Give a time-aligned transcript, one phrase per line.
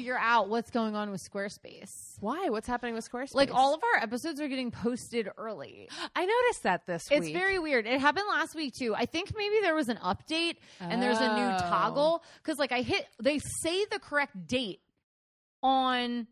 [0.00, 1.90] figure out what's going on with Squarespace.
[2.20, 2.48] Why?
[2.48, 3.34] What's happening with Squarespace?
[3.34, 5.90] Like all of our episodes are getting posted early.
[6.16, 7.34] I noticed that this It's week.
[7.34, 7.86] very weird.
[7.86, 8.94] It happened last week too.
[8.94, 11.58] I think maybe there was an update and there's a new Oh.
[11.68, 14.80] toggle because like I hit they say the correct date
[15.62, 16.26] on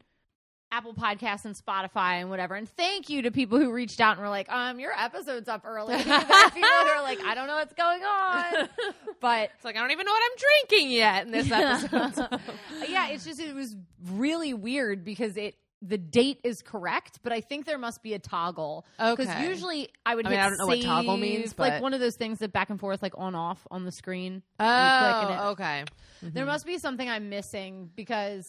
[0.71, 2.55] Apple Podcasts and Spotify and whatever.
[2.55, 5.63] And thank you to people who reached out and were like, um, your episode's up
[5.65, 5.97] early.
[5.97, 8.69] People who are like, I don't know what's going on.
[9.21, 10.39] But It's like I don't even know what I'm
[10.69, 12.41] drinking yet in this episode.
[12.89, 13.75] yeah, it's just it was
[14.11, 18.19] really weird because it the date is correct, but I think there must be a
[18.21, 18.85] toggle.
[18.97, 19.49] Because Okay.
[19.49, 22.15] usually I would I mean, I don't know what toggle means, like one of those
[22.17, 24.43] things that back and forth, like on off on the screen.
[24.61, 25.85] oh, click and it- okay.
[26.23, 28.49] There must be something I'm missing because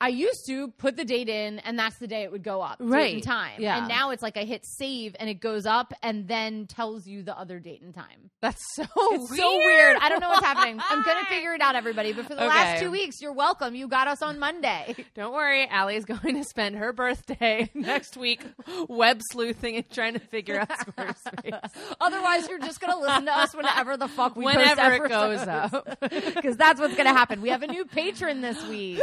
[0.00, 2.78] I used to put the date in and that's the day it would go up.
[2.78, 3.22] date and Right.
[3.22, 3.60] time.
[3.60, 3.78] Yeah.
[3.78, 7.22] And now it's like I hit save and it goes up and then tells you
[7.24, 8.30] the other date and time.
[8.40, 9.96] That's so It's so weird.
[10.00, 10.80] I don't know what's happening.
[10.88, 12.12] I'm gonna figure it out, everybody.
[12.12, 13.74] But for the last two weeks, you're welcome.
[13.74, 14.94] You got us on Monday.
[15.14, 18.42] Don't worry, Allie's going to spend her birthday next week
[18.88, 21.70] web sleuthing and trying to figure out Squarespace.
[22.00, 25.98] Otherwise, you're just gonna listen to us whenever the fuck we Whenever it goes up.
[26.00, 27.42] because that's what's gonna happen.
[27.42, 29.00] We have a new patron this week,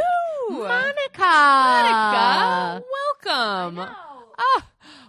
[0.50, 0.62] Ooh.
[0.86, 2.82] Monica.
[2.82, 2.84] Monica,
[3.24, 3.94] welcome.
[4.38, 4.62] Oh,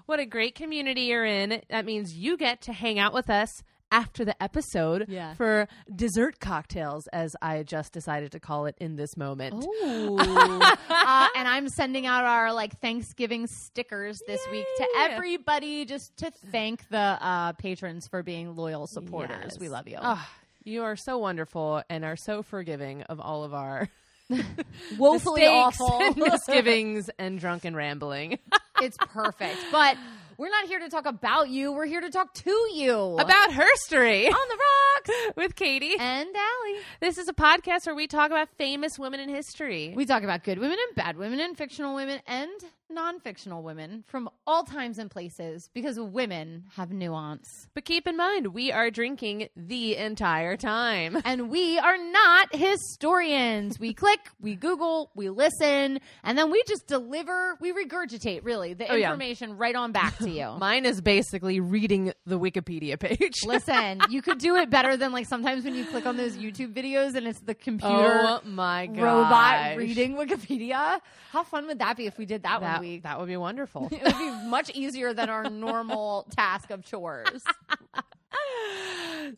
[0.06, 1.62] what a great community you're in.
[1.70, 5.34] That means you get to hang out with us after the episode Yeah.
[5.36, 9.64] for dessert cocktails, as I just decided to call it in this moment.
[9.64, 10.18] Ooh.
[10.20, 16.32] uh, and I'm sending out our like Thanksgiving stickers this week to everybody, just to
[16.52, 19.38] thank the uh, patrons for being loyal supporters.
[19.44, 19.60] Yes.
[19.60, 19.98] We love you.
[20.02, 20.28] Oh,
[20.64, 23.88] you are so wonderful and are so forgiving of all of our
[24.98, 26.16] Woefully mistakes awful.
[26.16, 28.40] misgivings and drunken rambling
[28.82, 29.98] it's perfect, but
[30.38, 31.72] we're not here to talk about you.
[31.72, 35.96] We're here to talk to you about herstory on the rocks with Katie.
[36.00, 36.80] and Allie.
[37.00, 39.94] This is a podcast where we talk about famous women in history.
[39.96, 42.52] We talk about good women and bad women and fictional women and
[42.90, 47.68] non-fictional women from all times and places because women have nuance.
[47.74, 51.18] but keep in mind, we are drinking the entire time.
[51.26, 53.80] And we are not historians.
[53.80, 58.90] We click, we Google, we listen, and then we just deliver, we regurgitate really the
[58.92, 59.08] Oh, yeah.
[59.08, 60.52] information right on back to you.
[60.60, 63.36] Mine is basically reading the Wikipedia page.
[63.46, 66.74] Listen, you could do it better than like sometimes when you click on those YouTube
[66.74, 71.00] videos and it's the computer oh my robot reading Wikipedia.
[71.32, 73.04] How fun would that be if we did that, that, one week?
[73.04, 73.90] that would be wonderful.
[73.92, 77.44] It would be much easier than our normal task of chores.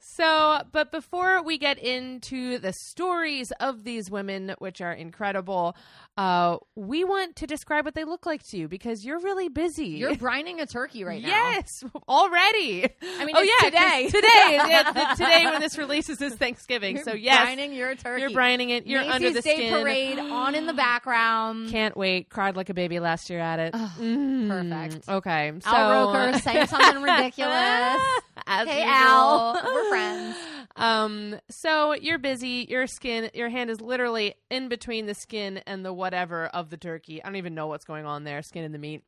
[0.01, 5.75] so, but before we get into the stories of these women, which are incredible,
[6.17, 9.87] uh, we want to describe what they look like to you because you're really busy.
[9.87, 11.29] You're brining a turkey right now.
[11.29, 12.85] Yes, already.
[13.01, 14.09] I mean, oh yeah, today.
[14.09, 14.27] Today,
[14.69, 16.97] yeah, th- today when this releases is Thanksgiving.
[17.03, 18.21] So yes you're so yes, brining your turkey.
[18.21, 18.87] you're brining it.
[18.87, 19.73] You're Macy's under the Day skin.
[19.73, 21.69] Parade on in the background.
[21.69, 22.29] Can't wait.
[22.29, 23.73] Cried like a baby last year at it.
[23.73, 25.09] Mm, perfect.
[25.09, 28.01] Okay, so Al Roker saying something ridiculous.
[28.47, 30.35] As hey, Al, we're friends.
[30.75, 32.65] Um, so you're busy.
[32.69, 36.77] Your skin, your hand is literally in between the skin and the whatever of the
[36.77, 37.21] turkey.
[37.21, 38.41] I don't even know what's going on there.
[38.41, 39.03] Skin and the meat.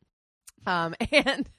[0.66, 1.50] Um, and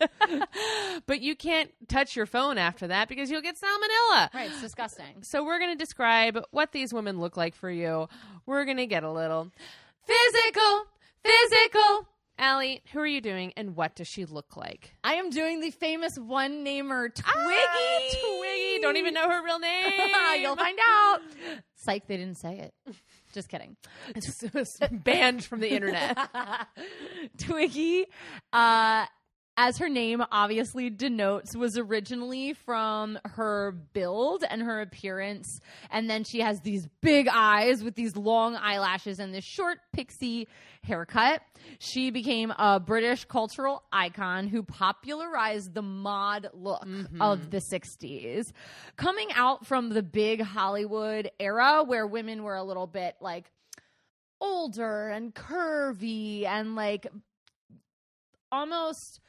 [1.06, 4.32] but you can't touch your phone after that because you'll get salmonella.
[4.34, 5.22] Right, it's disgusting.
[5.22, 8.08] So we're going to describe what these women look like for you.
[8.46, 9.50] We're going to get a little
[10.04, 10.84] physical,
[11.24, 12.06] physical.
[12.38, 14.94] Allie, who are you doing and what does she look like?
[15.04, 17.28] I am doing the famous one namer Twiggy.
[17.28, 18.80] Ah, Twiggy.
[18.80, 19.92] Don't even know her real name.
[20.40, 21.20] You'll find out.
[21.76, 22.94] Psych, they didn't say it.
[23.32, 23.76] Just kidding.
[24.14, 24.42] It's
[24.92, 26.16] banned from the internet.
[27.38, 28.06] Twiggy,
[28.52, 29.06] uh,
[29.56, 35.60] as her name obviously denotes, was originally from her build and her appearance.
[35.90, 40.48] And then she has these big eyes with these long eyelashes and this short pixie
[40.82, 41.42] haircut.
[41.78, 47.20] She became a British cultural icon who popularized the mod look mm-hmm.
[47.20, 48.52] of the 60s.
[48.96, 53.50] Coming out from the big Hollywood era where women were a little bit like
[54.40, 57.06] older and curvy and like
[58.50, 59.20] almost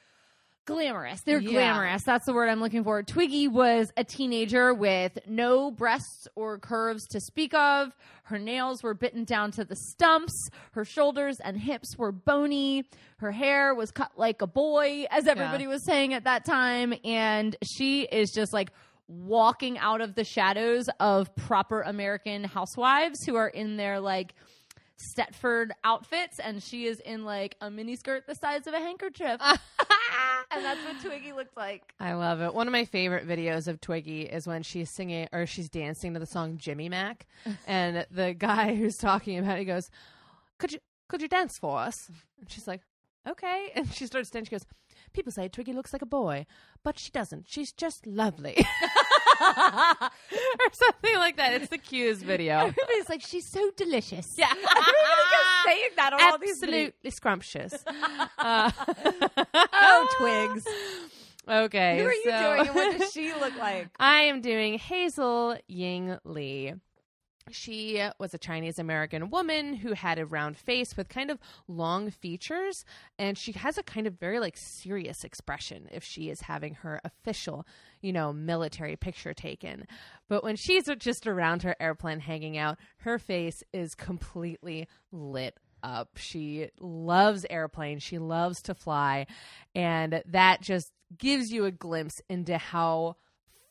[0.65, 1.21] glamorous.
[1.25, 1.51] They're Yeah.
[1.51, 2.04] glamorous.
[2.06, 3.01] That's the word I'm looking for.
[3.04, 7.92] Twiggy was a teenager with no breasts or curves to speak of.
[8.24, 10.50] Her nails were bitten down to the stumps.
[10.71, 12.86] Her shoulders and hips were bony.
[13.18, 16.94] Her hair was cut like a boy, as everybody was saying at that time.
[17.04, 18.71] And she is just like
[19.09, 24.33] walking out of the shadows of proper American housewives who are in their like
[25.04, 29.40] Stepford outfits, and she is in like a mini skirt the size of a handkerchief.
[30.52, 31.94] and that's what Twiggy looked like.
[32.00, 32.54] I love it.
[32.54, 36.20] One of my favorite videos of Twiggy is when she's singing or she's dancing to
[36.20, 37.26] the song Jimmy Mack.
[37.68, 39.90] and the guy who's talking about it goes,
[40.58, 40.80] could you
[41.10, 42.10] could you dance for us?
[42.40, 42.82] And she's like,
[43.28, 43.72] okay.
[43.76, 44.46] And she starts dancing.
[44.46, 44.66] She goes,
[45.14, 46.46] people say Twiggy looks like a boy,
[46.84, 47.46] but she doesn't.
[47.48, 48.66] She's just lovely.
[49.41, 51.53] Or something like that.
[51.53, 52.57] It's the cutest video.
[52.59, 54.35] Everybody's like, she's so delicious.
[54.38, 54.47] Yeah.
[54.51, 56.51] Everybody saying that on all these.
[56.63, 57.74] Absolutely scrumptious.
[58.38, 58.71] Uh,
[59.56, 60.65] Oh, Twigs.
[61.47, 62.00] Okay.
[62.00, 63.88] Who are you so- doing and what does she look like?
[64.00, 66.74] I am doing Hazel Ying Lee.
[67.51, 72.10] She was a Chinese American woman who had a round face with kind of long
[72.10, 72.86] features,
[73.19, 77.01] and she has a kind of very like serious expression if she is having her
[77.04, 77.66] official,
[78.01, 79.86] you know, military picture taken.
[80.30, 86.12] But when she's just around her airplane hanging out, her face is completely lit up.
[86.16, 89.28] She loves airplanes, she loves to fly,
[89.75, 93.18] and that just gives you a glimpse into how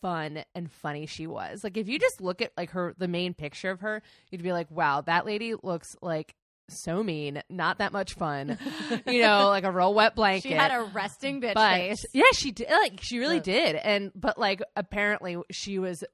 [0.02, 1.64] fun and funny she was.
[1.64, 4.52] Like if you just look at like her the main picture of her, you'd be
[4.52, 6.34] like, "Wow, that lady looks like
[6.68, 8.58] so mean, not that much fun."
[9.06, 10.48] you know, like a real wet blanket.
[10.48, 12.04] She had a resting bitch but face.
[12.12, 12.68] yeah, she did.
[12.68, 13.76] Like she really did.
[13.76, 16.04] And but like apparently she was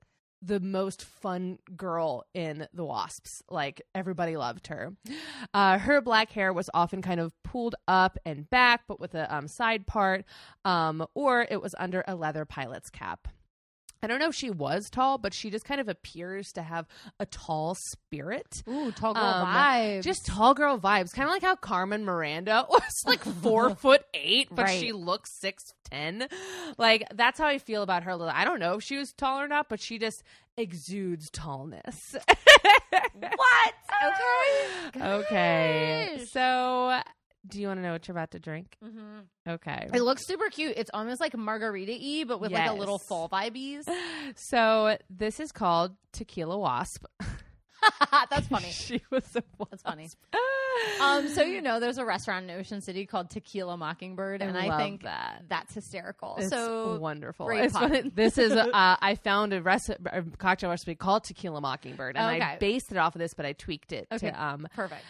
[0.40, 3.42] the most fun girl in the Wasps.
[3.50, 4.92] Like everybody loved her.
[5.52, 9.34] Uh, her black hair was often kind of pulled up and back, but with a
[9.34, 10.24] um, side part,
[10.64, 13.28] um, or it was under a leather pilot's cap.
[14.02, 16.86] I don't know if she was tall, but she just kind of appears to have
[17.18, 18.62] a tall spirit.
[18.68, 20.02] Ooh, tall girl Um, vibes.
[20.04, 24.48] Just tall girl vibes, kind of like how Carmen Miranda was like four foot eight,
[24.50, 24.80] but Right.
[24.80, 26.28] she looks six ten.
[26.78, 28.12] Like that's how I feel about her.
[28.32, 30.22] I don't know if she was tall or not, but she just
[30.56, 32.14] exudes tallness.
[33.14, 33.74] what?
[34.94, 35.02] Okay.
[35.02, 37.00] okay, so
[37.48, 38.76] do you want to know what you're about to drink?
[38.84, 39.20] Mm-hmm.
[39.48, 40.74] Okay, It looks super cute.
[40.76, 43.06] It's almost like margarita y, but with like a little Yes.
[43.08, 43.88] fall vibes.
[44.36, 47.04] so this is called Tequila Wasp.
[48.30, 48.70] That's funny.
[48.70, 50.02] she was a That's funny.
[50.04, 50.18] wasp.
[51.00, 54.76] Um, so you know, there's a restaurant in Ocean City called Tequila Mockingbird, and I
[54.78, 55.42] think that.
[55.48, 56.36] that's hysterical.
[56.38, 57.46] It's so wonderful.
[57.46, 58.10] Funny.
[58.14, 62.58] This is uh, I found a, recipe, a cocktail recipe called Tequila Mockingbird, and I
[62.58, 64.30] based it off of this, but I tweaked it Okay.
[64.30, 65.02] to um perfect.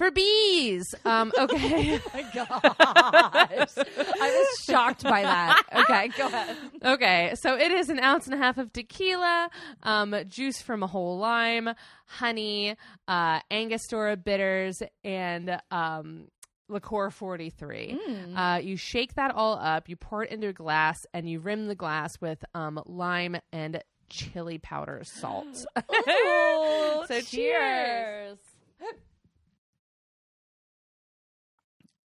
[0.00, 0.94] For bees.
[1.04, 5.62] Um, okay, oh my gosh, I was shocked by that.
[5.74, 6.56] Okay, go ahead.
[6.82, 7.34] okay.
[7.34, 9.50] So it is an ounce and a half of tequila,
[9.82, 11.68] um, juice from a whole lime,
[12.06, 12.76] honey,
[13.06, 16.28] uh, Angostura bitters, and um.
[16.72, 17.98] Liqueur 43.
[18.08, 18.36] Mm.
[18.38, 21.66] Uh, you shake that all up, you pour it into a glass, and you rim
[21.66, 25.66] the glass with um, lime and chili powder salt.
[25.76, 28.38] Ooh, So cheers.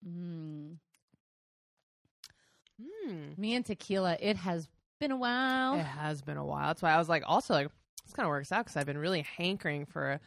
[0.07, 0.77] Mm.
[3.07, 3.37] Mm.
[3.37, 4.17] Me and tequila.
[4.19, 4.67] It has
[4.99, 5.75] been a while.
[5.75, 6.67] It has been a while.
[6.67, 7.67] That's why I was like, also like,
[8.05, 10.19] this kind of works out because I've been really hankering for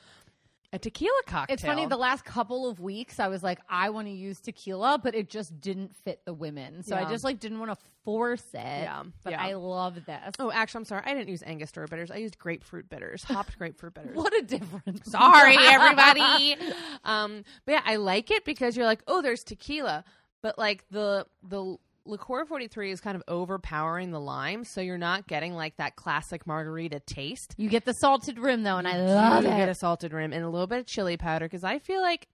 [0.76, 1.54] a, tequila cocktail.
[1.54, 1.86] It's funny.
[1.86, 5.28] The last couple of weeks, I was like, I want to use tequila, but it
[5.28, 6.82] just didn't fit the women.
[6.82, 8.60] So I just like didn't want to force it.
[8.60, 9.42] Yeah, But yeah.
[9.44, 10.34] I love this.
[10.38, 11.02] oh, actually, I'm sorry.
[11.04, 12.10] I didn't use Angostura bitters.
[12.10, 14.14] I used grapefruit bitters, hopped grapefruit bitters.
[14.16, 15.10] What a difference!
[15.10, 16.56] Sorry, everybody.
[17.04, 20.04] um, but yeah, I like it because you're like, oh, there's tequila,
[20.42, 21.76] but like the the
[22.06, 26.46] liqueur 43 is kind of overpowering the lime, so you're not getting like that classic
[26.46, 27.54] margarita taste.
[27.56, 30.32] You get the salted rim though, and I You love do get a salted rim
[30.32, 32.26] and a little bit of chili powder because I feel like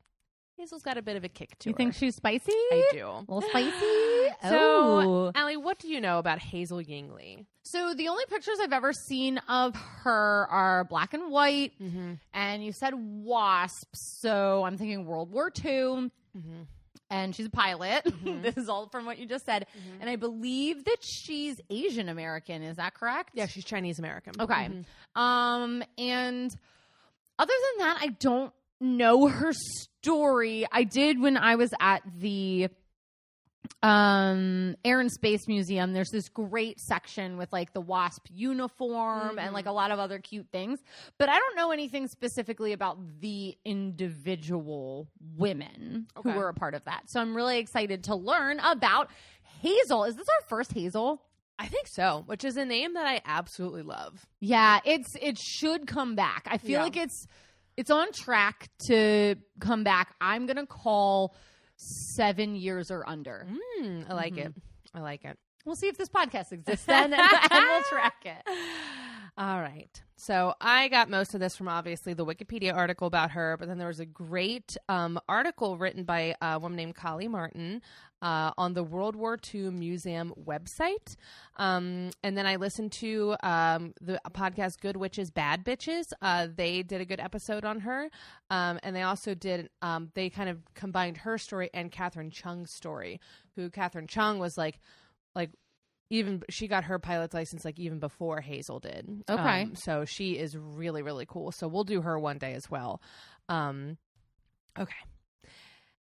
[0.59, 1.83] Hazel's got a bit of a kick to you her.
[1.83, 2.53] You think she's spicy?
[2.53, 3.07] I do.
[3.07, 3.71] A little spicy.
[4.43, 5.33] So, oh.
[5.37, 7.47] Allie, what do you know about Hazel Ying Lee?
[7.65, 12.15] So the only pictures I've ever seen of her are black and white, Mm-hmm.
[12.35, 15.73] and you said wasps, so I'm thinking World War II.
[15.73, 16.63] Mm-hmm.
[17.13, 18.11] And she's a pilot.
[18.25, 19.67] this is all from what you just said.
[19.67, 20.01] Mm-hmm.
[20.01, 22.63] And I believe that she's Asian American.
[22.63, 23.33] Is that correct?
[23.35, 24.33] Yeah, she's Chinese American.
[24.41, 24.71] Okay.
[24.71, 25.21] Mhm.
[25.21, 26.51] Um, and
[27.39, 30.67] other than that, I don't know her story.
[30.73, 32.69] I did when I was at the
[33.83, 39.53] um air and space museum there's this great section with like the wasp uniform and
[39.53, 40.81] like a lot of other cute things
[41.19, 46.31] but i don't know anything specifically about the individual women Okay.
[46.31, 49.11] who were a part of that so i'm really excited to learn about
[49.61, 51.23] hazel is this our first hazel
[51.59, 54.27] I think so, which is a name that I absolutely love.
[54.41, 56.49] Yeah, it's it should come back.
[56.51, 56.83] I feel Yeah.
[56.83, 57.29] like it's
[57.77, 60.13] it's on track to come back.
[60.21, 61.37] I'm gonna call
[61.83, 63.47] seven years or under.
[63.81, 64.53] Mm, I like it.
[64.95, 65.39] I like it.
[65.65, 68.43] We'll see if this podcast exists then, and, we'll track it.
[69.39, 70.03] All right.
[70.17, 73.79] So I got most of this from obviously the Wikipedia article about her, but then
[73.79, 77.81] there was a great um, article written by a woman named Kali Martin
[78.21, 81.17] uh, on the World War II Museum website.
[81.57, 86.13] Um, and then I listened to um, the podcast Good Witches, Bad Bitches.
[86.21, 88.11] Uh, they did a good episode on her.
[88.51, 92.71] Um, and they also did, um, they kind of combined her story and Katherine Cheung's
[92.71, 93.21] story,
[93.57, 94.79] who Katherine Cheung was like,
[95.35, 95.51] like
[96.11, 99.25] even she got her pilot's license like even before Hazel did.
[99.29, 99.63] Okay.
[99.63, 101.53] Um, so she is really really cool.
[101.53, 103.01] So we'll do her one day as well.
[103.49, 103.97] Um,
[104.79, 104.93] okay.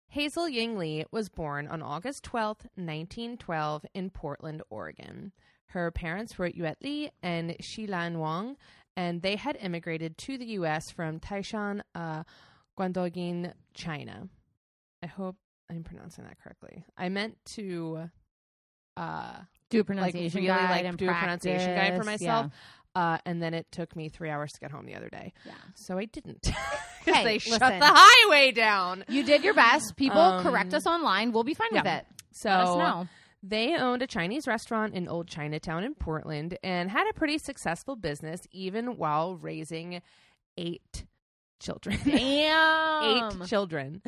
[0.08, 5.32] Hazel Ying Lee was born on August 12th, 1912 in Portland, Oregon.
[5.68, 8.56] Her parents were Yuet Lee and Shilan Wang,
[8.96, 10.92] and they had immigrated to the U.S.
[10.92, 12.24] from Taishan, uh,
[12.78, 14.30] Guangdong, China.
[15.02, 15.36] I hope
[15.68, 16.86] I'm pronouncing that correctly.
[16.96, 18.12] I meant to
[18.98, 19.34] uh,
[19.70, 22.22] Do a like pronunciation really guide like do a pronunciation guide for practice.
[22.28, 22.52] myself.
[22.96, 25.54] Uh, and then it took me three hours to get home the other day, Yeah.
[25.74, 27.80] so I didn't because Hey, they shut listen.
[27.80, 29.04] the highway down.
[29.10, 29.96] You did your best.
[29.96, 31.32] People Um, correct us online.
[31.32, 32.06] We'll be fine with it.
[32.34, 33.08] So Let us know.
[33.42, 37.96] they owned a Chinese restaurant in Old Chinatown in Portland and had a pretty successful
[37.96, 40.04] business even while raising
[40.56, 41.06] eight
[41.64, 41.98] children.
[42.06, 43.42] Damn.
[43.42, 44.02] eight children.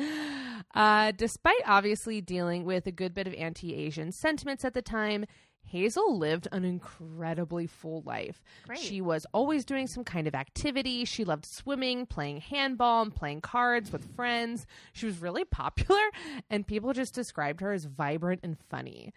[0.74, 5.24] Uh, despite obviously dealing with a good bit of anti Asian sentiments at the time,
[5.66, 8.40] Hazel lived an incredibly full life.
[8.66, 8.78] Great.
[8.78, 11.04] She was always doing some kind of activity.
[11.04, 14.66] She loved swimming, playing handball, and playing cards with friends.
[14.92, 16.02] She was really popular,
[16.50, 19.12] and people just described her as vibrant and funny.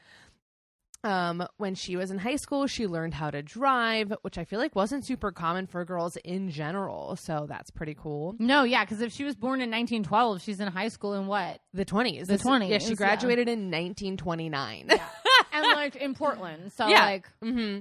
[1.03, 4.59] Um, when she was in high school, she learned how to drive, which I feel
[4.59, 7.15] like wasn't super common for girls in general.
[7.15, 8.35] So that's pretty cool.
[8.37, 11.61] No, yeah, because if she was born in 1912, she's in high school in what?
[11.73, 12.21] The 20s.
[12.27, 12.95] The This- 20s, Yeah, she yeah.
[12.95, 14.89] graduated in 1929.
[15.53, 16.71] and like in Portland.
[16.73, 17.05] So Yeah.
[17.05, 17.79] like, hmm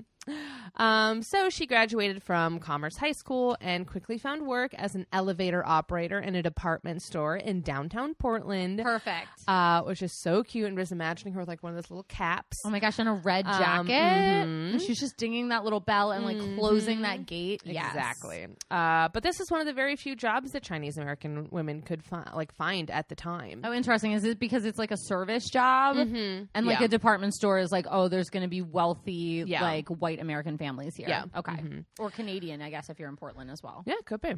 [0.77, 5.67] Um, so she graduated from Commerce High School and quickly found work as an elevator
[5.67, 8.81] operator in a department store in downtown Portland.
[8.83, 9.29] perfect.
[9.49, 10.67] Uh, which is so cute.
[10.69, 12.59] And just imagining her with like one of those little caps.
[12.65, 13.93] Oh my gosh, and a red Um, jacket.
[13.93, 14.73] mhm.
[14.73, 17.63] And she's just dinging that little bell and like closing that gate.
[17.65, 17.87] Yes.
[17.89, 18.47] Exactly.
[18.71, 22.05] Uh, but this is one of the very few jobs that Chinese American women could
[22.05, 23.63] fi- like find at the time.
[23.65, 24.13] Oh, interesting.
[24.13, 25.97] Is it because it's like a service job?
[25.97, 26.49] Mhm.
[26.55, 26.85] And like Yeah.
[26.87, 29.63] a department store is like, oh, there's going to be wealthy, Yeah.
[29.63, 31.09] like white American families here.
[31.09, 31.25] Yeah.
[31.37, 31.53] Okay.
[31.53, 31.85] Mhm.
[31.99, 33.83] Or Canadian, I guess, if you're in Portland as well.
[33.87, 34.35] Yeah, could be.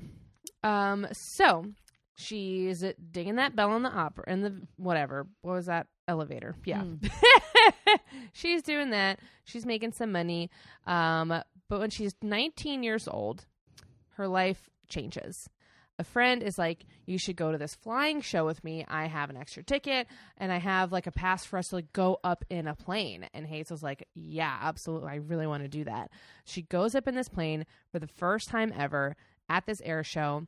[0.63, 1.65] Um, so
[2.17, 5.27] she's dinging that bell in the opera in the whatever.
[5.43, 6.55] What was that elevator?
[6.65, 6.85] Yeah.
[8.33, 9.21] she's doing that.
[9.45, 10.51] She's making some money.
[10.87, 11.29] Um,
[11.69, 13.47] but when she's 19 years old,
[14.15, 15.49] her life changes.
[16.01, 18.87] A friend is like, "You should go to this flying show with me.
[18.89, 20.07] I have an extra ticket,
[20.39, 23.29] and I have like a pass for us to like go up in a plane."
[23.35, 25.11] And Hazel's like, "Yeah, absolutely.
[25.11, 26.11] I really want to do that."
[26.47, 29.15] She goes up in this plane for the first time ever
[29.51, 30.47] at this air show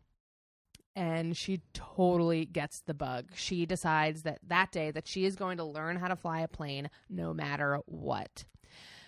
[0.97, 3.32] and she totally gets the bug.
[3.35, 6.49] She decides that that day that she is going to learn how to fly a
[6.49, 8.44] plane no matter what.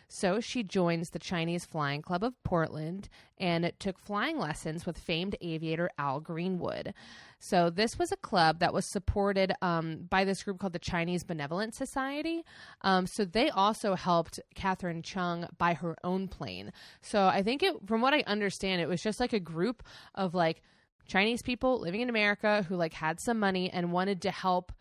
[0.09, 3.09] So she joins the Chinese Flying Club of Portland
[3.39, 6.95] and took flying lessons with famed aviator Al Greenwood.
[7.39, 11.25] So this was a club that was supported um, by this group called the Chinese
[11.25, 12.45] Benevolent Society.
[12.83, 16.73] Um, so they also helped Katherine Cheung buy her own plane.
[17.03, 19.83] So I think it, from what I understand, it was just like a group
[20.15, 20.63] of like
[21.07, 24.73] Chinese people living in America who like had some money and wanted to help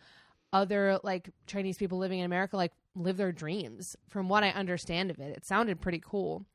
[0.53, 3.95] other like Chinese people living in America like live their dreams.
[4.09, 6.45] From what I understand of it, it sounded pretty cool.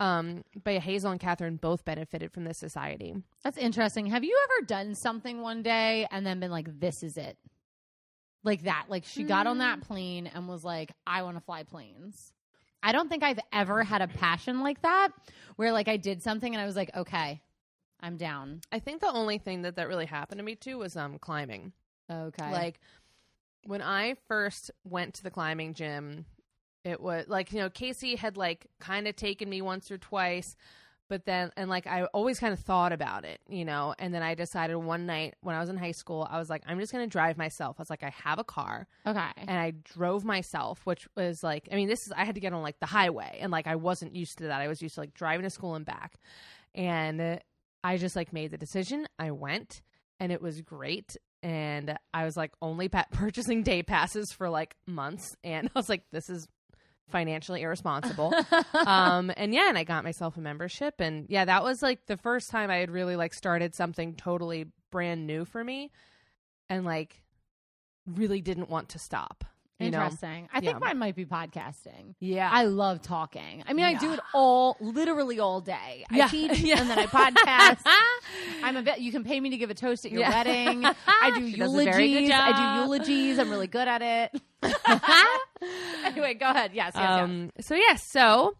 [0.00, 3.14] Um, but Hazel and Katherine both benefited from this society.
[3.44, 4.06] That's interesting.
[4.06, 7.36] Have you ever done something one day and then been like, this is it?
[8.42, 8.86] Like that.
[8.88, 12.32] Like she got on that plane and was like, I want to fly planes.
[12.82, 15.10] I don't think I've ever had a passion like that
[15.54, 17.40] where like I did something and I was like, okay,
[18.00, 18.60] I'm down.
[18.72, 21.72] I think the only thing that that really happened to me too was um climbing.
[22.10, 22.50] Okay.
[22.50, 22.80] Like
[23.64, 26.26] when I first went to the climbing gym,
[26.84, 30.56] it was like, you know, Casey had like kind of taken me once or twice,
[31.08, 34.22] but then, and like I always kind of thought about it, you know, and then
[34.22, 36.90] I decided one night when I was in high school, I was like, I'm just
[36.90, 37.76] going to drive myself.
[37.78, 39.28] I was like, I have a car okay.
[39.36, 42.52] and I drove myself, which was like, I mean, this is, I had to get
[42.52, 44.60] on like the highway and like I wasn't used to that.
[44.60, 46.18] I was used to like driving to school and back.
[46.74, 47.40] And
[47.84, 49.06] I just like made the decision.
[49.18, 49.82] I went
[50.18, 51.16] and it was great.
[51.42, 55.36] And I was like only pa- purchasing day passes for like months.
[55.42, 56.48] And I was like, this is
[57.08, 58.32] financially irresponsible.
[58.86, 60.94] um, and yeah, and I got myself a membership.
[61.00, 64.66] And yeah, that was like the first time I had really like started something totally
[64.90, 65.90] brand new for me
[66.68, 67.22] and like
[68.06, 69.44] really didn't want to stop.
[69.82, 69.98] You know?
[70.02, 70.48] Interesting.
[70.52, 70.78] I think Yeah.
[70.78, 72.14] mine might be podcasting.
[72.20, 72.48] Yeah.
[72.50, 73.64] I love talking.
[73.66, 76.04] I mean, I do it all, literally all day.
[76.10, 76.28] I Yeah.
[76.28, 76.78] teach Yeah.
[76.80, 77.82] and then I podcast.
[78.62, 79.00] I'm a vet.
[79.00, 80.30] You can pay me to give a toast at your Yeah.
[80.30, 80.84] wedding.
[80.86, 82.30] I do She does a very good eulogies.
[82.32, 83.38] I do eulogies.
[83.38, 84.42] I'm really good at it.
[86.04, 86.72] anyway, go ahead.
[86.74, 87.20] Yes, yes, yes.
[87.22, 88.56] um, so yes, so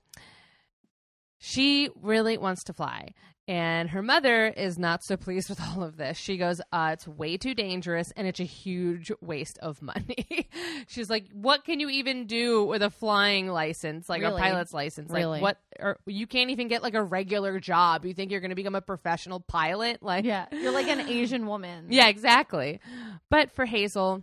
[1.38, 3.14] she really wants to fly.
[3.52, 6.16] And her mother is not so pleased with all of this.
[6.16, 10.48] She goes, uh, it's way too dangerous and it's a huge waste of money.
[10.88, 14.40] She's like, what can you even do with a flying license, like Really?
[14.40, 15.10] a pilot's license?
[15.10, 15.40] Really?
[15.40, 15.58] Like, what?
[15.78, 18.06] Or you can't even get like a regular job.
[18.06, 20.02] You think you're going to become a professional pilot?
[20.02, 21.88] Like, Yeah, you're like an Asian woman.
[21.90, 22.80] yeah, exactly.
[23.28, 24.22] But for Hazel,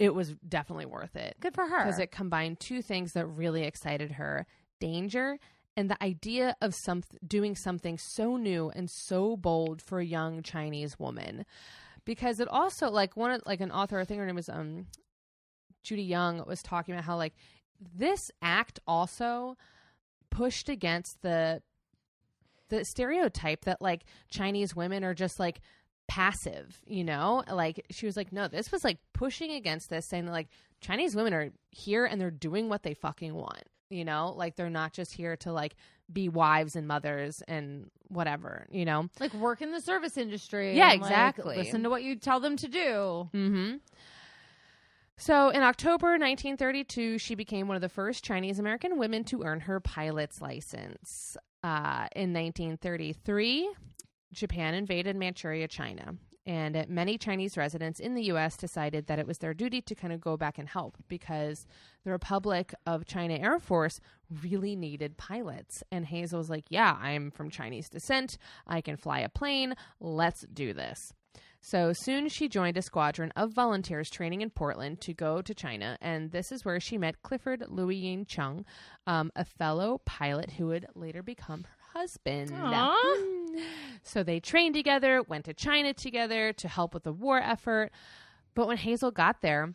[0.00, 1.84] it was definitely worth it good for her.
[1.84, 4.44] because it combined two things that really excited her
[4.80, 5.38] danger
[5.78, 10.42] and the idea of some doing something so new and so bold for a young
[10.42, 11.46] chinese woman.
[12.04, 14.86] Because it also like one like an author i think her name was um
[15.84, 17.34] judy young was talking about how like
[17.94, 19.56] this act also
[20.30, 21.62] pushed against the
[22.70, 25.60] the stereotype that like chinese women are just like
[26.08, 27.44] passive you know?
[27.48, 30.48] Like she was like no this was like pushing against this saying that like
[30.80, 34.70] chinese women are here and they're doing what they fucking want you know like they're
[34.70, 35.76] not just here to like
[36.12, 40.76] be wives and mothers and whatever you know like work in the service industry.
[40.76, 41.56] Yeah, and, like, exactly.
[41.56, 43.28] listen to what you tell them to do.
[43.34, 43.76] Mm-hmm.
[45.20, 49.60] So in October 1932, she became one of the first Chinese American women to earn
[49.60, 51.36] her pilot's license.
[51.64, 53.68] Uh, in 1933,
[54.32, 56.14] Japan invaded Manchuria, China.
[56.48, 58.56] And many Chinese residents in the U.S.
[58.56, 61.66] decided that it was their duty to kind of go back and help because
[62.04, 64.00] the Republic of China Air Force
[64.42, 65.82] really needed pilots.
[65.92, 68.38] And Hazel was like, Yeah, I'm from Chinese descent.
[68.66, 69.74] I can fly a plane.
[70.00, 71.12] Let's do this.
[71.60, 75.98] So soon she joined a squadron of volunteers training in Portland to go to China,
[76.00, 78.64] and this is where she met Clifford Louis Yin Chung,
[79.06, 82.52] um, a fellow pilot who would later become her husband.
[82.54, 82.96] Aw.
[83.02, 83.58] Hmm.
[84.02, 87.90] So they trained together, went to China together to help with the war effort.
[88.54, 89.74] But when Hazel got there,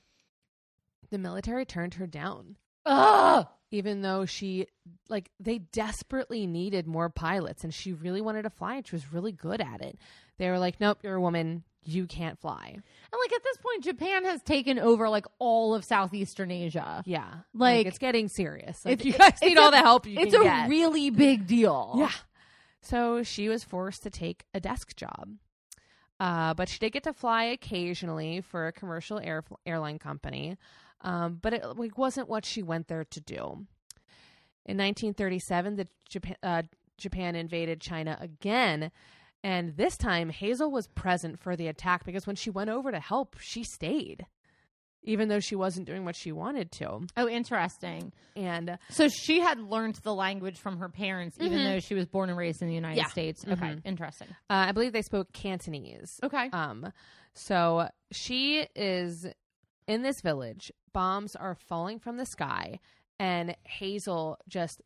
[1.09, 2.57] the military turned her down.
[2.85, 3.47] Ugh.
[3.71, 4.67] Even though she,
[5.09, 9.11] like, they desperately needed more pilots and she really wanted to fly and she was
[9.11, 9.97] really good at it.
[10.37, 11.63] They were like, nope, you're a woman.
[11.85, 12.69] You can't fly.
[12.73, 17.03] And like at this point, Japan has taken over like all of Southeastern Asia.
[17.05, 17.31] Yeah.
[17.53, 18.83] Like- it's getting serious.
[18.85, 20.69] Like, It's- you guys need a- all the help you It's a get.
[20.69, 21.95] really big deal.
[21.97, 22.11] Yeah.
[22.81, 25.35] So she was forced to take a desk job.
[26.19, 30.57] Uh, but she did get to fly occasionally for a commercial air, airline company.
[31.01, 33.65] Um, but it like, wasn't what she went there to do.
[34.65, 36.61] In 1937, the Japan, uh,
[36.97, 38.91] Japan invaded China again.
[39.43, 42.99] And this time, Hazel was present for the attack because when she went over to
[42.99, 44.25] help, she stayed,
[45.03, 47.01] even though she wasn't doing what she wanted to.
[47.17, 48.13] Oh, interesting.
[48.37, 51.63] And So she had learned the language from her parents, even Mhm.
[51.65, 53.07] though she was born and raised in the United Yeah.
[53.07, 53.43] States.
[53.45, 53.81] Okay, Mhm.
[53.83, 54.29] interesting.
[54.49, 56.19] uh, I believe they spoke Cantonese.
[56.23, 56.49] Okay.
[56.51, 56.93] Um,
[57.33, 59.27] so she is
[59.87, 60.71] in this village.
[60.93, 62.79] Bombs are falling from the sky,
[63.19, 64.81] and Hazel just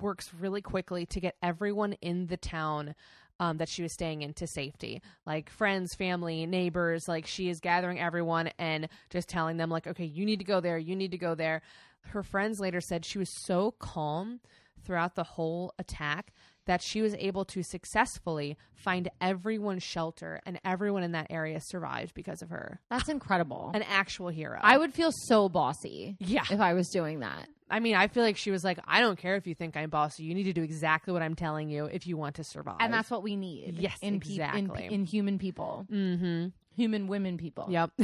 [0.00, 2.94] works really quickly to get everyone in the town
[3.40, 7.08] um, that she was staying in to safety, like friends, family, neighbors.
[7.08, 10.60] Like she is gathering everyone and just telling them, like, okay, you need to go
[10.60, 11.62] there, you need to go there.
[12.08, 14.40] Her friends later said she was so calm
[14.84, 16.32] throughout the whole attack
[16.66, 22.14] that she was able to successfully find everyone shelter and everyone in that area survived
[22.14, 22.80] because of her.
[22.90, 23.70] That's incredible.
[23.74, 24.58] An actual hero.
[24.62, 26.44] I would feel so bossy yeah.
[26.50, 27.48] if I was doing that.
[27.70, 29.90] I mean, I feel like she was like, I don't care if you think I'm
[29.90, 30.24] bossy.
[30.24, 32.76] You need to do exactly what I'm telling you if you want to survive.
[32.80, 33.78] And that's what we need.
[33.78, 36.48] Yes, in peop- in, in human people, mm-hmm.
[36.76, 37.66] human women people.
[37.70, 37.90] Yep.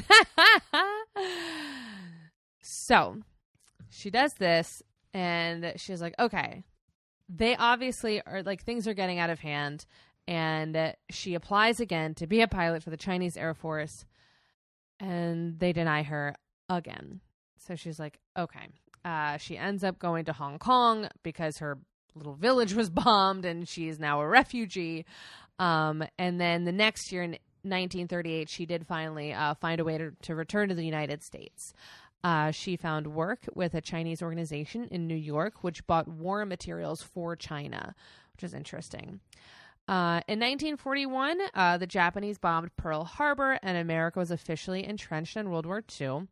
[2.62, 3.18] so
[3.90, 6.64] she does this, and she's like, okay,
[7.28, 9.84] they obviously are like things are getting out of hand.
[10.26, 14.04] And she applies again to be a pilot for the Chinese Air Force,
[15.00, 16.36] and they deny her
[16.68, 17.20] again.
[17.58, 18.68] So she's like, okay.
[19.04, 21.78] Uh, she ends up going to Hong Kong because her
[22.14, 25.04] little village was bombed and she is now a refugee.
[25.58, 27.30] Um, and then the next year in
[27.62, 31.74] 1938, she did finally uh, find a way to, to return to the United States.
[32.22, 37.02] Uh, she found work with a Chinese organization in New York, which bought war materials
[37.02, 37.94] for China,
[38.34, 39.20] which is interesting.
[39.88, 45.50] Uh, in 1941, uh, the Japanese bombed Pearl Harbor, and America was officially entrenched in
[45.50, 46.28] World War II.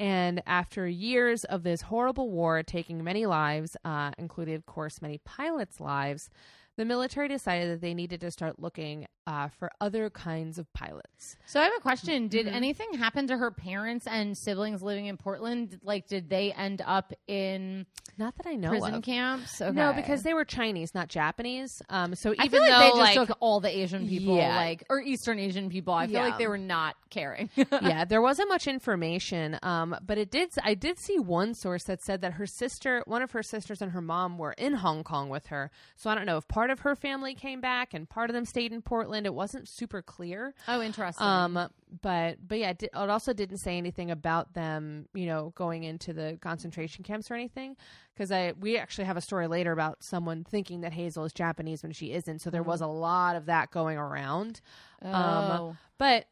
[0.00, 5.18] And after years of this horrible war taking many lives, uh, including, of course, many
[5.24, 6.30] pilots' lives,
[6.78, 11.36] the military decided that they needed to start looking uh, for other kinds of pilots.
[11.44, 12.28] So I have a question.
[12.28, 12.52] Did Mhm.
[12.54, 15.78] anything happen to her parents and siblings living in Portland?
[15.82, 17.84] Like, did they end up in
[18.16, 19.02] Not that I know prison of.
[19.02, 19.60] camps?
[19.60, 19.70] Okay.
[19.76, 21.82] No, because they were Chinese, not Japanese.
[21.90, 24.36] Um, so even I feel like though they just like took all the Asian people,
[24.36, 24.56] Yeah.
[24.56, 25.92] like or Eastern Asian people.
[25.92, 26.24] I feel Yeah.
[26.28, 27.50] like they were not caring.
[27.82, 30.52] yeah, there wasn't much information, um, but it did.
[30.64, 33.92] I did see one source that said that her sister, one of her sisters, and
[33.92, 35.70] her mom were in Hong Kong with her.
[35.96, 38.44] So I don't know if part of her family came back and part of them
[38.44, 39.26] stayed in Portland.
[39.26, 40.54] It wasn't super clear.
[40.68, 41.26] oh, interesting.
[41.26, 41.68] Um,
[42.02, 46.12] but but yeah, it, it also didn't say anything about them, you know, going into
[46.12, 47.76] the concentration camps or anything.
[48.14, 51.82] Because I we actually have a story later about someone thinking that Hazel is Japanese
[51.82, 52.40] when she isn't.
[52.40, 54.60] So there was a lot of that going around.
[55.02, 55.08] oh.
[55.12, 56.26] um, But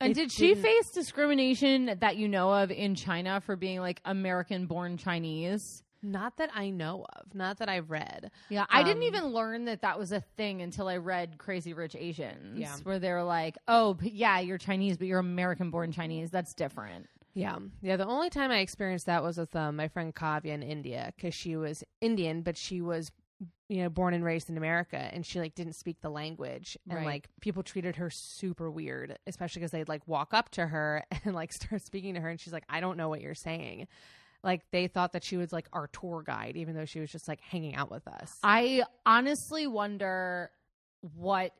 [0.00, 3.80] and it did she didn't- face discrimination that you know of in China for being
[3.80, 5.82] like American-born Chinese?
[6.02, 7.34] Not that I know of.
[7.34, 8.30] Not that I've read.
[8.48, 11.72] Yeah, I didn't Um, even learn that that was a thing until I read Crazy
[11.74, 12.74] Rich Asians, Yeah.
[12.84, 16.30] where they're like, "Oh, but yeah, you're Chinese, but you're American-born Chinese.
[16.30, 17.96] That's different." Yeah, yeah.
[17.96, 21.34] The only time I experienced that was with um, my friend Kavya in India because
[21.34, 23.12] she was Indian, but she was,
[23.68, 26.96] you know, born and raised in America, and she like didn't speak the language, and
[26.96, 27.06] Right.
[27.06, 31.34] like people treated her super weird, especially because they'd like walk up to her and
[31.34, 33.86] like start speaking to her, and she's like, "I don't know what you're saying."
[34.42, 37.28] Like they thought that she was like our tour guide, even though she was just
[37.28, 38.38] like hanging out with us.
[38.42, 40.50] I honestly wonder
[41.14, 41.52] what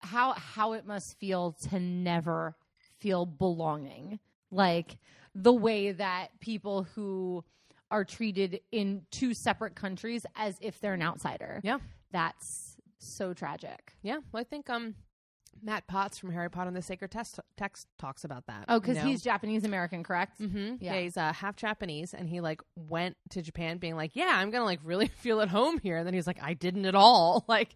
[0.00, 2.56] how how it must feel to never
[2.98, 4.20] feel belonging.
[4.50, 4.98] Like
[5.34, 7.44] the way that people who
[7.90, 11.60] are treated in two separate countries as if they're an outsider.
[11.64, 11.78] Yeah.
[12.12, 13.94] That's so tragic.
[14.02, 14.94] yeah, well, I think um,
[15.62, 18.64] Matt Potts from Harry Potter and the Sacred Text, Text talks about that.
[18.68, 19.08] Oh, because you know?
[19.08, 20.40] he's Japanese American, correct?
[20.40, 20.76] Mm-hmm.
[20.80, 20.94] Yeah.
[20.94, 21.00] Yeah.
[21.00, 24.64] he's uh, half Japanese, and he like went to Japan, being like, "Yeah, I'm gonna
[24.64, 27.70] like really feel at home here." And then he's like, "I didn't at all," like,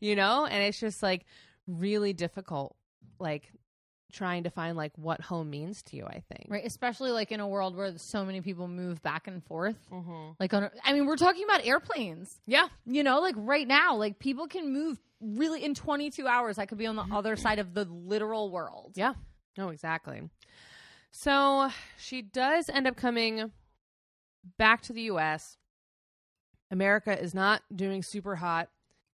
[0.00, 0.46] you know.
[0.46, 1.24] And it's just like
[1.66, 2.76] really difficult,
[3.18, 3.50] like
[4.12, 6.04] trying to find like what home means to you.
[6.06, 6.46] I think.
[6.48, 9.76] Right, especially like in a world where so many people move back and forth.
[9.92, 10.32] Mm-hmm.
[10.38, 12.38] Like on, a, I mean, we're talking about airplanes.
[12.46, 12.68] Yeah.
[12.86, 16.58] You know, like right now, like people can move really in 22 hours.
[16.58, 17.12] I could be on the mm-hmm.
[17.12, 18.92] other side of the literal world.
[18.94, 19.14] Yeah.
[19.56, 20.22] No, exactly.
[21.10, 23.52] So she does end up coming
[24.58, 25.56] back to the U.S.
[26.70, 28.68] America is not doing super hot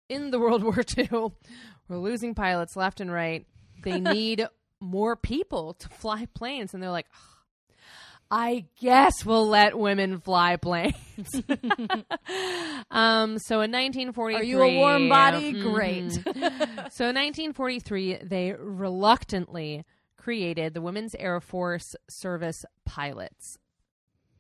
[0.09, 1.33] in the World War II.
[1.89, 3.47] We're losing pilots left and right.
[3.83, 4.47] They need
[4.81, 7.36] more people to fly planes, and they're like, "Ugh,
[8.31, 10.97] I guess we'll let women fly planes.
[12.91, 15.55] um, so in 1943, Are you a warm body?
[15.55, 15.73] Mhm.
[15.73, 16.13] Great.
[16.93, 19.85] so in 1943, they reluctantly
[20.17, 23.59] created the Women's Air Force Service Pilots.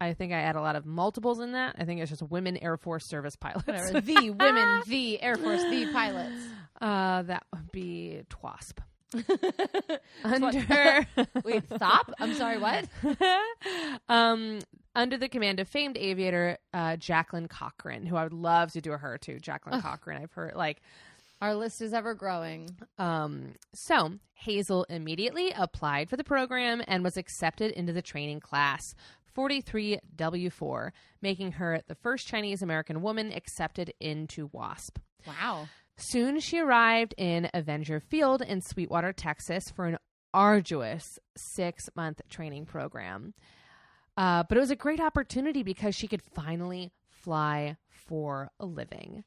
[0.00, 1.76] I think I add a lot of multiples in that.
[1.78, 3.66] I think it's just Women Air Force Service Pilots.
[3.66, 4.00] Whatever.
[4.00, 6.42] the women, the Air Force, the pilots.
[6.80, 8.78] Uh, that would be TWASP.
[10.24, 11.06] Under
[11.44, 12.10] Wait, stop.
[12.18, 12.88] I'm sorry, what?
[14.08, 14.58] um,
[14.94, 18.92] under the command of famed aviator uh, Jacqueline Cochran, who I would love to do
[18.92, 19.38] a her too.
[19.38, 20.80] Jacqueline Cochran, I've heard like
[21.40, 22.70] Our list is ever growing.
[22.98, 28.94] Um, so Hazel immediately applied for the program and was accepted into the training class
[29.36, 30.90] 43W4,
[31.20, 34.98] making her the first Chinese American woman accepted into WASP.
[35.26, 35.68] Wow.
[35.98, 39.98] Soon she arrived in Avenger Field in Sweetwater, Texas for an
[40.34, 43.32] arduous six month training program.
[44.16, 49.24] Uh, but it was a great opportunity because she could finally fly for a living.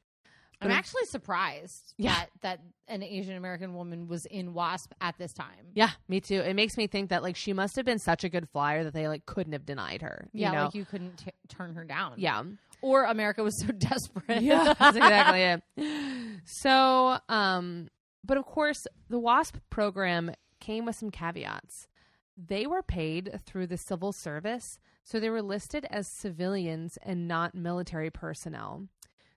[0.62, 2.14] I'm actually surprised Yeah.
[2.14, 5.68] that that an Asian American woman was in WASP at this time.
[5.74, 6.34] Yeah, me too.
[6.40, 8.92] It makes me think that like she must have been such a good flyer that
[8.92, 10.28] they like couldn't have denied her.
[10.32, 10.64] you Yeah, know?
[10.66, 12.14] like you couldn't t- turn her down.
[12.18, 12.42] yeah,
[12.82, 14.42] Or America was so desperate.
[14.42, 15.62] yeah, that's exactly it.
[16.46, 17.88] So, um,
[18.24, 21.86] but of course, the WASP program came with some caveats.
[22.36, 27.54] They were paid through the civil service, so they were listed as civilians and not
[27.54, 28.88] military personnel.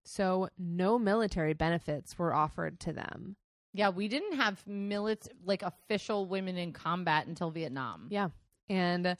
[0.06, 3.36] So, no military benefits were offered to them.
[3.73, 8.08] Yeah, we didn't have milit like official women in combat until Vietnam.
[8.10, 8.29] Yeah.
[8.69, 9.17] And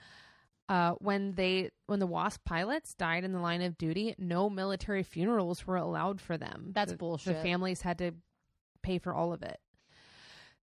[0.69, 5.04] uh, when they when the WASP pilots died in the line of duty, no military
[5.04, 6.71] funerals were allowed for them.
[6.73, 7.36] That's The- bullshit.
[7.36, 8.12] The families had to
[8.82, 9.60] pay for all of it.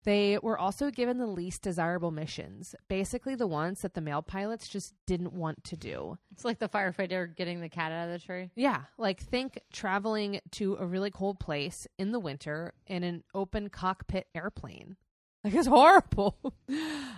[0.05, 4.69] They were also given the least desirable missions, basically the ones that the male pilots
[4.69, 6.17] just didn't want to do.
[6.31, 8.49] It's like the firefighter getting the cat out of the tree.
[8.55, 13.69] Yeah, like think traveling to a really cold place in the winter in an open
[13.69, 14.95] cockpit airplane.
[15.43, 16.38] Like it's horrible.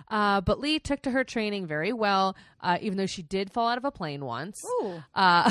[0.08, 3.68] Uh, but Lee took to her training very well, uh, even though she did fall
[3.68, 4.62] out of a plane once.
[4.82, 5.02] Ooh.
[5.14, 5.50] Uh,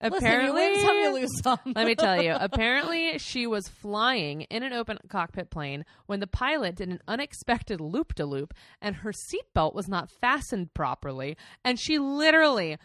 [0.00, 1.58] Apparently, Listen, you win some, you lose some.
[1.74, 2.36] Let me tell you.
[2.38, 7.80] Apparently, she was flying in an open cockpit plane when the pilot did an unexpected
[7.80, 11.38] loop de loop and her seatbelt was not fastened properly.
[11.64, 12.76] And she literally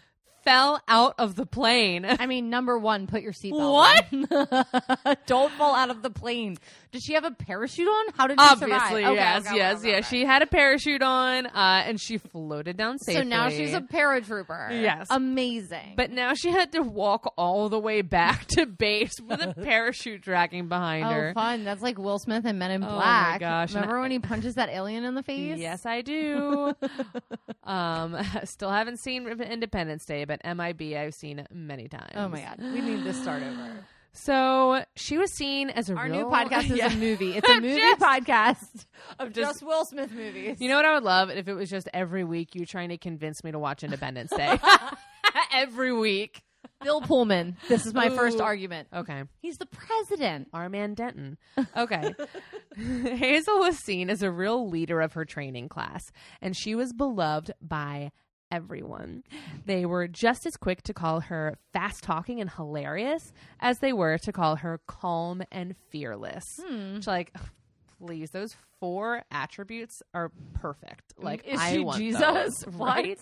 [0.43, 2.05] fell out of the plane.
[2.05, 5.15] I mean, number one, put your seatbelt on.
[5.25, 6.57] Don't fall out of the plane.
[6.91, 8.05] Did she have a parachute on?
[8.15, 9.15] How did she Obviously, survive?
[9.15, 10.09] Yes, okay, yes, yes.
[10.09, 13.21] She had a parachute on, uh, and she floated down safely.
[13.21, 14.71] So now she's a paratrooper.
[14.81, 15.07] Yes.
[15.09, 15.93] Amazing.
[15.95, 20.21] But now she had to walk all the way back to base with a parachute
[20.21, 21.09] dragging behind her.
[21.09, 21.33] Oh, her.
[21.33, 21.63] fun.
[21.63, 23.39] That's like Will Smith and Men in Oh, my Black.
[23.39, 23.73] gosh.
[23.73, 25.59] Remember when he punches that alien in the face?
[25.59, 26.73] Yes, I do.
[27.63, 32.11] um, still haven't seen Independence Day, but MIB I've seen many times.
[32.15, 32.55] Oh my god.
[32.59, 33.85] We need to start over.
[34.13, 36.91] So she was seen as a Our real new podcast is Yeah.
[36.91, 37.33] a movie.
[37.37, 38.85] It's a movie Just- podcast
[39.19, 40.57] of just- just Will Smith movies.
[40.59, 42.97] You know what I would love if it was just every week you trying to
[42.97, 44.59] convince me to watch Independence Day.
[45.53, 46.43] every week.
[46.83, 47.57] Bill Pullman.
[47.69, 48.87] This is my first argument.
[48.93, 49.23] Okay.
[49.39, 50.47] He's the president.
[50.53, 51.37] Armand Denton.
[51.77, 52.13] Okay.
[52.75, 57.51] Hazel was seen as a real leader of her training class, and she was beloved
[57.61, 58.11] by
[58.51, 59.23] everyone.
[59.65, 64.17] They were just as quick to call her fast talking and hilarious as they were
[64.19, 66.59] to call her calm and fearless.
[66.95, 67.33] Which, like,
[67.99, 71.13] please, those four attributes are perfect.
[71.17, 72.19] Like, Is I she want Jesus?
[72.21, 73.19] those, right?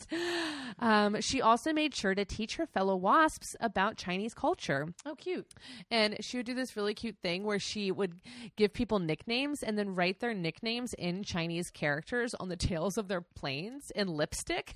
[0.79, 4.87] Um, she also made sure to teach her fellow wasps about Chinese culture.
[5.05, 5.47] Oh, cute.
[5.91, 8.21] And she would do this really cute thing where she would
[8.55, 13.09] give people nicknames and then write their nicknames in Chinese characters on the tails of
[13.09, 14.75] their planes in lipstick.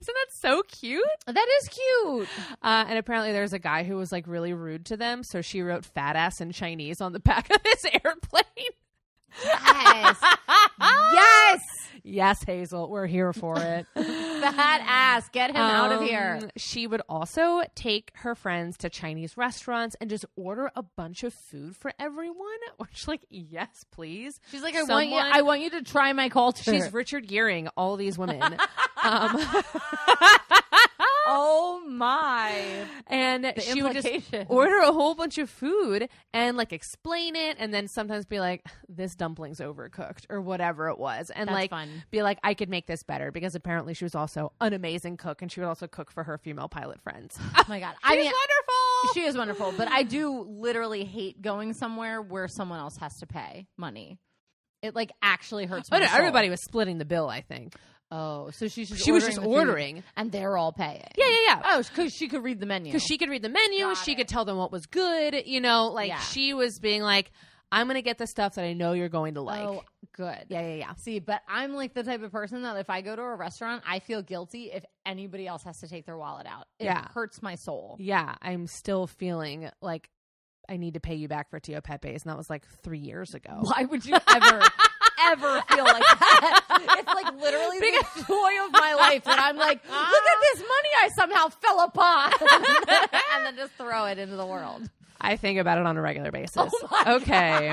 [0.00, 1.04] Isn't that so cute?
[1.26, 2.28] That is cute.
[2.62, 5.60] Uh, and apparently, there's a guy who was like really rude to them, so she
[5.60, 8.70] wrote "fat ass" in Chinese on the back of his airplane.
[9.44, 10.16] Yes.
[11.12, 11.60] yes.
[12.02, 13.86] yes, Hazel, we're here for it.
[13.94, 15.28] Fat ass.
[15.30, 16.40] Get him out of here.
[16.42, 21.22] Um, She would also take her friends to Chinese restaurants and just order a bunch
[21.24, 22.36] of food for everyone.
[22.78, 24.40] Which, like, yes, please.
[24.50, 25.16] She's like, I want you.
[25.16, 26.72] I want you to try my culture.
[26.72, 28.42] She's Richard Gearing all these women.
[29.02, 29.36] um,
[31.32, 32.52] oh my.
[33.06, 34.08] and The she would just
[34.48, 38.64] order a whole bunch of food and like explain it and then sometimes be like
[38.88, 41.88] this dumpling's overcooked or whatever it was and That's like fun.
[42.10, 45.42] be like I could make this better because apparently she was also an amazing cook
[45.42, 47.38] and she would also cook for her female pilot friends.
[47.56, 47.94] Oh my god.
[48.02, 49.14] I She's mean, wonderful.
[49.14, 53.26] she is wonderful, but I do literally hate going somewhere where someone else has to
[53.26, 54.18] pay money.
[54.82, 55.90] It like actually hurts.
[55.90, 56.16] But soul.
[56.18, 57.74] everybody was splitting the bill, I think.
[58.10, 60.02] Oh, so she's just She was just the food, ordering.
[60.16, 61.04] and they're all paying.
[61.16, 61.62] Yeah, yeah, yeah.
[61.64, 62.90] Oh, because she could read the menu.
[62.92, 64.16] because she could read the menu, Got she it.
[64.16, 65.42] could tell them what was good.
[65.46, 66.18] You know, like Yeah.
[66.18, 67.30] she was being like,
[67.70, 70.46] "I'm gonna get the stuff that I know you're going to like." oh, good.
[70.48, 70.94] Yeah, yeah, yeah.
[70.94, 73.84] See, but I'm like the type of person that if I go to a restaurant,
[73.86, 76.66] I feel guilty if anybody else has to take their wallet out.
[76.80, 77.06] It Yeah.
[77.14, 77.96] hurts my soul.
[78.00, 80.10] Yeah, I'm still feeling like
[80.68, 83.34] I need to pay you back for Tio Pepe's, and that was like three years
[83.34, 83.58] ago.
[83.60, 84.62] Why would you ever,
[85.22, 86.60] ever feel like that?
[86.98, 90.88] It's like literally the joy of my life that I'm like, look at this money
[91.02, 92.32] I somehow fell upon,
[93.34, 94.88] and then just throw it into the world.
[95.20, 96.56] I think about it on a regular basis.
[96.56, 97.68] Oh my okay,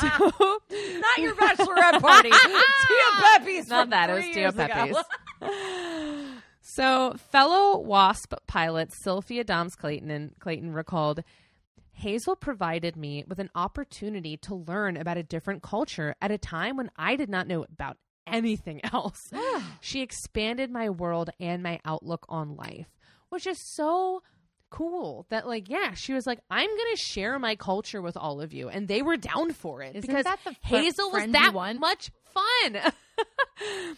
[0.00, 0.08] so
[1.00, 2.30] Not your bachelorette party.
[2.30, 4.52] Tia Pepe's not that it was three Tio.
[4.52, 4.98] Pepe's.
[6.62, 11.22] so fellow WASP pilot Sylvia Dahmes Clayton and Clayton recalled.
[11.96, 16.76] Hazel provided me with an opportunity to learn about a different culture at a time
[16.76, 19.32] when I did not know about anything else.
[19.80, 22.88] she expanded my world and my outlook on life,
[23.30, 24.22] which is so
[24.68, 28.52] cool that like yeah she was like i'm gonna share my culture with all of
[28.52, 31.54] you and they were down for it Isn't because that the fr- hazel was that
[31.54, 31.78] want?
[31.78, 32.92] much fun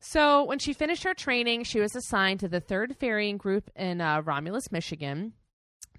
[0.00, 4.00] so when she finished her training she was assigned to the third ferrying group in
[4.00, 5.32] uh, romulus michigan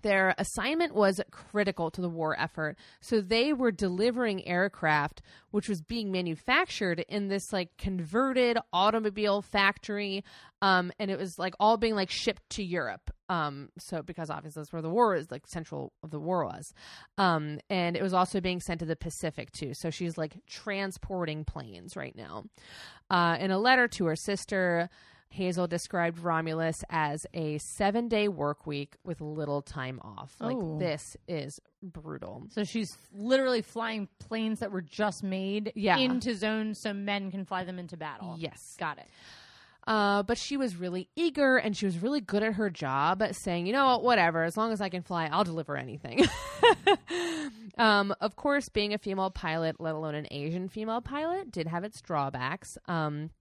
[0.01, 2.77] their assignment was critical to the war effort.
[3.01, 10.23] So they were delivering aircraft, which was being manufactured in this like converted automobile factory.
[10.61, 13.11] Um, and it was like all being like shipped to Europe.
[13.29, 16.73] Um, so because obviously that's where the war is, like central of the war was.
[17.17, 19.73] Um, and it was also being sent to the Pacific too.
[19.73, 22.45] So she's like transporting planes right now.
[23.09, 24.89] Uh, in a letter to her sister,
[25.31, 30.35] Hazel described Romulus as a seven day work week with little time off.
[30.39, 30.77] Like, Oh.
[30.79, 32.47] this is brutal.
[32.49, 35.97] So she's literally flying planes that were just made Yeah.
[35.97, 38.35] into zones so men can fly them into battle.
[38.39, 38.75] Yes.
[38.79, 39.07] Got it.
[39.87, 43.65] Uh, but she was really eager and she was really good at her job, saying,
[43.65, 46.25] you know what, whatever, as long as I can fly, I'll deliver anything.
[47.77, 51.83] um, of course, being a female pilot, let alone an Asian female pilot, did have
[51.83, 52.77] its drawbacks.
[52.87, 53.31] Um,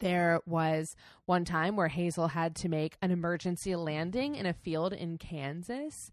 [0.00, 4.92] There was one time where Hazel had to make an emergency landing in a field
[4.92, 6.10] in Kansas.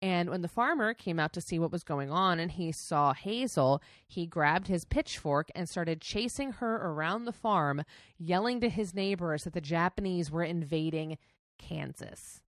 [0.00, 3.14] And when the farmer came out to see what was going on and he saw
[3.14, 7.82] Hazel, he grabbed his pitchfork and started chasing her around the farm,
[8.18, 11.18] yelling to his neighbors that the Japanese were invading
[11.58, 12.42] Kansas.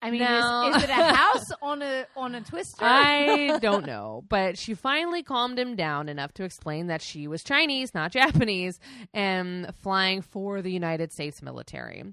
[0.00, 0.70] I mean, No.
[0.70, 2.84] is, is it a house on a on a twister?
[2.84, 7.42] I don't know, but she finally calmed him down enough to explain that she was
[7.42, 8.78] Chinese, not Japanese,
[9.12, 12.04] and flying for the United States military.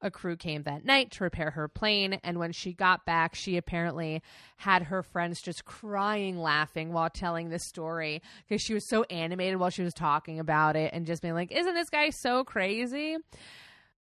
[0.00, 3.56] A crew came that night to repair her plane, and when she got back, she
[3.56, 4.20] apparently
[4.56, 9.58] had her friends just crying, laughing while telling this story because she was so animated
[9.58, 13.16] while she was talking about it and just being like, Isn't this guy so crazy?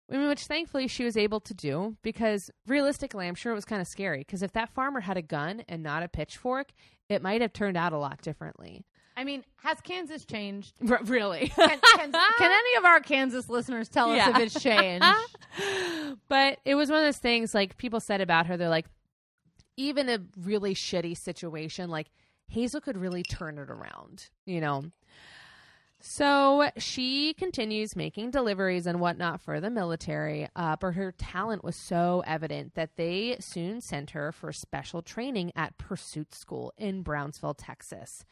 [0.10, 3.66] I mean, which thankfully she was able to do because realistically, I'm sure it was
[3.66, 4.20] kind of scary.
[4.20, 6.72] Because if that farmer had a gun and not a pitchfork,
[7.10, 8.86] it might have turned out a lot differently.
[9.18, 10.74] I mean, has Kansas changed?
[10.90, 11.50] R- really?
[11.50, 15.06] Can, can, can any of our Kansas listeners tell us if it's changed?
[16.30, 18.56] but it was one of those things like people said about her.
[18.56, 18.86] They're like,
[19.76, 22.12] even a really shitty situation, like
[22.48, 24.86] Hazel could really turn it around, you know?
[26.10, 31.76] So she continues making deliveries and whatnot for the military, uh, but her talent was
[31.76, 37.56] so evident that they soon sent her for special training at Pursuit School in Brownsville,
[37.56, 38.24] Texas.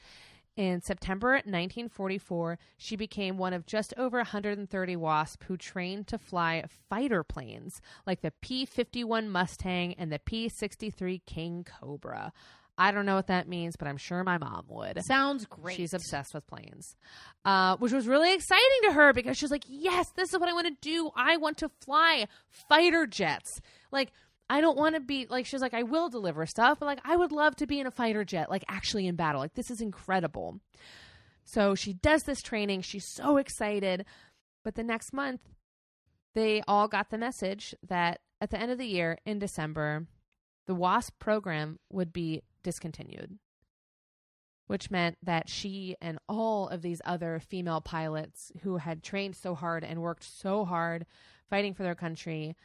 [0.55, 6.63] In September 1944, she became one of just over 130 WASP who trained to fly
[6.89, 12.31] fighter planes like the P 51 Mustang and the P 63 King Cobra.
[12.77, 14.99] I don't know what that means, but I'm sure my mom would.
[15.05, 15.77] Sounds great.
[15.77, 16.95] She's obsessed with planes,
[17.45, 20.53] uh, which was really exciting to her because she's like, "Yes, this is what I
[20.53, 21.09] want to do.
[21.15, 23.61] I want to fly fighter jets.
[23.91, 24.11] Like,
[24.49, 27.15] I don't want to be like." she's like, "I will deliver stuff, but like, I
[27.15, 29.41] would love to be in a fighter jet, like actually in battle.
[29.41, 30.59] Like, this is incredible."
[31.45, 32.81] So she does this training.
[32.81, 34.05] She's so excited,
[34.63, 35.41] but the next month,
[36.33, 40.07] they all got the message that at the end of the year in December,
[40.67, 43.37] the WASP program would be discontinued
[44.67, 49.53] which meant that she and all of these other female pilots who had trained so
[49.53, 51.05] hard and worked so hard
[51.49, 52.55] fighting for their country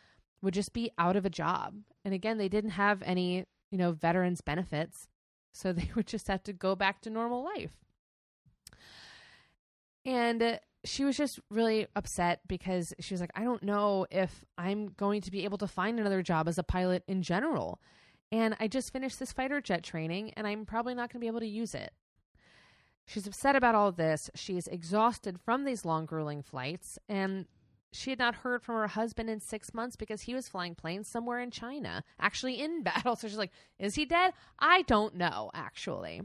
[0.43, 1.75] would just be out of a job.
[2.05, 5.09] And again, they didn't have any, you know, veterans benefits,
[5.53, 7.77] so they would just have to go back to normal life.
[10.07, 14.89] And she was just really upset because she was like, I don't know if I'm
[14.97, 17.83] going to be able to find another job as a pilot in general.
[18.33, 21.27] And I just finished this fighter jet training and I'm probably not going to be
[21.27, 21.93] able to use it.
[23.07, 24.31] She's upset about all this.
[24.37, 26.97] She's exhausted from these long, grueling flights.
[27.09, 27.47] And
[27.93, 31.09] she had not heard from her husband in six months because he was flying planes
[31.09, 33.17] somewhere in China, actually in battle.
[33.17, 34.33] So she's like, Is he dead?
[34.59, 36.23] I don't know, actually.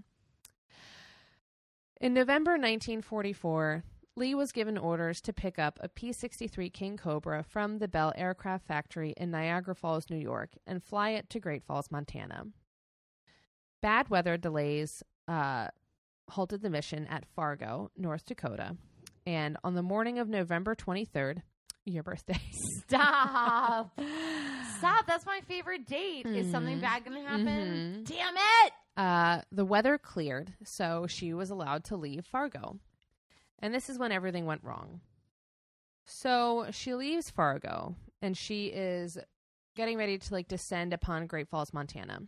[1.99, 3.83] In November 1944,
[4.17, 8.13] Lee was given orders to pick up a P 63 King Cobra from the Bell
[8.15, 12.45] Aircraft Factory in Niagara Falls, New York, and fly it to Great Falls, Montana.
[13.81, 15.67] Bad weather delays uh,
[16.29, 18.77] halted the mission at Fargo, North Dakota.
[19.27, 21.41] And on the morning of November 23rd,
[21.83, 22.39] your birthday,
[22.87, 23.99] Stop.
[24.77, 25.07] Stop.
[25.07, 26.25] That's my favorite date.
[26.25, 26.81] Is something Mhm.
[26.81, 27.45] bad going to happen?
[27.45, 28.07] Mhm.
[28.07, 28.73] Damn it.
[28.97, 32.79] uh, the weather cleared, so she was allowed to leave Fargo.
[33.59, 35.01] And this is when everything went wrong.
[36.05, 39.17] So she leaves Fargo and she is
[39.75, 42.19] getting ready to like descend upon Great Falls, Montana.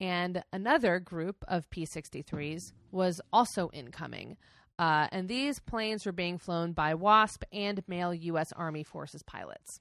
[0.00, 4.36] And another group of P 63s was also incoming.
[4.78, 8.52] Uh, and these planes were being flown by WASP and male U.S.
[8.52, 9.80] Army Forces pilots.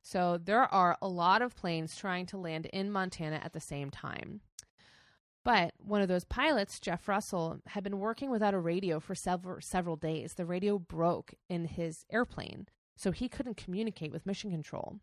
[0.00, 3.90] So there are a lot of planes trying to land in Montana at the same
[3.90, 4.40] time.
[5.44, 9.60] But one of those pilots, Jeff Russell, had been working without a radio for several
[9.60, 10.34] several days.
[10.34, 15.00] The radio broke in his airplane, so he couldn't communicate with mission control.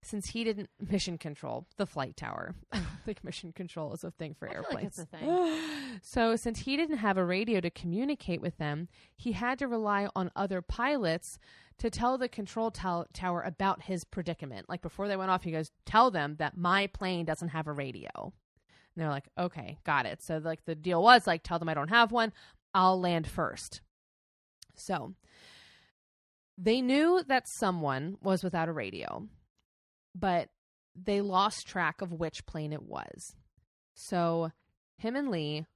[0.00, 4.10] Since he didn't mission control the flight tower, I don't think mission control is a
[4.10, 4.98] thing for I like airplanes.
[4.98, 5.60] it's a thing.
[6.02, 10.08] so since he didn't have a radio to communicate with them, he had to rely
[10.16, 11.38] on other pilots
[11.78, 14.70] to tell the control tower about his predicament.
[14.70, 17.72] Like before they went off, he goes, "Tell them that my plane doesn't have a
[17.72, 18.32] radio."
[18.98, 21.74] And they're like, "Okay, got it." So like the deal was like, "Tell them I
[21.74, 22.32] don't have one.
[22.74, 23.80] I'll land first.
[24.74, 25.14] So
[26.56, 29.28] they knew that someone was without a radio,
[30.14, 30.48] but
[30.96, 33.36] they lost track of which plane it was.
[33.94, 34.50] So
[34.96, 35.66] him and Lee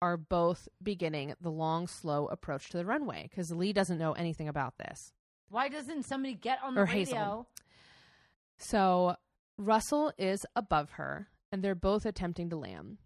[0.00, 4.48] are both beginning the long, slow approach to the runway because Lee doesn't know anything
[4.48, 5.12] about this.
[5.50, 6.98] Why doesn't somebody get on the Or radio?
[7.02, 7.48] Hazel.
[8.56, 9.16] So
[9.58, 12.98] Russell is above her, and they're both attempting to land.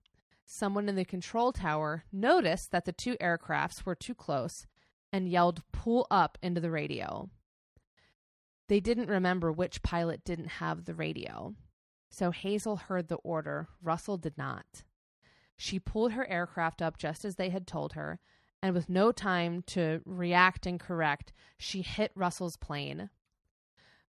[0.44, 4.66] Someone in the control tower noticed that the two aircrafts were too close
[5.12, 7.30] and yelled, Pull up into the radio.
[8.68, 11.54] They didn't remember which pilot didn't have the radio.
[12.10, 14.82] So Hazel heard the order, Russell did not.
[15.56, 18.20] She pulled her aircraft up just as they had told her,
[18.62, 23.10] and with no time to react and correct, she hit Russell's plane.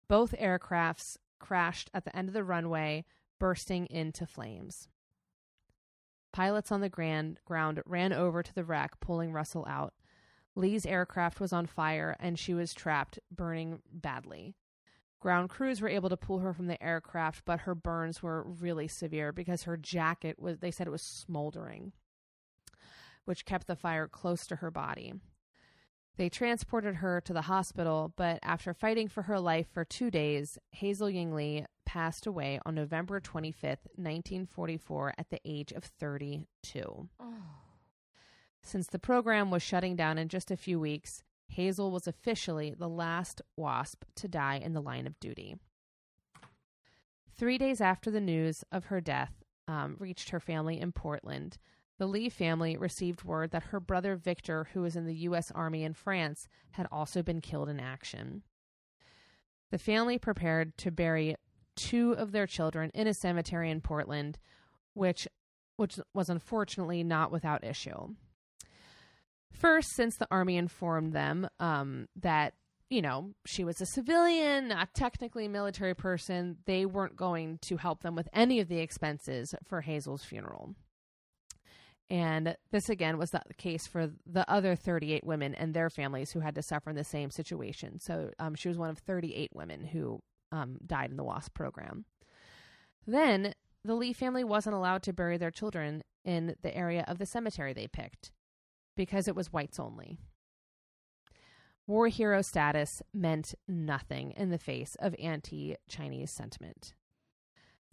[0.09, 3.05] Both aircrafts crashed at the end of the runway,
[3.39, 4.89] bursting into flames.
[6.32, 9.95] Pilots on the grand ground ran over to the wreck, pulling Russell out.
[10.57, 14.55] Lee's aircraft was on fire and she was trapped, burning badly.
[15.20, 18.89] Ground crews were able to pull her from the aircraft, but her burns were really
[18.89, 21.93] severe because her jacket was, they said it was smoldering,
[23.24, 25.14] which kept the fire close to her body.
[26.16, 30.58] They transported her to the hospital, but after fighting for her life for two days,
[30.70, 37.08] Hazel Ying Lee passed away on November 25th, 1944, at the age of 32.
[38.62, 42.88] Since the program was shutting down in just a few weeks, Hazel was officially the
[42.88, 45.56] last WASP to die in the line of duty.
[47.36, 51.58] Three days after the news of her death um, reached her family in Portland,
[51.99, 55.53] the Lee family received word that her brother Victor, who was in the U.S.
[55.55, 58.42] Army in France, had also been killed in action.
[59.70, 61.36] The family prepared to bury
[61.76, 64.38] two of their children in a cemetery in Portland,
[64.92, 65.28] which
[65.76, 68.14] which was unfortunately not without issue.
[69.51, 72.55] First, since the army informed them um, that
[72.90, 77.76] you know she was a civilian, not technically a military person, they weren't going to
[77.76, 80.74] help them with any of the expenses for Hazel's funeral.
[82.11, 86.40] And this again was the case for the other 38 women and their families who
[86.40, 87.98] had to suffer in the same situation.
[87.98, 90.20] So um, she was one of 38 women who
[90.52, 92.05] um, died in the WASP program.
[93.07, 97.26] Then the Lee family wasn't allowed to bury their children in the area of the
[97.26, 98.32] cemetery they picked
[98.96, 100.18] because it was whites only.
[101.86, 106.94] War hero status meant nothing in the face of anti Chinese sentiment.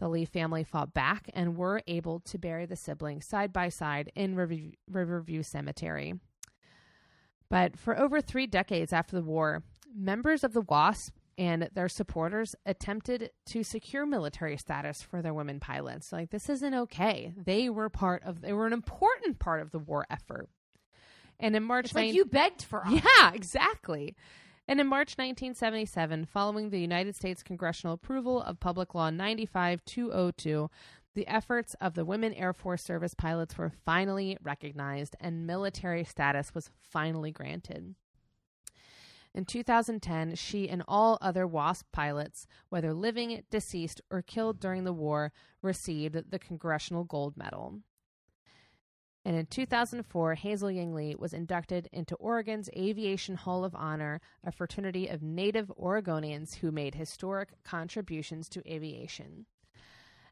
[0.01, 4.11] The Lee family fought back and were able to bury the siblings side by side
[4.15, 6.15] in Riverview, Riverview Cemetery.
[7.51, 9.61] But for over three decades after the war,
[9.95, 15.59] members of the WASP and their supporters attempted to secure military status for their women
[15.59, 16.11] pilots.
[16.11, 17.31] Like this isn't okay.
[17.37, 20.49] They were part of they were an important part of the war effort.
[21.39, 22.91] And in March It's like you begged for us.
[22.91, 24.15] yeah, exactly.
[24.71, 30.69] And in March 1977, following the United States congressional approval of Public Law 95202,
[31.13, 36.55] the efforts of the Women Air Force Service pilots were finally recognized and military status
[36.55, 37.95] was finally granted.
[39.35, 44.93] In 2010, she and all other WASP pilots, whether living, deceased, or killed during the
[44.93, 47.81] war, received the Congressional Gold Medal.
[49.23, 54.51] And in 2004, Hazel Ying Lee was inducted into Oregon's Aviation Hall of Honor, a
[54.51, 59.45] fraternity of native Oregonians who made historic contributions to aviation.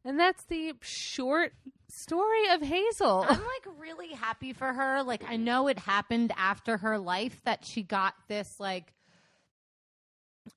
[0.04, 1.54] And that's the short
[1.90, 3.26] story of Hazel.
[3.28, 5.04] I'm like really happy for her.
[5.04, 8.94] Like I know it happened after her life that she got this like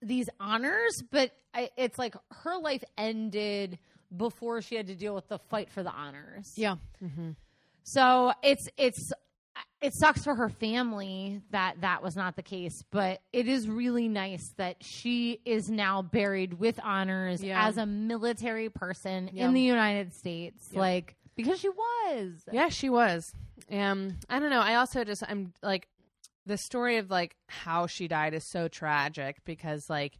[0.00, 3.78] these honors, but I, it's like her life ended
[4.16, 6.52] before she had to deal with the fight for the honors.
[6.56, 6.76] Yeah.
[7.02, 7.30] Mm-hmm.
[7.84, 9.12] So it's it's
[9.80, 14.08] it sucks for her family that that was not the case, but it is really
[14.08, 17.66] nice that she is now buried with honors Yeah.
[17.66, 19.46] as a military person Yeah.
[19.46, 20.68] in the United States.
[20.72, 20.80] Yeah.
[20.80, 22.32] Like because she was.
[22.52, 23.32] Yeah, she was.
[23.70, 24.60] Um, I don't know.
[24.60, 25.88] I also just I'm like
[26.46, 30.18] the story of like how she died is so tragic because like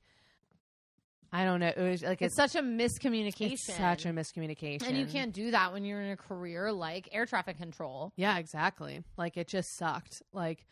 [1.34, 1.72] I don't know.
[1.74, 3.52] It was like It's, it's, such a miscommunication.
[3.52, 7.08] it's such a miscommunication, and you can't do that when you're in a career like
[7.12, 8.12] air traffic control.
[8.16, 9.02] Yeah, exactly.
[9.16, 10.22] Like it just sucked.
[10.32, 10.66] Like,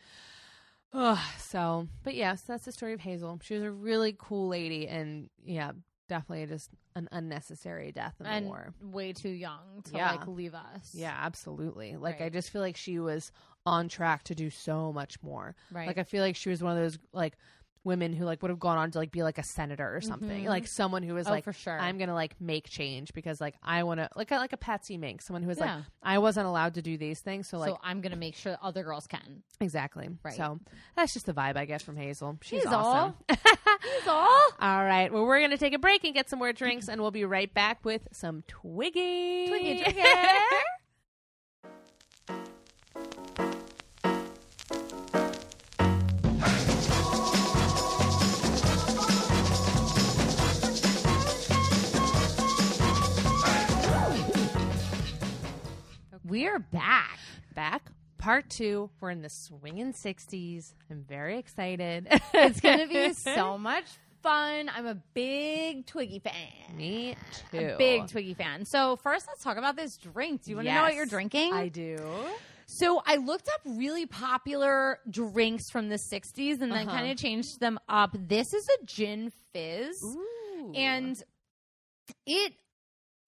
[0.93, 1.17] ugh.
[1.39, 3.39] So, but yes, that's the story of Hazel.
[3.43, 5.71] She was a really cool lady, and yeah,
[6.07, 8.73] definitely just an unnecessary death in and the war.
[8.81, 10.11] way too young to Yeah.
[10.11, 10.91] like leave us.
[10.93, 11.95] Yeah, absolutely.
[11.97, 13.31] Like I just feel like she was
[13.65, 15.55] on track to do so much more.
[15.71, 15.87] Right.
[15.87, 17.37] Like I feel like she was one of those like
[17.83, 20.43] women who like would have gone on to like be like a senator or something.
[20.43, 20.47] Mhm.
[20.47, 21.79] Like someone who was oh, like for sure.
[21.79, 24.97] I'm gonna like make change because like I want to like a, like a Patsy
[24.97, 27.79] Mink, someone who was like I wasn't allowed to do these things, so like so
[27.83, 29.43] I'm gonna make sure other girls can.
[29.59, 30.09] exactly.
[30.23, 30.35] Right.
[30.35, 30.59] So
[30.95, 32.37] that's just the vibe I get from Hazel.
[32.41, 33.15] She's awesome.
[33.27, 34.39] That's all.
[34.59, 35.11] All right.
[35.11, 37.51] Well, we're gonna take a break and get some more drinks, and we'll be right
[37.51, 39.47] back with some Twiggy.
[39.47, 40.01] Twiggy, Twiggy.
[56.31, 57.19] We're back.
[57.55, 58.89] back part two.
[59.01, 60.73] We're in the swinging 60s.
[60.89, 62.07] I'm very excited.
[62.33, 63.83] It's gonna be so much
[64.23, 64.71] fun.
[64.73, 66.77] I'm a big Twiggy fan.
[66.77, 67.17] Me
[67.51, 67.57] too.
[67.73, 68.63] A big Twiggy fan.
[68.63, 70.45] So first, let's talk about this drink.
[70.45, 71.51] Do you want to know what you're drinking?
[71.53, 71.97] I do.
[72.65, 76.97] So I looked up really popular drinks from the 60s and then Uh-huh.
[76.97, 78.15] kind of changed them up.
[78.17, 80.01] This is a gin fizz.
[80.01, 80.71] Ooh.
[80.75, 81.21] And
[82.25, 82.53] it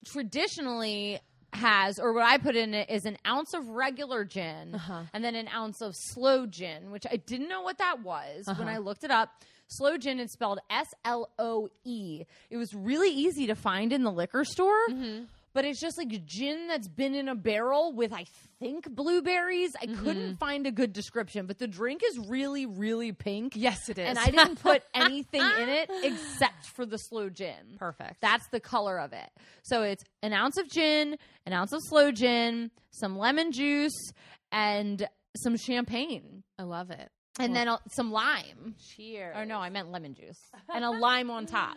[0.06, 1.20] traditionally
[1.56, 5.02] has, or what I put in it is an ounce of regular gin Uh-huh.
[5.12, 8.56] and then an ounce of slow gin, which I didn't know what that was when
[8.68, 8.70] Uh-huh.
[8.70, 9.30] I looked it up.
[9.66, 12.24] Slow gin is spelled S L O E.
[12.50, 15.24] It was really easy to find in the liquor store, Mm-hmm.
[15.54, 18.26] But it's just like gin that's been in a barrel with, I
[18.60, 19.70] think, blueberries.
[19.80, 20.04] I Mm-hmm.
[20.04, 23.54] couldn't find a good description, but the drink is really, really pink.
[23.56, 24.08] yes, it is.
[24.08, 27.76] And I didn't put anything in it except for the slow gin.
[27.78, 28.20] Perfect.
[28.20, 29.30] That's the color of it.
[29.62, 34.10] So it's an ounce of gin, an ounce of slow gin, some lemon juice,
[34.52, 36.42] and some champagne.
[36.58, 37.10] I love it.
[37.38, 38.76] And then uh, some lime.
[38.94, 39.36] Cheers.
[39.36, 40.38] Or no, I meant lemon juice.
[40.72, 41.76] And a lime on top.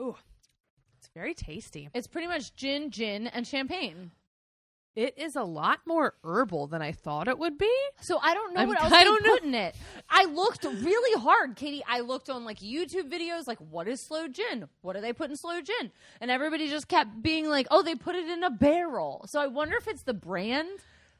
[0.00, 0.16] Ooh,
[0.98, 1.88] it's very tasty.
[1.94, 4.12] It's pretty much gin, gin, and champagne.
[4.96, 7.72] It is a lot more herbal than I thought it would be.
[8.00, 9.34] So I don't know I'm- what else I they don't know.
[9.34, 9.76] put in it.
[10.08, 11.82] I looked really hard, Katie.
[11.86, 14.68] I looked on like YouTube videos, like what is slow gin?
[14.82, 15.92] What do they put in slow gin?
[16.20, 19.24] And everybody just kept being like, oh, they put it in a barrel.
[19.28, 20.68] So I wonder if it's the brand.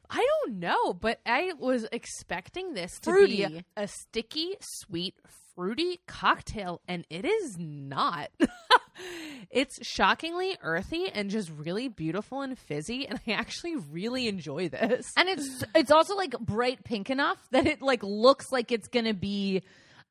[0.09, 3.45] I don't know, but I was expecting this to Fruity.
[3.45, 5.15] be a sticky, sweet,
[5.61, 8.29] fruity cocktail, and it is not.
[9.51, 15.13] it's shockingly earthy and just really beautiful and fizzy, and I actually really enjoy this.
[15.15, 19.13] And it's it's also like bright pink enough that it like looks like it's gonna
[19.13, 19.61] be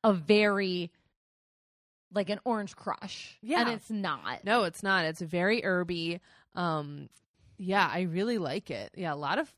[0.04, 0.92] a very
[2.14, 3.36] like an orange crush.
[3.42, 3.62] Yeah.
[3.62, 4.44] And it's not.
[4.44, 5.04] No, it's not.
[5.04, 6.20] It's very herby.
[6.54, 7.08] Um,
[7.58, 8.92] yeah, I really like it.
[8.94, 9.52] Yeah, a lot of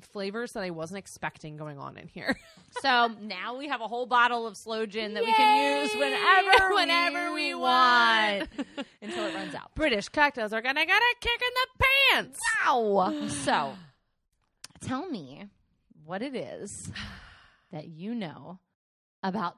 [0.00, 2.36] flavors that I wasn't expecting going on in here.
[2.80, 6.74] So now we have a whole bottle of slow gin that we can use whenever
[6.74, 8.48] Whenever we want.
[9.02, 9.74] until it runs out.
[9.74, 11.84] British cocktails are gonna get a kick in the
[12.14, 12.40] pants.
[12.66, 13.28] Wow.
[13.28, 13.74] So
[14.80, 15.44] tell me
[16.06, 16.90] what it is
[17.72, 18.58] that you know
[19.22, 19.56] about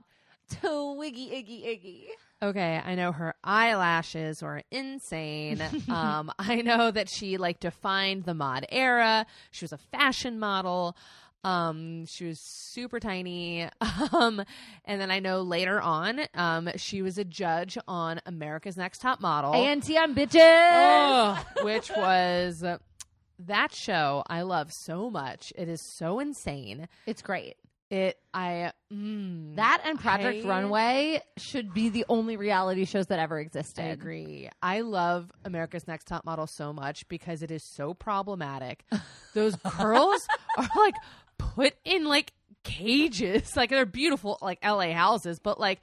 [0.50, 2.04] Twiggy Iggy Iggy.
[2.42, 5.62] Okay, I know her eyelashes were insane.
[5.88, 9.26] um, I know that she like defined the mod era.
[9.50, 10.96] She was a fashion model.
[11.42, 13.68] Um, she was super tiny.
[14.12, 14.44] Um,
[14.84, 19.20] and then I know later on, um, she was a judge on America's Next Top
[19.20, 19.52] Model.
[19.52, 20.36] ANTM bitches.
[20.40, 22.64] Oh, which was
[23.40, 25.52] that show I love so much.
[25.56, 26.88] It is so insane.
[27.06, 27.56] It's great.
[27.90, 33.18] It I mm, That and Project I- Runway should be the only reality shows that
[33.18, 33.82] ever existed.
[33.82, 34.00] I existed.
[34.00, 34.48] agree.
[34.62, 38.84] I love America's Next Top Model so much because it is so problematic.
[39.34, 40.26] Those girls
[40.56, 40.94] are like
[41.38, 42.32] put in like
[42.64, 43.54] cages.
[43.56, 45.80] Like they're beautiful like LA houses, but like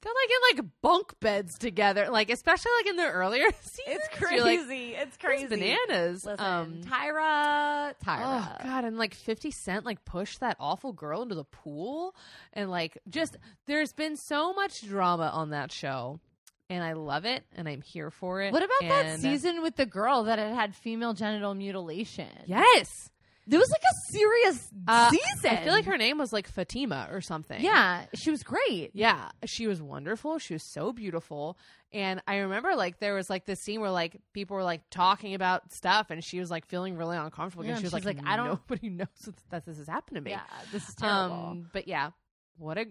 [0.00, 0.30] they're like
[0.60, 2.08] in like bunk beds together.
[2.10, 3.86] Like especially like in the earlier seasons.
[3.86, 4.40] It's crazy.
[4.42, 4.60] like,
[5.06, 5.46] It's crazy.
[5.46, 6.24] bananas.
[6.24, 8.62] Listen, um Tyra, Oh Tyra.
[8.64, 12.14] god, and like 50 Cent like pushed that awful girl into the pool
[12.52, 13.36] and like just
[13.66, 16.20] there's been so much drama on that show.
[16.70, 18.52] And I love it and I'm here for it.
[18.52, 22.28] What about that season with the girl that had had female genital mutilation?
[22.44, 23.08] Yes.
[23.48, 25.50] There was like a serious Uh, season.
[25.50, 27.60] I feel like her name was like Fatima or something.
[27.62, 28.90] Yeah, she was great.
[28.92, 30.38] Yeah, she was wonderful.
[30.38, 31.56] She was so beautiful.
[31.90, 35.32] And I remember like there was like this scene where like people were like talking
[35.34, 38.18] about stuff and she was like feeling really uncomfortable Yeah, and she was like, like,
[38.26, 39.08] I don't- nobody knows
[39.50, 40.32] that this has happened to me.
[40.32, 40.40] Yeah,
[40.70, 41.34] this is terrible.
[41.36, 42.10] Um, but yeah,
[42.58, 42.84] what a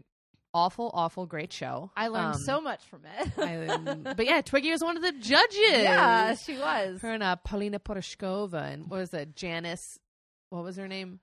[0.53, 1.91] awful, awful, great show.
[1.95, 3.37] I learned Um, so much from it.
[3.37, 5.53] I, um, but yeah, Twiggy was one of the judges.
[5.83, 6.99] yeah, she was.
[7.01, 9.99] her and uh, Paulina Porizkova and what was it, Janice?
[10.49, 11.19] What was her name?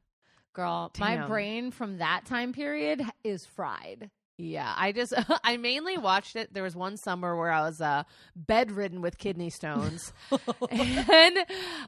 [0.52, 4.10] Girl, my brain from that time period is fried.
[4.36, 5.12] Yeah, I just
[5.44, 6.52] I mainly watched it.
[6.52, 8.02] There was one summer where I was uh,
[8.34, 10.12] bedridden with kidney stones,
[10.70, 11.38] and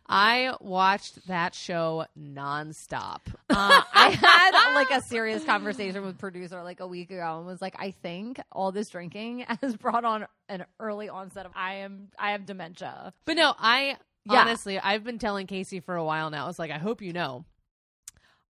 [0.06, 3.20] I watched that show nonstop.
[3.50, 7.60] Uh, I had like a serious conversation with producer like a week ago and was
[7.60, 12.08] like, I think all this drinking has brought on an early onset of I am
[12.18, 13.12] I have dementia.
[13.24, 13.96] But no, I
[14.28, 14.40] Yeah.
[14.42, 16.44] honestly I've been telling Casey for a while now.
[16.44, 17.44] I was like, I hope you know,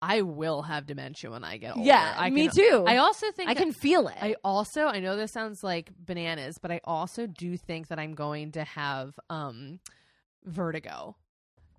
[0.03, 1.87] I will have dementia when I get older.
[1.87, 2.85] Yeah, I me can- too.
[2.87, 4.17] I also think I can feel it.
[4.21, 8.15] I also I know this sounds like bananas, but I also do think that I'm
[8.15, 9.79] going to have um
[10.45, 11.17] vertigo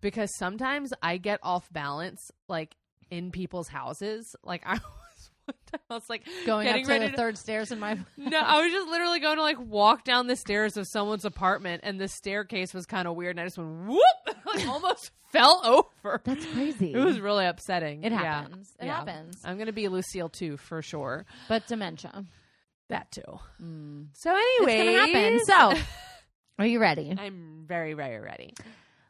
[0.02, 2.76] because sometimes I get off balance like
[3.10, 4.36] in people's houses.
[4.44, 4.80] Like I
[5.89, 7.97] I was like Going getting up to ready the third stairs in my.
[8.18, 11.82] No, I was just literally going to like walk down the stairs of someone's apartment,
[11.84, 15.62] and the staircase was kind of weird, and I just went whoop, like almost fell
[15.64, 16.22] over.
[16.24, 16.93] That's crazy.
[16.93, 18.04] It was really upsetting.
[18.04, 18.20] It Yeah.
[18.20, 18.76] happens.
[18.80, 18.97] It Yeah.
[18.97, 19.41] happens.
[19.45, 21.26] I'm gonna be Lucille too for sure.
[21.47, 22.26] But dementia.
[22.89, 23.39] That too.
[23.64, 24.08] Mm.
[24.14, 25.80] So anyway, It's gonna happen.
[25.80, 25.84] So,
[26.60, 27.16] are you ready?
[27.18, 28.54] I'm very very ready.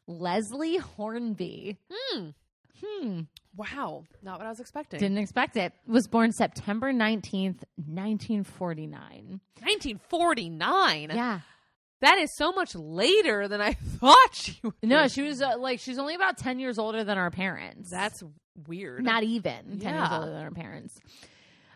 [0.07, 1.77] Leslie Hornby.
[1.91, 2.29] Hmm.
[2.83, 3.19] Hmm.
[3.55, 4.99] Wow, not what I was expecting.
[4.99, 5.73] Didn't expect it.
[5.85, 9.41] Was born September 19th, 1949.
[9.59, 11.11] 1949.
[11.13, 11.39] Yeah.
[12.01, 14.73] That is so much later than I thought she would.
[14.81, 17.89] No, she was uh, like, she's only about 10 years older than our parents.
[17.89, 18.23] That's
[18.67, 19.03] weird.
[19.03, 20.97] not even 10 years older than our parents.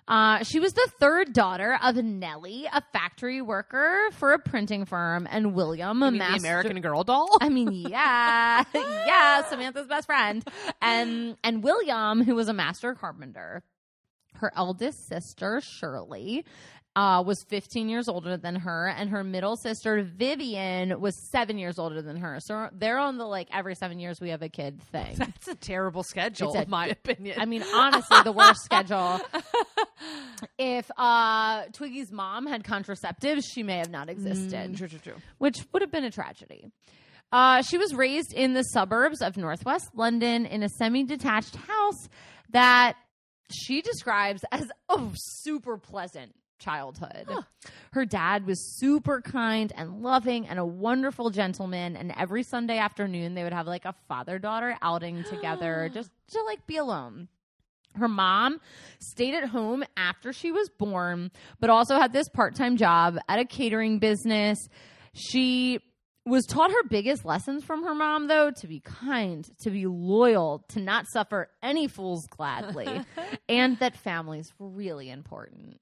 [0.08, 5.28] Uh, she was the third daughter of Nellie, a factory worker for a printing firm,
[5.32, 6.34] and William, a master.
[6.34, 7.38] the American Girl doll.
[7.41, 10.47] I mean, yeah, yeah, Samantha's best friend,
[10.82, 13.64] and and William, who was a master carpenter.
[14.36, 16.43] Her eldest sister Shirley
[16.96, 21.78] uh, was 15 years older than her, and her middle sister Vivian was seven years
[21.78, 22.38] older than her.
[22.39, 25.14] So they're on the like every seven years we have a kid thing.
[25.18, 27.39] That's a terrible schedule, a- in my opinion.
[27.39, 29.20] I mean, honestly, the worst schedule.
[30.58, 35.16] If uh, Twiggy's mom had contraceptives, she may have not existed Mm, true, true, true.
[35.38, 36.68] which would have been a tragedy.
[37.32, 42.10] Uh, she was raised in the suburbs of northwest London in a semi detached house
[42.52, 42.96] that
[43.52, 47.28] she describes as a super pleasant childhood.
[47.91, 51.95] Her dad was super kind and loving and a wonderful gentleman.
[51.95, 56.43] And every Sunday afternoon, they would have like a father daughter outing together just to
[56.43, 57.28] like be alone.
[57.95, 58.60] Her mom
[58.99, 63.39] stayed at home after she was born, but also had this part time job at
[63.39, 64.68] a catering business.
[65.14, 65.80] She
[66.26, 70.66] was taught her biggest lessons from her mom, though, to be kind, to be loyal,
[70.70, 73.01] to not suffer any fools gladly,
[73.49, 75.80] and that family's really important,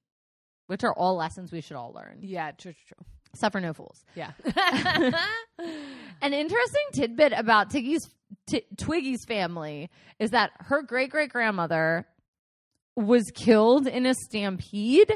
[0.67, 2.19] which are all lessons we should all learn.
[2.21, 3.05] Yeah, true, true, true.
[3.35, 4.03] Suffer no fools.
[4.15, 4.31] Yeah.
[6.21, 8.07] An interesting tidbit about Tiggy's
[8.47, 9.89] T- Twiggy's family
[10.19, 12.05] is that her great great grandmother
[12.95, 15.11] was killed in a stampede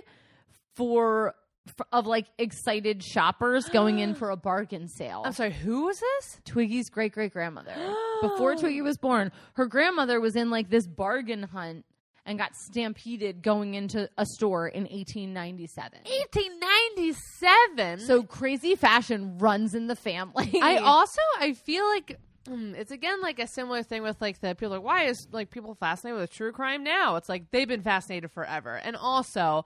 [0.75, 1.35] for
[1.67, 5.21] f- of like excited shoppers going in for a bargain sale.
[5.25, 6.41] I'm sorry, who was this?
[6.45, 7.75] Twiggy's great great grandmother.
[8.21, 11.85] Before Twiggy was born, her grandmother was in like this bargain hunt
[12.27, 16.01] and got stampeded going into a store in 1897.
[16.03, 17.99] 1897.
[18.01, 20.51] So crazy fashion runs in the family.
[20.61, 24.53] I also I feel like mm, it's again like a similar thing with like the
[24.53, 27.15] people like why is like people fascinated with true crime now?
[27.15, 28.75] It's like they've been fascinated forever.
[28.75, 29.63] And also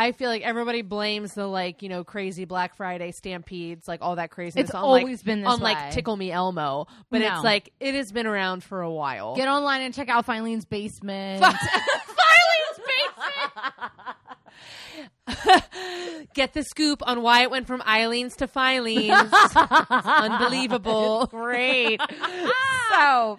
[0.00, 4.16] I feel like everybody blames the like, you know, crazy Black Friday stampedes, like all
[4.16, 5.74] that craziness It's on always like, been this on way.
[5.74, 6.86] like Tickle Me Elmo.
[7.10, 7.34] But No.
[7.34, 9.36] it's like it has been around for a while.
[9.36, 11.42] Get online and check out Filene's basement.
[11.44, 12.80] Filene's
[15.26, 15.62] basement.
[16.34, 19.10] Get the scoop on why it went from Eileen's to Filene's.
[19.56, 21.26] Unbelievable.
[21.26, 22.00] Great.
[22.92, 23.38] so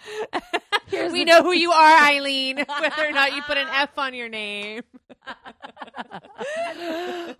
[0.92, 4.14] here's we know who you are, Eileen, whether or not you put an F on
[4.14, 4.84] your name.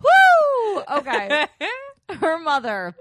[0.00, 0.82] Woo!
[0.98, 1.46] Okay.
[2.18, 2.94] Her mother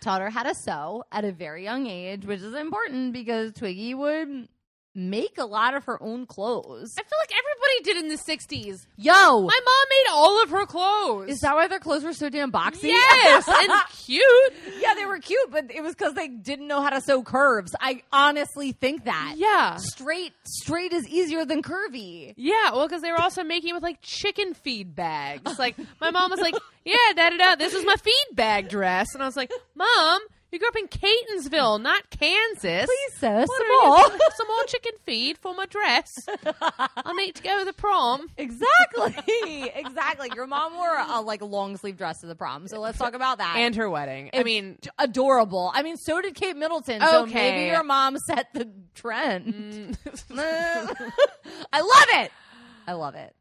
[0.00, 3.94] taught her how to sew at a very young age, which is important because Twiggy
[3.94, 4.48] would
[4.94, 6.94] make a lot of her own clothes.
[6.98, 8.86] I feel like everybody did in the 60s.
[8.96, 9.12] Yo!
[9.12, 11.30] My mom made all of her clothes.
[11.30, 12.84] is that why their clothes were so damn boxy?
[12.84, 14.52] Yes, and cute.
[14.80, 17.74] yeah, they were cute, but it was because they didn't know how to sew curves.
[17.80, 19.34] I honestly think that.
[19.36, 19.76] Yeah.
[19.76, 22.34] Straight, straight is easier than curvy.
[22.36, 25.58] Yeah, well, because they were also making it with like chicken feed bags.
[25.58, 29.14] Like, my mom was like, yeah, da da da, this is my feed bag dress.
[29.14, 30.20] And I was like, Mom,
[30.52, 32.86] you grew up in Catonsville, not Kansas.
[32.86, 34.12] Please, sir, What are small.
[34.12, 36.12] you- some more chicken feed for my dress.
[36.96, 38.26] I'll need to go to the prom.
[38.36, 39.72] Exactly.
[39.74, 40.30] exactly.
[40.34, 43.38] Your mom wore a like long sleeve dress to the prom, so let's talk about
[43.38, 43.54] that.
[43.56, 44.30] And her wedding.
[44.32, 45.70] I It's mean, adorable.
[45.74, 47.00] I mean, so did Kate Middleton.
[47.00, 47.34] So Okay.
[47.34, 49.96] maybe your mom set the trend.
[49.96, 49.96] mm,
[51.72, 52.32] I love it.
[52.86, 53.34] I love it.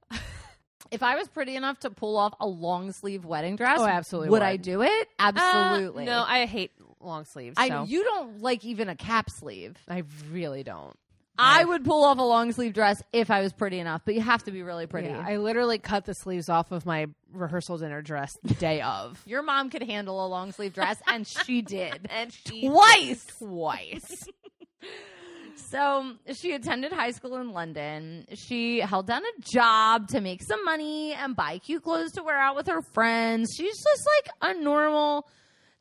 [0.92, 4.30] If I was pretty enough to pull off a long sleeve wedding dress, Oh, absolutely
[4.30, 4.46] would would.
[4.46, 5.08] I do it?
[5.20, 6.04] uh, Absolutely.
[6.06, 6.72] no, I hate
[7.04, 7.56] long sleeves.
[7.58, 7.84] I so.
[7.84, 9.78] you don't like even a cap sleeve.
[9.88, 10.96] I really don't.
[11.38, 14.22] I would pull off a long sleeve dress if I was pretty enough, but you
[14.22, 15.08] have to be really pretty.
[15.08, 19.22] Yeah, I literally cut the sleeves off of my rehearsal dinner dress the day of.
[19.26, 22.08] Your mom could handle a long sleeve dress, and she did.
[22.10, 23.26] and she Twice.
[23.40, 24.24] twice.
[25.56, 28.26] So she attended high school in London.
[28.34, 32.38] She held down a job to make some money and buy cute clothes to wear
[32.38, 33.54] out with her friends.
[33.56, 35.28] She's just like a normal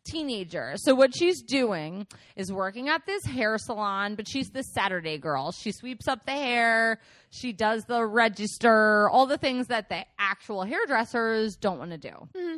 [0.04, 0.74] teenager.
[0.76, 5.52] So what she's doing is working at this hair salon, but she's the Saturday girl.
[5.52, 10.64] She sweeps up the hair, she does the register, all the things that the actual
[10.64, 12.08] hairdressers don't want to do.
[12.08, 12.56] Mm-hmm.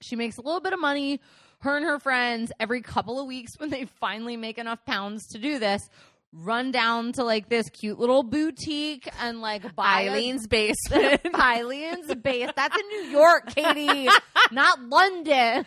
[0.00, 1.20] She makes a little bit of money.
[1.60, 5.38] Her and her friends every couple of weeks when they finally make enough pounds to
[5.38, 5.88] do this.
[6.32, 11.22] Run down to like this cute little boutique and like buy a- Eileen's basement.
[11.34, 12.50] Eileen's base.
[12.54, 14.08] That's in New York, Katie,
[14.52, 15.64] not London.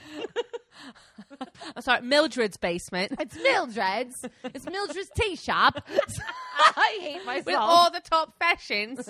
[1.75, 3.13] I'm sorry, Mildred's basement.
[3.19, 4.15] It's Mildred's.
[4.43, 5.83] It's Mildred's tea shop.
[6.75, 7.45] I hate myself.
[7.47, 9.05] With all the top fashions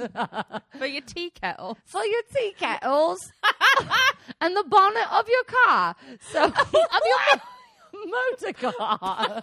[0.78, 1.78] for your tea kettle.
[1.86, 3.20] for your tea kettles
[4.39, 5.95] and the bonnet of your car.
[6.32, 7.41] So of your
[8.08, 9.41] motor car.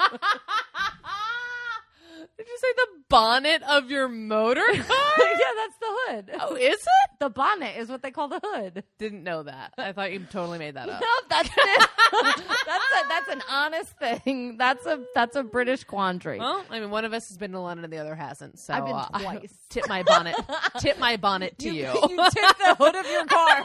[2.36, 4.74] Did you say the bonnet of your motor car?
[4.76, 6.30] yeah, that's the hood.
[6.40, 7.10] oh, is it?
[7.20, 8.82] The bonnet is what they call the hood.
[8.98, 9.72] Didn't know that.
[9.78, 11.00] I thought you totally made that up.
[11.00, 11.88] No, that's it.
[12.12, 14.56] that's a, that's an honest thing.
[14.56, 16.38] That's a that's a British quandary.
[16.38, 18.58] Well, I mean, one of us has been to London and the other hasn't.
[18.58, 19.54] So I've been uh, twice.
[19.68, 20.36] tip my bonnet.
[20.78, 21.86] tip my bonnet to you.
[21.86, 23.64] you tip the hood of your car.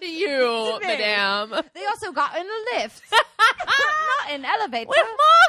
[0.00, 0.86] to you, me.
[0.86, 1.62] madame.
[1.74, 4.88] They also got in a lift, not an elevator.
[4.88, 5.06] With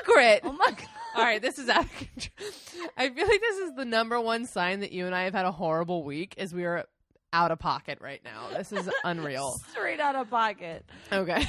[0.08, 0.42] Margaret.
[0.44, 0.88] oh my god!
[1.16, 2.50] All right, this is out of control.
[2.98, 5.46] I feel like this is the number one sign that you and I have had
[5.46, 6.86] a horrible week is we are
[7.32, 8.48] out of pocket right now.
[8.58, 9.60] This is unreal.
[9.72, 10.84] Straight out of pocket.
[11.12, 11.42] Okay.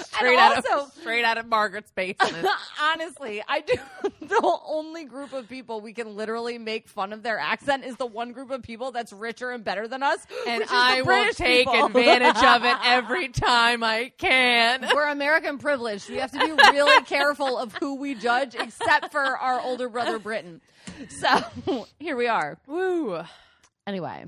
[0.00, 2.46] Straight out also, of straight out of Margaret's basement.
[2.82, 3.74] honestly, I do.
[4.20, 8.06] The only group of people we can literally make fun of their accent is the
[8.06, 11.02] one group of people that's richer and better than us, And which is the I
[11.02, 11.86] will take people.
[11.86, 14.88] advantage of it every time I can.
[14.94, 16.08] We're American privileged.
[16.08, 20.18] We have to be really careful of who we judge, except for our older brother
[20.18, 20.60] Britain.
[21.20, 22.58] So here we are.
[22.66, 23.20] Woo.
[23.86, 24.24] Anyway,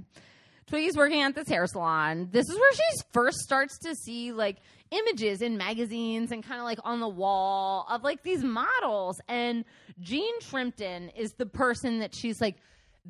[0.69, 2.29] Twiggy's working at this hair salon.
[2.31, 4.57] This is where she first starts to see like
[4.91, 9.21] images in magazines and kind of like on the wall of like these models.
[9.29, 9.65] And
[10.01, 12.57] Jean Shrimpton is the person that she's like,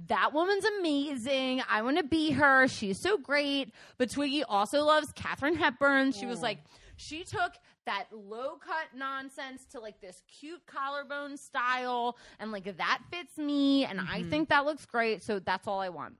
[0.07, 1.63] that woman's amazing.
[1.69, 2.69] I want to be her.
[2.69, 3.73] She's so great.
[3.97, 6.13] But Twiggy also loves Katherine Hepburn.
[6.13, 6.45] She was mm.
[6.45, 6.59] like,
[6.97, 7.55] she took
[7.87, 13.85] that low cut nonsense to like this cute collarbone style and like that fits me
[13.87, 14.31] and I mm-hmm.
[14.31, 15.25] think that looks great.
[15.25, 16.15] So that's all I want.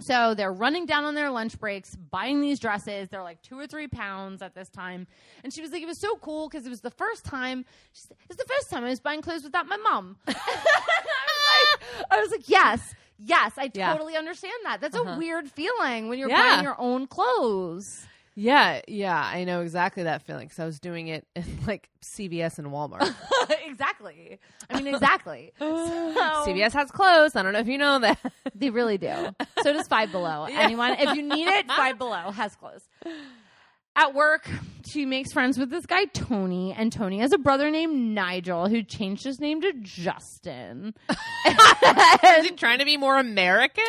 [0.00, 3.08] So they're running down on their lunch breaks, buying these dresses.
[3.08, 5.06] They're like two or three pounds at this time.
[5.44, 7.64] And she was like, it was so cool because it was the first time.
[7.92, 10.16] She said, it's the first time I was buying clothes without my mom.
[10.26, 10.38] I, was
[12.00, 13.92] like, I was like, yes, yes, I Yeah.
[13.92, 14.80] totally understand that.
[14.80, 15.14] That's Uh-huh.
[15.14, 16.50] a weird feeling when you're Yeah.
[16.54, 18.06] buying your own clothes.
[18.36, 22.58] Yeah, yeah, I know exactly that feeling because I was doing it in like CVS
[22.58, 23.14] and Walmart.
[23.66, 24.38] exactly.
[24.68, 25.52] I mean, exactly.
[25.58, 27.36] So- CVS has clothes.
[27.36, 28.18] I don't know if you know that.
[28.54, 29.34] They really do.
[29.62, 30.46] So does Five Below.
[30.50, 32.82] Anyone, if you need it, Five Below has clothes.
[33.96, 34.50] At work,
[34.84, 38.82] she makes friends with this guy, Tony, and Tony has a brother named Nigel who
[38.82, 40.94] changed his name to Justin.
[41.46, 43.84] Is he trying to be more American?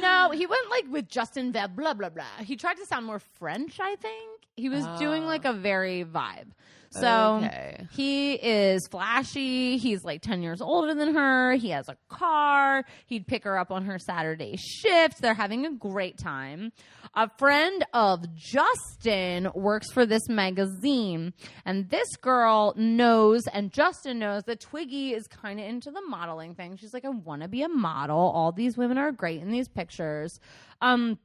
[0.00, 2.24] no, he went like with Justin Veb, blah, blah, blah.
[2.42, 4.39] He tried to sound more French, I think.
[4.60, 5.26] He was doing Ah.
[5.28, 6.52] like a very vibe.
[6.92, 7.86] So Okay.
[7.92, 9.76] he is flashy.
[9.78, 11.52] He's like 10 years older than her.
[11.54, 12.84] He has a car.
[13.06, 15.20] He'd pick her up on her Saturday shift.
[15.22, 16.72] They're having a great time.
[17.14, 21.32] A friend of Justin works for this magazine.
[21.64, 26.56] And this girl knows, and Justin knows, that Twiggy is kind of into the modeling
[26.56, 26.76] thing.
[26.76, 28.18] She's like, I want to be a model.
[28.18, 30.40] All these women are great in these pictures.
[30.80, 31.18] Um,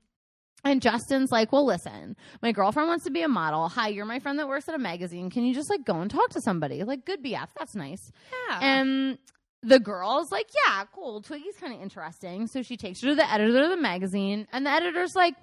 [0.65, 3.69] and Justin's like, well, listen, my girlfriend wants to be a model.
[3.69, 5.29] Hi, you're my friend that works at a magazine.
[5.29, 6.83] Can you just like go and talk to somebody?
[6.83, 7.47] Like, good BF.
[7.57, 8.11] That's nice.
[8.49, 8.59] Yeah.
[8.61, 9.17] And
[9.61, 11.21] the girl's like, yeah, cool.
[11.21, 12.47] Twiggy's kind of interesting.
[12.47, 15.35] So she takes her to the editor of the magazine, and the editor's like,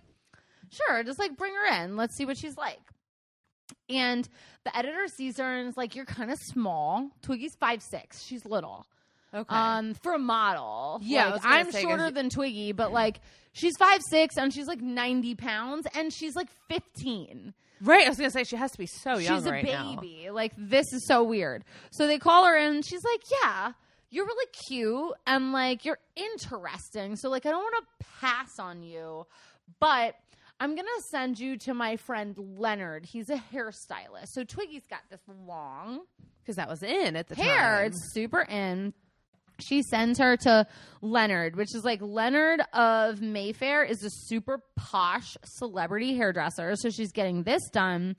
[0.70, 1.96] sure, just like bring her in.
[1.96, 2.80] Let's see what she's like.
[3.88, 4.28] And
[4.64, 7.10] the editor sees her and is like, you're kind of small.
[7.22, 8.22] Twiggy's five six.
[8.22, 8.86] She's little
[9.35, 9.55] okay.
[9.55, 13.20] um for a model Yeah, like, I'm say, shorter than twiggy but like
[13.53, 18.07] she's five six and she's like 90 pounds and she's like 15 right.
[18.07, 19.97] I was gonna say she has to be so young she's a right now.
[19.97, 23.72] baby like this is so weird so they call her in and she's like yeah
[24.11, 28.83] you're really cute and like you're interesting so like i don't want to pass on
[28.83, 29.26] you
[29.80, 30.14] but
[30.61, 35.20] i'm gonna send you to my friend leonard he's a hairstylist so twiggy's got this
[35.47, 36.01] long
[36.43, 37.78] because that was in at the hair.
[37.78, 37.87] time.
[37.87, 38.93] It's super in.
[39.62, 40.66] She sends her to
[41.00, 46.74] Leonard, which is like Leonard of Mayfair is a super posh celebrity hairdresser.
[46.76, 48.16] So she's getting this done.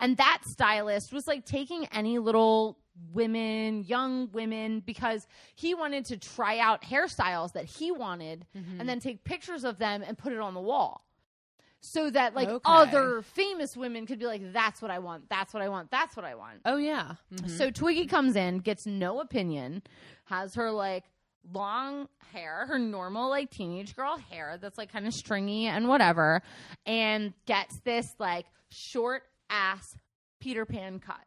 [0.00, 2.78] And that stylist was like taking any little
[3.12, 8.80] women, young women, because he wanted to try out hairstyles that he wanted mm-hmm.
[8.80, 11.05] and then take pictures of them and put it on the wall.
[11.80, 12.62] So that like Okay.
[12.64, 15.28] other famous women could be like, "That's what I want.
[15.28, 15.90] That's what I want.
[15.90, 17.14] That's what I want." Oh yeah.
[17.32, 17.50] Mhm.
[17.50, 19.82] So Twiggy comes in, gets no opinion,
[20.24, 21.04] has her like
[21.52, 26.42] long hair, her normal like teenage girl hair that's like kind of stringy and whatever,
[26.84, 29.96] and gets this like short ass
[30.40, 31.20] Peter Pan cut.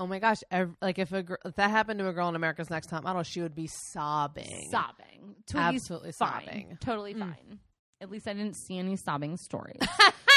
[0.00, 0.38] oh my gosh.
[0.50, 3.02] ev- like if a gr- if that happened to a girl in America's Next Top
[3.04, 4.68] Model, she would be sobbing.
[4.70, 5.34] Sobbing.
[5.50, 6.44] Twiggy's Absolutely fine.
[6.46, 6.78] sobbing.
[6.80, 7.18] Totally Mm.
[8.00, 9.80] At least I didn't see any sobbing stories.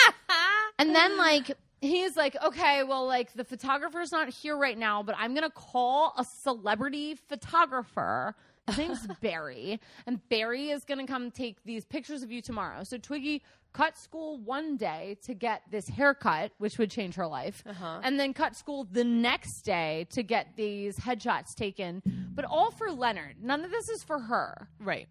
[0.79, 5.15] and then like he's like, okay, well, like the photographer's not here right now, but
[5.17, 8.35] I'm gonna call a celebrity photographer.
[8.67, 12.83] His name's Barry, and Barry is gonna come take these pictures of you tomorrow.
[12.83, 13.41] So Twiggy
[13.73, 18.01] cut school one day to get this haircut, which would change her life, Uh-huh.
[18.03, 22.01] and then cut school the next day to get these headshots taken,
[22.35, 23.35] but all for Leonard.
[23.41, 25.07] None of this is for her Right.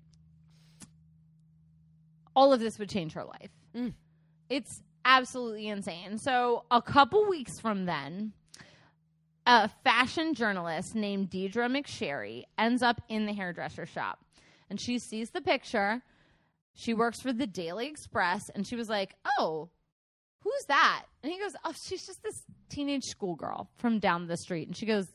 [2.34, 3.50] All of this would change her life.
[3.74, 3.94] Mm.
[4.48, 6.18] It's absolutely insane.
[6.18, 8.32] So, a couple weeks from then,
[9.46, 14.24] a fashion journalist named Deirdre McSharry ends up in the hairdresser shop
[14.68, 16.02] and she sees the picture.
[16.74, 19.70] She works for the Daily Express and she was like, Oh,
[20.40, 21.04] who's that?
[21.22, 24.68] And he goes, Oh, she's just this teenage schoolgirl from down the street.
[24.68, 25.06] And she goes,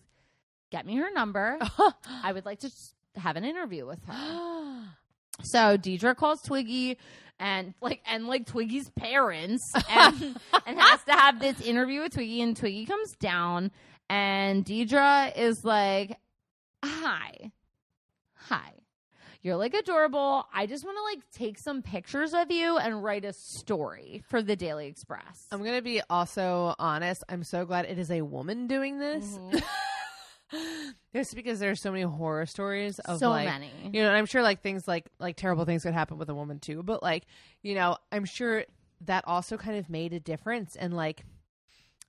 [0.71, 1.57] Get me her number.
[2.23, 2.71] I would like to
[3.15, 4.83] have an interview with her.
[5.43, 6.97] So Deirdre calls Twiggy
[7.39, 12.41] and like and like Twiggy's parents and and has to have this interview with Twiggy
[12.41, 13.71] and Twiggy comes down
[14.09, 16.17] and Deirdre is like,
[16.83, 17.51] Hi.
[18.35, 18.71] Hi.
[19.41, 20.47] You're like adorable.
[20.53, 24.41] I just want to like take some pictures of you and write a story for
[24.41, 25.45] the Daily Express.
[25.51, 27.23] I'm gonna be also honest.
[27.29, 29.37] I'm so glad it is a woman doing this.
[29.37, 29.61] Mhm.
[31.13, 33.71] Just because there's so many horror stories of so like many.
[33.93, 36.35] you know, and I'm sure like things like like terrible things could happen with a
[36.35, 36.83] woman too.
[36.83, 37.25] But like,
[37.61, 38.65] you know, I'm sure
[39.01, 41.25] that also kind of made a difference and like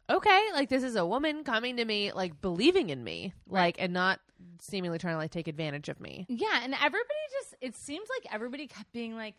[0.09, 3.93] okay, like this is a woman coming to me, like believing in me, like and
[3.93, 4.21] not
[4.61, 6.27] seemingly trying to like take advantage of me.
[6.29, 9.35] Yeah, and everybody just it seems like everybody kept being like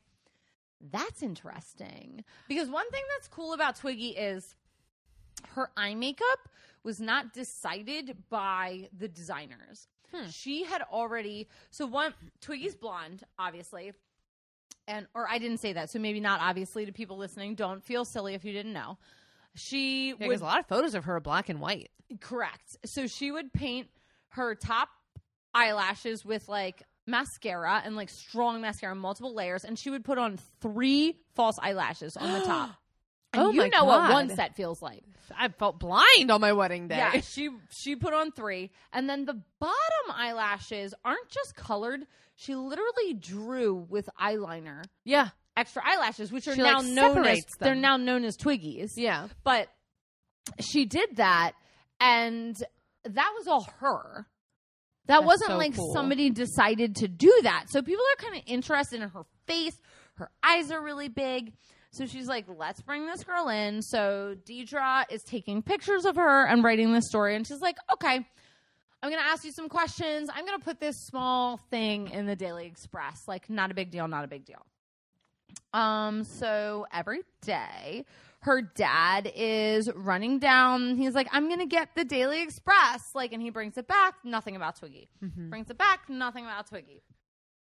[0.92, 2.24] that's interesting.
[2.48, 4.56] Because one thing that's cool about Twiggy is
[5.50, 6.50] her eye makeup
[6.88, 9.90] was not decided by the designers.
[10.16, 10.30] Hmm.
[10.30, 13.92] She had already so one Twiggy's blonde, obviously.
[14.88, 17.56] And or I didn't say that, so maybe not obviously to people listening.
[17.56, 18.98] Don't feel silly if you didn't know.
[19.56, 21.90] She Yeah, would there's a lot of photos of her black and white.
[22.22, 22.78] Correct.
[22.86, 23.90] So she would paint
[24.30, 24.88] her top
[25.54, 30.40] eyelashes with like mascara and like strong mascara, multiple layers, and she would put on
[30.62, 32.70] three false eyelashes on the top.
[33.38, 35.04] And Oh you know what one set feels like.
[35.38, 36.98] I felt blind on my wedding day.
[36.98, 39.76] Yeah, she she put on three, and then the bottom
[40.14, 42.06] eyelashes aren't just colored.
[42.36, 45.30] She literally drew with eyeliner yeah.
[45.56, 48.92] extra eyelashes, which are She, now like, known as separates they're now known as Twiggies
[48.96, 49.28] Yeah.
[49.44, 49.70] but
[50.62, 51.54] she did that
[52.00, 52.56] and
[53.04, 54.28] that was all her
[55.08, 55.94] that That's wasn't so like cool.
[55.94, 59.76] somebody decided to do that so people are kind of interested in her face
[60.16, 61.54] her eyes are really big
[61.98, 66.46] so she's like let's bring this girl in so deirdre is taking pictures of her
[66.46, 68.16] and writing this story and she's like okay
[69.02, 72.66] i'm gonna ask you some questions i'm gonna put this small thing in the daily
[72.66, 74.66] express like not a big deal not a big deal
[75.74, 78.06] um, so every day,
[78.42, 80.96] her dad is running down.
[80.96, 83.12] He's like, I'm going to get the Daily Express.
[83.14, 84.16] Like, and he brings it back.
[84.24, 85.10] Nothing about Twiggy.
[85.24, 85.50] Mhm.
[85.50, 86.10] Brings it back.
[86.10, 87.02] Nothing about Twiggy.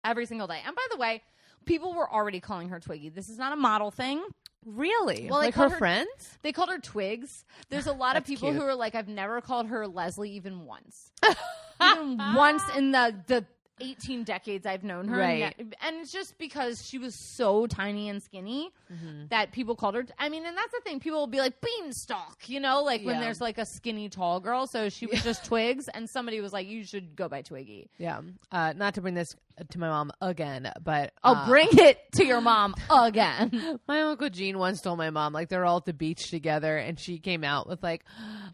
[0.04, 0.62] Every single day.
[0.66, 1.24] And by the way,
[1.66, 3.10] people were already calling her Twiggy.
[3.10, 4.24] This is not a model thing.
[4.66, 5.28] Really?
[5.30, 6.38] Well, like her her- friends?
[6.42, 7.46] They called her Twigs.
[7.70, 8.62] There's a lot of people cute.
[8.62, 11.12] who are like, I've never called her Leslie even once.
[11.82, 13.46] even once in the the
[13.80, 15.18] 18 decades I've known her.
[15.18, 15.54] Right.
[15.82, 19.30] And it's just because she was so tiny and skinny Mhm.
[19.30, 20.06] that people called her.
[20.18, 21.00] I mean, and that's the thing.
[21.00, 24.68] People will be like beanstalk, you know, like when there's like a skinny tall girl.
[24.68, 28.22] So she was just Twigs, and somebody was like, "You should go by Twiggy." Yeah.
[28.52, 29.36] Uh, not to bring this
[29.70, 33.80] to my mom again, but I'll uh, bring it to your mom again.
[33.88, 37.00] My uncle Gene once told my mom like they're all at the beach together, and
[37.00, 38.04] she came out with like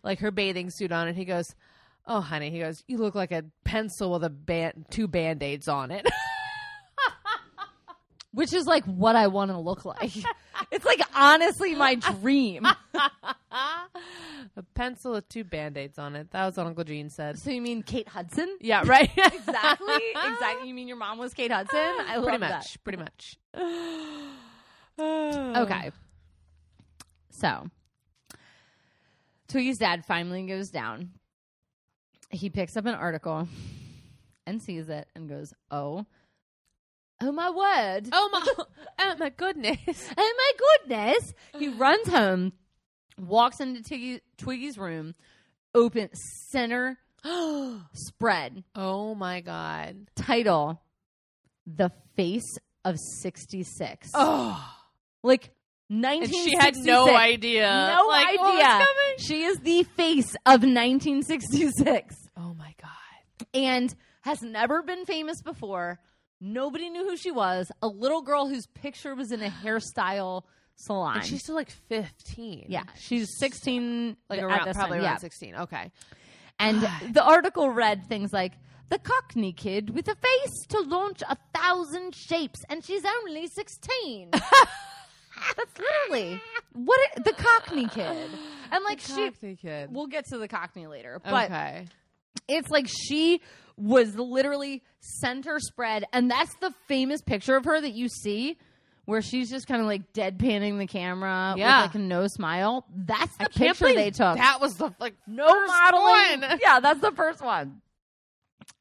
[0.03, 1.55] like her bathing suit on, and he goes,
[2.05, 5.67] "Oh, honey," he goes, "You look like a pencil with a band two band aids
[5.67, 6.07] on it."
[8.33, 10.15] Which is like what I want to look like.
[10.71, 12.65] it's like honestly my dream.
[14.55, 16.31] a pencil with two band aids on it.
[16.31, 17.37] That was what Uncle Gene said.
[17.39, 18.57] So you mean Kate Hudson?
[18.61, 19.11] Yeah, right.
[19.17, 19.95] exactly.
[20.15, 20.67] Exactly.
[20.69, 21.77] You mean your mom was Kate Hudson?
[21.77, 22.51] I love pretty that.
[22.51, 22.83] much.
[22.83, 23.37] Pretty much.
[24.99, 25.91] Okay.
[27.31, 27.67] So,
[29.47, 31.09] Twiggy's dad finally goes down.
[32.31, 33.47] He picks up an article
[34.45, 36.05] and sees it and goes, Oh,
[37.21, 38.09] oh my word.
[38.11, 38.65] Oh my,
[38.99, 40.09] oh my goodness.
[40.17, 40.51] Oh my
[40.87, 41.33] goodness.
[41.57, 42.53] He runs home,
[43.19, 45.15] walks into Twiggy, Twiggy's room,
[45.75, 46.09] open
[46.49, 46.97] center
[47.93, 50.07] spread, oh my god.
[50.15, 50.81] title,
[51.67, 54.11] The Face of 66.
[54.13, 54.73] Oh.
[55.23, 55.51] Like
[55.91, 57.93] And she had no idea.
[57.97, 58.85] No like, oh, what was idea.
[58.85, 59.17] coming.
[59.17, 63.47] She is the face of 1966 Oh my god.
[63.53, 65.99] and has never been famous before.
[66.39, 67.71] Nobody knew who she was.
[67.81, 70.43] A little girl whose picture was in a hairstyle
[70.75, 71.17] salon.
[71.17, 72.65] And she's still like 15.
[72.69, 74.91] yeah, she's 16 Like around, probably time.
[74.93, 75.17] around yeah.
[75.17, 75.55] 16.
[75.55, 75.91] Okay.
[76.59, 78.53] And the article read things like
[78.89, 84.31] the Cockney kid with a face to launch a thousand shapes, and she's only 16.
[85.57, 86.41] That's literally
[86.73, 88.29] what it, the Cockney kid.
[88.71, 89.89] And like she, Cockney kid.
[89.91, 91.87] we'll get to the Cockney later, but okay.
[92.47, 93.41] it's like she
[93.77, 98.57] was literally center spread, and that's the famous picture of her that you see.
[99.05, 101.81] Where she's just kind of like deadpanning the camera Yeah.
[101.81, 102.85] with like no smile.
[102.95, 104.37] That's the picture they took.
[104.37, 106.41] That was the like No first modeling.
[106.41, 106.59] one.
[106.61, 107.81] Yeah, that's the first one.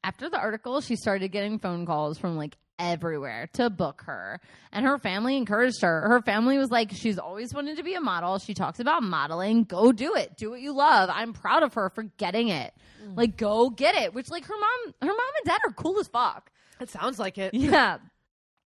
[0.03, 4.41] After the article, she started getting phone calls from like everywhere to book her.
[4.71, 6.01] And her family encouraged her.
[6.01, 8.39] Her family was like, she's always wanted to be a model.
[8.39, 9.63] She talks about modeling.
[9.63, 10.35] Go do it.
[10.35, 11.09] Do what you love.
[11.13, 12.73] I'm proud of her for getting it.
[13.05, 13.15] Mm.
[13.15, 14.13] Like, go get it.
[14.13, 16.51] Which, like, her mom, her mom and dad are cool as fuck.
[16.79, 17.53] It sounds like it.
[17.61, 17.99] Yeah.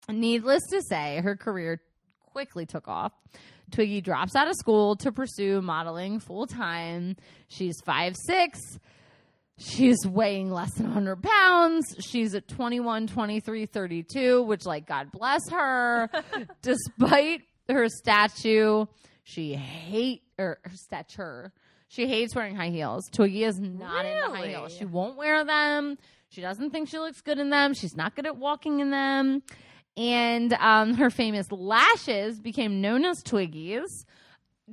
[0.07, 1.81] Needless to say, her career
[2.31, 3.11] quickly took off.
[3.71, 7.15] Twiggy drops out of school to pursue modeling full time.
[7.47, 8.59] She's five six.
[9.57, 11.85] She's weighing less than 100 pounds.
[11.99, 16.09] She's at 21, 23, 32, which, like, God bless her.
[16.61, 18.85] Despite her statue,
[19.23, 21.53] she hate or her stature.
[21.87, 23.05] She hates wearing high heels.
[23.11, 24.75] Twiggy is not into high heels.
[24.75, 25.97] She won't wear them.
[26.29, 27.73] She doesn't think she looks good in them.
[27.73, 29.41] She's not good at walking in them.
[29.95, 34.05] And um, her famous lashes became known as Twiggies.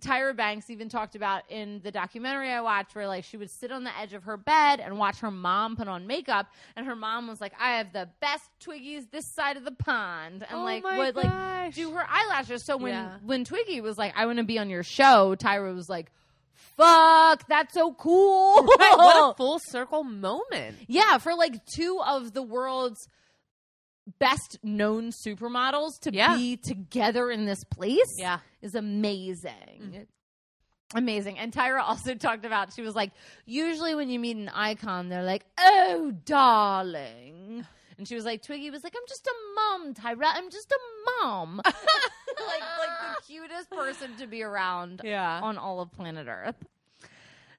[0.01, 3.71] Tyra Banks even talked about in the documentary I watched where like she would sit
[3.71, 6.97] on the edge of her bed and watch her mom put on makeup and her
[6.97, 10.65] mom was like, I have the best Twiggies this side of the pond and Oh
[10.65, 12.65] like would like do her eyelashes.
[12.65, 13.17] So when Yeah.
[13.25, 16.11] when Twiggy was like, I want to be on your show, Tyra was like,
[16.77, 18.63] Fuck, that's so cool.
[18.63, 20.77] Right, what a full circle moment.
[20.89, 23.09] Yeah, for like two of the world's
[24.19, 26.37] best known supermodels to Yeah.
[26.37, 28.39] be together in this place Yeah.
[28.61, 29.81] is amazing.
[29.81, 30.03] Mm-hmm.
[30.99, 31.39] Amazing.
[31.39, 33.13] And Tyra also talked about, she was like,
[33.47, 37.67] usually when you meet an icon, they're like, oh, darling.
[37.99, 40.25] And she was like, Twiggy was like, I'm just a mom, Tyra.
[40.35, 41.61] I'm just a mom.
[41.65, 45.41] like, like the cutest person to be around Yeah.
[45.43, 46.57] on all of planet Earth.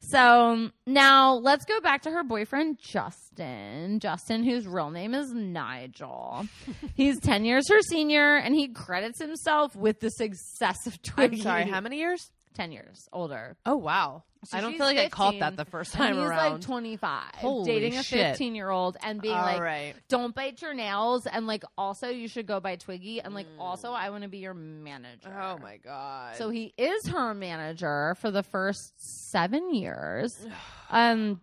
[0.09, 3.99] So now let's go back to her boyfriend, Justin.
[3.99, 6.45] Justin, whose real name is Nigel.
[6.95, 11.37] He's 10 years her senior, and he credits himself with the success of Twiggy.
[11.37, 12.31] I'm sorry, how many years?
[12.53, 13.55] 10 years older.
[13.65, 14.23] Oh wow.
[14.45, 16.23] So I don't she's feel like I caught 15, that the first And time he's
[16.25, 16.51] around.
[16.53, 18.19] like 25, Holy dating a shit.
[18.31, 19.93] 15 year old and being All like, right.
[20.09, 21.25] don't bite your nails.
[21.25, 23.21] And like, also, you should go by Twiggy.
[23.21, 25.29] And like, also, I want to be your manager.
[25.29, 25.55] Mm.
[25.55, 26.35] Oh my god.
[26.35, 28.93] So he is her manager for the first
[29.31, 30.37] seven years.
[30.91, 31.41] Um,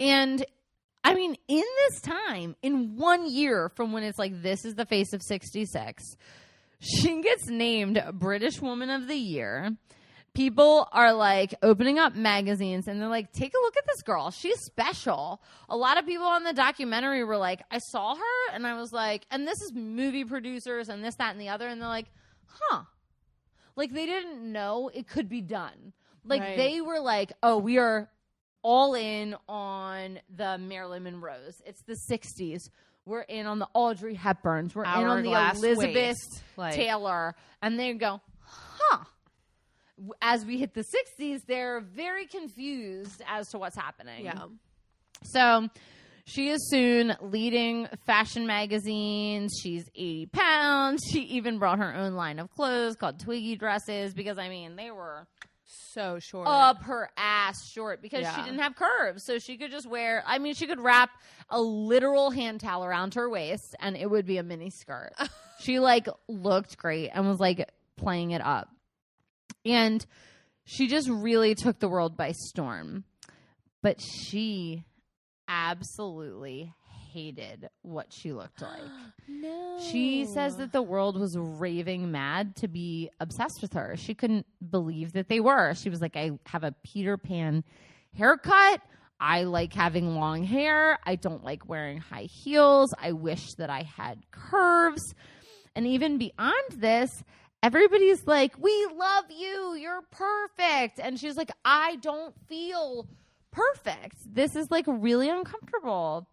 [0.00, 0.42] and
[1.04, 4.86] I mean, in this time, in one year from when it's like, this is the
[4.86, 6.16] face of 66,
[6.82, 9.76] she gets named British Woman of the Year.
[10.34, 14.30] People are like opening up magazines and they're like, take a look at this girl.
[14.30, 15.42] She's special.
[15.68, 18.92] A lot of people on the documentary were like, I saw her and I was
[18.92, 21.68] like, and this is movie producers and this, that, and the other.
[21.68, 22.06] And they're like,
[22.46, 22.84] huh.
[23.76, 25.92] Like they didn't know it could be done.
[26.24, 26.56] Like Right.
[26.56, 28.08] they were like, oh, we are
[28.62, 31.60] all in on the Marilyn Monroes.
[31.66, 32.70] It's the 60s.
[33.04, 34.74] We're in on the Audrey Hepburns.
[34.74, 36.42] We're in on the Elizabeth waist.
[36.56, 37.34] Like- Taylor.
[37.60, 39.04] And they go, huh.
[40.20, 40.84] As we hit the
[41.18, 44.24] 60s, they're very confused as to what's happening.
[44.24, 44.44] yeah.
[45.24, 45.68] So
[46.24, 49.52] she is soon leading fashion magazines.
[49.62, 51.02] She's 80 pounds.
[51.12, 54.90] She even brought her own line of clothes called Twiggy dresses because, I mean, they
[54.90, 55.26] were
[55.92, 56.48] So short.
[56.48, 59.24] up her ass short because she didn't have curves.
[59.24, 61.10] So she could just wear, I mean, she could wrap
[61.50, 65.12] a literal hand towel around her waist and it would be a mini skirt.
[65.60, 68.68] she like looked great and was like playing it up.
[69.64, 70.04] And
[70.64, 73.04] she just really took the world by storm.
[73.82, 74.84] But she
[75.48, 76.72] absolutely
[77.12, 78.80] hated what she looked like.
[79.28, 79.78] no.
[79.90, 83.94] She says that the world was raving mad to be obsessed with her.
[83.96, 85.74] She couldn't believe that they were.
[85.74, 87.64] She was like, I have a Peter Pan
[88.16, 88.80] haircut.
[89.20, 90.98] I like having long hair.
[91.04, 92.92] I don't like wearing high heels.
[93.00, 95.14] I wish that I had curves.
[95.76, 97.08] And even beyond this,
[97.62, 99.74] everybody's like, We love you.
[99.74, 100.98] You're perfect.
[100.98, 103.06] And she's like, I don't feel
[103.52, 104.16] perfect.
[104.26, 106.26] This is like really uncomfortable.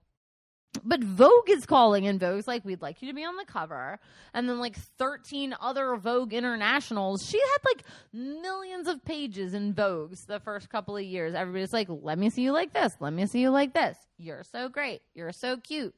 [0.83, 3.99] But Vogue is calling, and Vogue's like, We'd like you to be on the cover.
[4.33, 7.25] And then, like, 13 other Vogue internationals.
[7.25, 11.33] She had like millions of pages in Vogue's the first couple of years.
[11.33, 12.95] Everybody's like, Let me see you like this.
[12.99, 13.97] Let me see you like this.
[14.17, 15.01] You're so great.
[15.15, 15.95] You're so cute.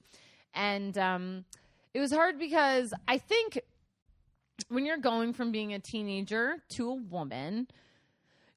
[0.53, 1.45] And um,
[1.93, 3.59] it was hard because I think
[4.69, 7.67] when you're going from being a teenager to a woman,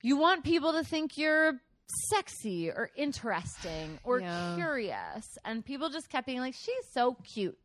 [0.02, 1.60] you want people to think you're
[2.08, 4.54] sexy or interesting or Yeah.
[4.56, 5.38] curious.
[5.44, 7.58] And people just kept being like, she's so cute.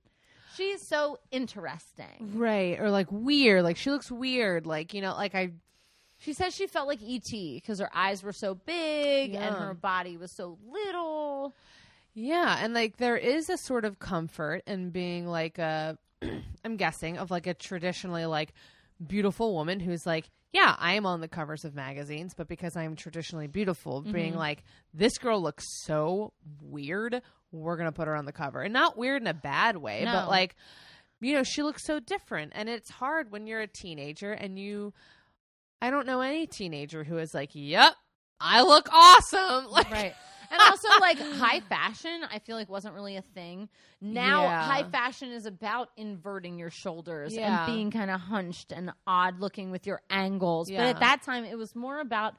[0.56, 2.34] She's so interesting.
[2.36, 2.80] Right.
[2.80, 3.64] Or like weird.
[3.64, 4.66] Like she looks weird.
[4.66, 5.52] Like, you know, like I
[6.18, 7.56] She says she felt like E.T.
[7.62, 11.56] because her eyes were so big and her body was so little.
[12.14, 15.98] Yeah, and like there is a sort of comfort in being like a
[16.66, 18.54] I'm guessing of like a traditionally like
[19.06, 22.96] beautiful woman who's like, yeah, I am on the covers of magazines, but because I'm
[22.96, 24.40] traditionally beautiful, being mm-hmm.
[24.40, 27.22] like this girl looks so weird,
[27.52, 28.62] we're going to put her on the cover.
[28.62, 30.12] And not weird in a bad way, No.
[30.14, 30.56] but like
[31.22, 34.94] you know, she looks so different and it's hard when you're a teenager and you
[35.82, 37.94] I don't know any teenager who is like, "Yep,
[38.40, 40.14] I look awesome." Like Right.
[40.52, 43.70] And also, like high fashion, I feel like wasn't really a thing.
[44.02, 44.64] Now, Yeah.
[44.64, 47.66] high fashion is about inverting your shoulders Yeah.
[47.66, 50.70] and being kind of hunched and odd looking with your angles.
[50.70, 52.36] But at that time, it was more about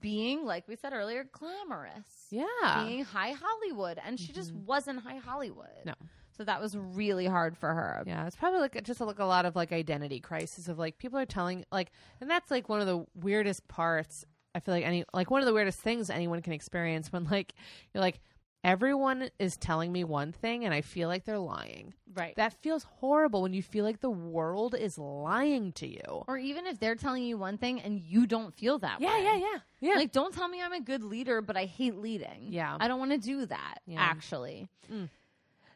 [0.00, 2.28] being, like we said earlier, glamorous.
[2.30, 2.84] Yeah.
[2.84, 3.98] Being high Hollywood.
[4.04, 4.66] And she just mm-hmm.
[4.66, 5.84] wasn't high Hollywood.
[5.84, 5.94] No.
[6.38, 8.04] So that was really hard for her.
[8.06, 11.18] Yeah, it's probably like just like a lot of like identity crisis of like people
[11.18, 11.90] are telling like,
[12.20, 14.24] and that's like one of the weirdest parts.
[14.54, 17.54] I feel like any like one of the weirdest things anyone can experience when like
[17.94, 18.20] you're like
[18.64, 21.94] everyone is telling me one thing and I feel like they're lying.
[22.12, 22.34] Right.
[22.34, 26.24] That feels horrible when you feel like the world is lying to you.
[26.26, 29.24] or even if they're telling you one thing and you don't feel that Yeah, way.
[29.24, 29.94] yeah, yeah, yeah.
[29.94, 32.48] Like, don't tell me I'm a good leader, but I hate leading.
[32.50, 32.76] Yeah.
[32.80, 34.00] I don't want to do that, Yeah.
[34.00, 34.68] actually.
[34.92, 35.08] Mm.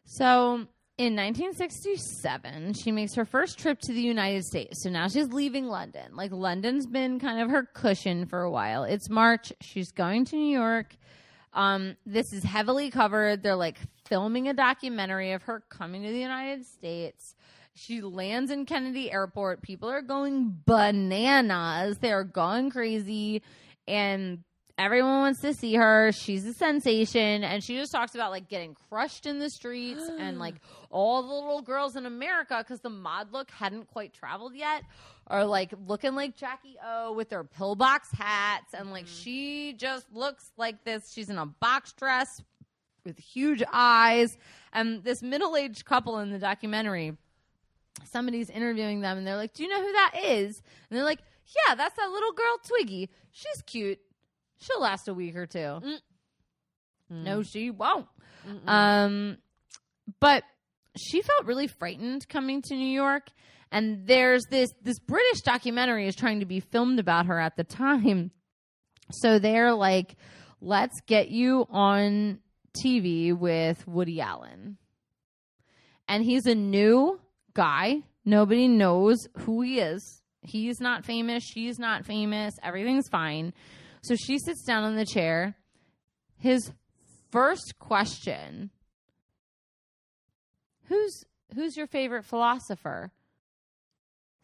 [0.04, 0.66] So,
[0.98, 4.82] in 1967, she makes her first trip to the United States.
[4.82, 6.14] So now she's leaving London.
[6.14, 8.84] Like, London's been kind of her cushion for a while.
[8.84, 9.52] It's March.
[9.60, 10.94] She's going to New York.
[11.54, 13.42] Um, this is heavily covered.
[13.42, 17.34] They're like filming a documentary of her coming to the United States.
[17.74, 19.62] She lands in Kennedy Airport.
[19.62, 21.98] People are going bananas.
[21.98, 23.42] They're going crazy.
[23.88, 24.44] And
[24.82, 26.10] everyone wants to see her.
[26.12, 27.44] She's a sensation.
[27.44, 30.56] And she just talks about like getting crushed in the streets and like
[30.90, 34.82] all the little girls in America, because the mod look hadn't quite traveled yet,
[35.28, 38.74] are like looking like Jackie O with their pillbox hats.
[38.74, 39.22] And like mm-hmm.
[39.22, 41.12] she just looks like this.
[41.12, 42.42] She's in a box dress
[43.04, 44.36] with huge eyes.
[44.72, 47.16] And this middle aged couple in the documentary,
[48.04, 50.62] somebody's interviewing them and they're like, Do you know who that is?
[50.90, 53.10] And they're like, Yeah, that's that little girl Twiggy.
[53.30, 54.00] She's cute.
[54.62, 55.58] She'll last a week or two.
[55.58, 55.98] Mm.
[57.10, 58.06] No, she won't.
[58.48, 58.68] Mm-mm.
[58.68, 59.38] Um,
[60.20, 60.44] but
[60.96, 63.28] she felt really frightened coming to New York.
[63.70, 67.64] And there's this this British documentary is trying to be filmed about her at the
[67.64, 68.30] time.
[69.10, 70.16] So they're like,
[70.60, 72.38] let's get you on
[72.84, 74.78] TV with Woody Allen.
[76.08, 77.20] And he's a new
[77.54, 78.02] guy.
[78.24, 80.22] Nobody knows who he is.
[80.42, 81.42] He's not famous.
[81.42, 82.54] She's not famous.
[82.62, 83.52] Everything's fine.
[84.02, 85.56] So she sits down on the chair.
[86.38, 86.72] His
[87.30, 88.70] first question
[90.88, 91.24] Who's
[91.54, 93.12] who's your favorite philosopher?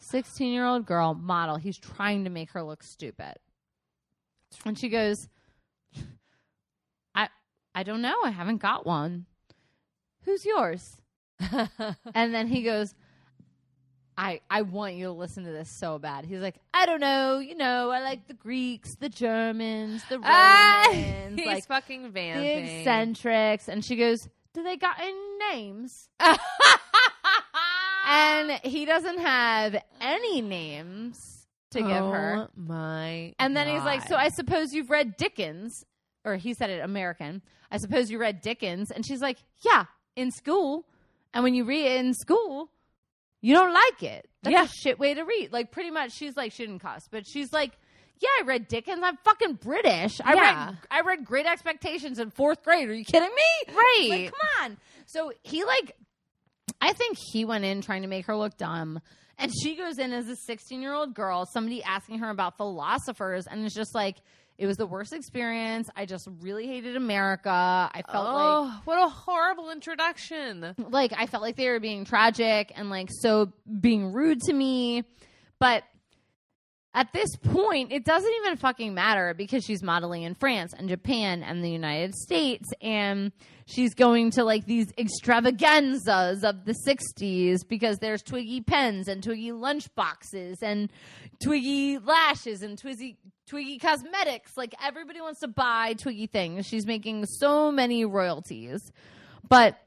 [0.00, 1.56] 16 year old girl, model.
[1.56, 3.34] He's trying to make her look stupid.
[4.64, 5.28] And she goes,
[7.14, 7.28] I
[7.74, 8.16] I don't know.
[8.24, 9.26] I haven't got one.
[10.24, 10.96] Who's yours?
[12.14, 12.94] and then he goes,
[14.18, 16.24] I I want you to listen to this so bad.
[16.26, 20.34] He's like, I don't know, you know, I like the Greeks, the Germans, the Romans,
[20.34, 20.88] Ah,
[21.36, 22.66] he's like fucking the vamping.
[22.80, 23.68] eccentrics.
[23.68, 25.14] And she goes, Do they got any
[25.52, 26.08] names?
[28.06, 32.48] and he doesn't have any names to give her.
[32.48, 33.34] Oh my.
[33.38, 35.84] And then he's like, So I suppose you've read Dickens.
[36.24, 37.42] Or he said it American.
[37.70, 38.90] I suppose you read Dickens.
[38.90, 39.84] And she's like, Yeah,
[40.16, 40.86] in school.
[41.34, 42.70] And when you read it in school,
[43.40, 44.28] you don't like it.
[44.42, 44.64] That's Yeah.
[44.64, 45.52] a shit way to read.
[45.52, 47.72] Like, pretty much, she's like, she didn't cuss, but she's like,
[48.20, 49.00] yeah, I read Dickens.
[49.02, 50.20] I'm fucking British.
[50.24, 50.66] I Yeah.
[50.66, 52.88] read I read Great Expectations in fourth grade.
[52.88, 53.74] Are you kidding me?
[53.74, 54.06] Right.
[54.10, 54.76] Like, come on.
[55.06, 55.96] So he like,
[56.80, 59.00] I think he went in trying to make her look dumb,
[59.38, 61.46] and she goes in as a 16 year old girl.
[61.46, 64.16] Somebody asking her about philosophers, and it's just like,
[64.58, 65.88] It was the worst experience.
[65.96, 67.50] I just really hated America.
[67.50, 70.74] I felt oh, what a horrible introduction.
[70.90, 74.52] like like I felt like they were being tragic and like so being rude to
[74.52, 75.04] me.
[75.58, 75.84] But
[76.94, 81.42] at this point, it doesn't even fucking matter because she's modeling in France and Japan
[81.42, 83.30] and the United States and
[83.66, 89.52] she's going to like these extravaganzas of the 60s because there's Twiggy pens and Twiggy
[89.52, 90.90] lunch boxes and
[91.40, 93.16] Twiggy lashes and Twiggy
[93.46, 94.56] Twiggy cosmetics.
[94.56, 96.66] Like everybody wants to buy Twiggy things.
[96.66, 98.92] She's making so many royalties.
[99.48, 99.78] But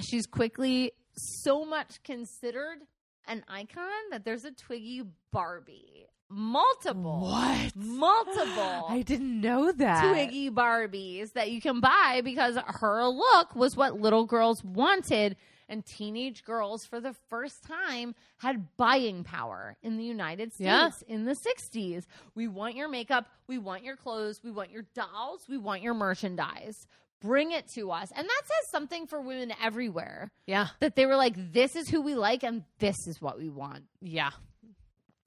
[0.00, 2.78] she's quickly so much considered
[3.26, 6.06] an icon that there's a Twiggy Barbie.
[6.28, 7.20] Multiple.
[7.20, 7.76] What?
[7.76, 8.86] Multiple.
[8.88, 10.12] I didn't know that.
[10.12, 15.36] Twiggy Barbies that you can buy because her look was what little girls wanted.
[15.68, 20.90] And teenage girls, for the first time, had buying power in the United States Yeah.
[21.08, 22.06] in the 60s.
[22.34, 23.26] We want your makeup.
[23.48, 24.40] We want your clothes.
[24.44, 25.40] We want your dolls.
[25.48, 26.86] We want your merchandise.
[27.20, 28.12] Bring it to us.
[28.14, 30.68] And that says something for women everywhere Yeah.
[30.80, 33.84] that they were like, this is who we like and this is what we want
[34.00, 34.30] Yeah.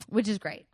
[0.08, 0.66] which is great.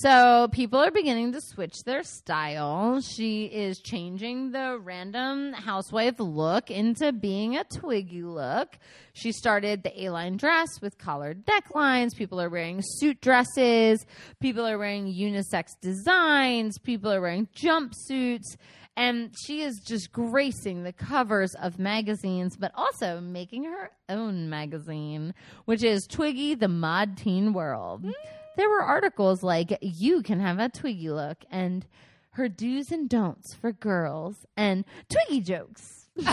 [0.00, 3.00] So people are beginning to switch their style.
[3.00, 8.76] She is changing the random housewife look into being a Twiggy look.
[9.14, 12.14] She started the A-line dress with collared necklines.
[12.14, 14.04] People are wearing suit dresses.
[14.38, 16.76] People are wearing unisex designs.
[16.76, 18.58] People are wearing jumpsuits.
[18.98, 25.32] And she is just gracing the covers of magazines, but also making her own magazine,
[25.64, 28.04] which is Twiggy the Mod Teen World.
[28.04, 28.12] Mm.
[28.56, 31.86] There were articles like You Can Have a Twiggy Look and
[32.30, 36.08] Her Do's and Don'ts for Girls and Twiggy Jokes.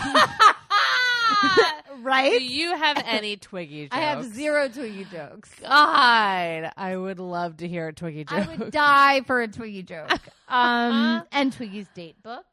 [2.01, 2.37] Right?
[2.39, 3.95] Do you have any Twiggy jokes?
[3.95, 5.49] I have zero Twiggy jokes.
[5.61, 8.47] God, I would love to hear a Twiggy joke.
[8.49, 10.09] I would die for a Twiggy joke.
[10.49, 12.45] Um, and Twiggy's date book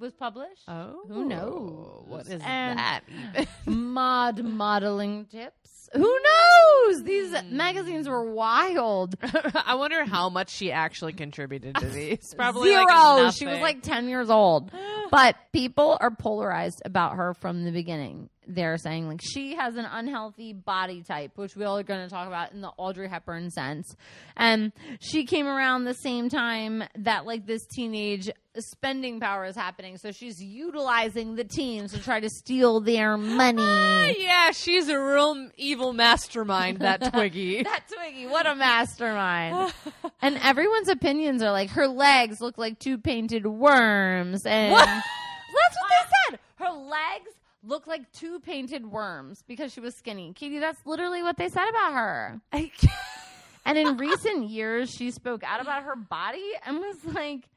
[0.00, 0.62] was published.
[0.66, 2.04] Oh, Who knows?
[2.08, 3.46] What is And- that even?
[3.92, 5.65] Mod modeling tips.
[5.92, 7.02] Who knows?
[7.04, 7.56] These Hmm.
[7.56, 9.14] magazines were wild.
[9.54, 12.34] I wonder how much she actually contributed to these.
[12.34, 12.84] Probably Zero.
[12.86, 14.70] Like she was like 10 years old.
[15.08, 18.28] But people are polarized about her from the beginning.
[18.46, 22.08] They're saying like she has an unhealthy body type, which we all are going to
[22.08, 23.94] talk about in the Audrey Hepburn sense.
[24.36, 29.98] And she came around the same time that like this teenage spending power is happening.
[29.98, 33.62] So she's utilizing the teens to try to steal their money.
[34.06, 36.78] Ah, yeah, she's a real evil mastermind.
[36.78, 37.64] That Twiggy.
[37.64, 39.72] that Twiggy, what a mastermind.
[40.22, 44.86] and everyone's opinions are like her legs look like two painted worms and What?
[44.86, 46.40] that's what they said.
[46.56, 47.30] Her legs
[47.66, 50.32] look like two painted worms because she was skinny.
[50.34, 52.40] Katie, that's literally what they said about her.
[53.68, 57.48] And in recent years, she spoke out about her body and was like,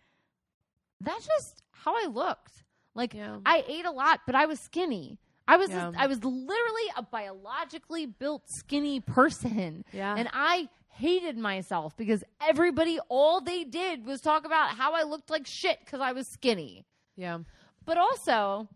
[1.02, 2.64] that's just how I looked.
[2.96, 3.38] Like, Yeah.
[3.46, 5.20] I ate a lot, but I was skinny.
[5.48, 5.92] I was Yeah.
[5.96, 9.86] I was literally a biologically built skinny person.
[9.94, 10.16] Yeah.
[10.18, 15.30] And I hated myself because everybody all they did was talk about how I looked
[15.30, 16.86] like shit cuz I was skinny.
[17.16, 17.38] yeah.
[17.86, 18.68] But also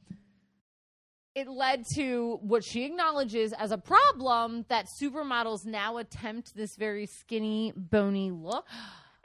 [1.36, 7.06] it led to what she acknowledges as a problem that supermodels now attempt this very
[7.06, 8.66] skinny, bony look.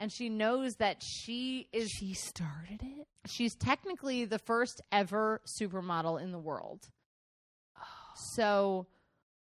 [0.01, 3.05] And she knows that she is She started it.
[3.27, 6.87] she's technically the first ever supermodel in the world.
[8.15, 8.87] So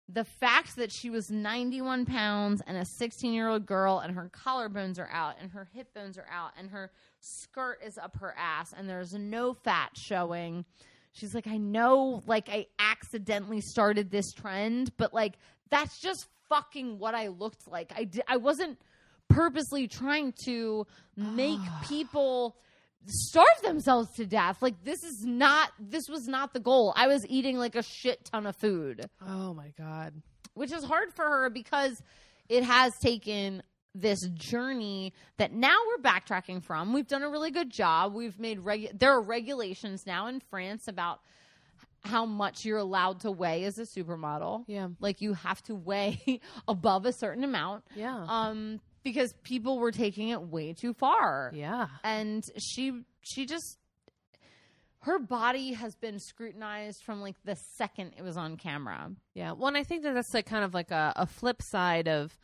[0.10, 4.31] the fact that she was 91 pounds and a 16 year old girl and her
[4.34, 8.34] collarbones are out and her hip bones are out and her skirt is up her
[8.38, 10.65] ass and there's no fat showing.
[11.18, 15.34] She's like, I know, like, I accidentally started this trend, but like,
[15.69, 17.91] that's just fucking what I looked like.
[17.95, 18.80] I, di- I wasn't
[19.30, 20.85] purposely trying to
[21.15, 21.85] make ah.
[21.88, 22.56] people
[23.06, 24.61] starve themselves to death.
[24.61, 26.94] Like this is not this was not the goal.
[26.95, 30.14] I was eating like a shit ton of food, Oh my god.
[30.53, 32.02] which is hard for her because
[32.49, 33.64] it has taken
[34.02, 36.94] this journey that now we're backtracking from.
[36.94, 38.14] We've done a really good job.
[38.14, 41.19] We've made regu- there are regulations now in France about
[42.02, 44.64] how much you're allowed to weigh as a supermodel.
[44.68, 44.90] Yeah.
[44.99, 47.84] Like you have to weigh above a certain amount.
[47.95, 48.26] Yeah.
[48.28, 51.88] Um because people were taking it way too far yeah.
[52.03, 52.91] and she
[53.22, 53.78] she just
[55.02, 59.10] her body has been scrutinized from like the second it was on camera.
[59.34, 59.53] Yeah.
[59.53, 62.38] Well, and I think that that's like kind of like a, a flip side of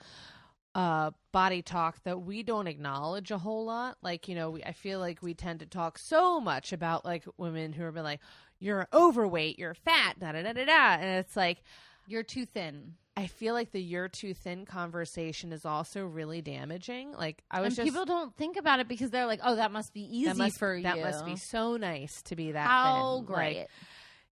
[0.75, 3.97] uh body talk that we don't acknowledge a whole lot.
[4.01, 7.25] Like, you know, we, I feel like we tend to talk so much about like
[7.37, 8.19] women who are been like,
[8.59, 10.93] you're overweight, you're fat, da da da da da.
[10.95, 11.61] And it's like,
[12.07, 12.95] You're too thin.
[13.15, 17.11] I feel like the "you're too thin" conversation is also really damaging.
[17.13, 19.71] Like I was and just people don't think about it because they're like, "Oh, that
[19.71, 22.65] must be easy that must, for that you." must be so nice to be that
[22.67, 23.25] How thin.
[23.25, 23.57] great!
[23.59, 23.69] Like,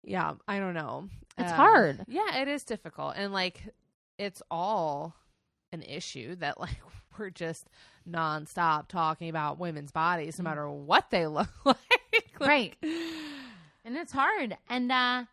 [0.02, 1.08] yeah, I don't know.
[1.36, 2.04] it's Uh, hard.
[2.08, 3.62] Yeah, it is difficult, and like
[4.16, 5.14] it's all
[5.72, 6.80] an issue that like
[7.18, 7.68] we're just
[8.08, 10.44] nonstop talking about women's bodies, no Mm.
[10.44, 11.76] matter what they look like.
[12.38, 12.76] Like, Right.
[13.84, 14.56] And it's hard.
[14.68, 15.24] And uh,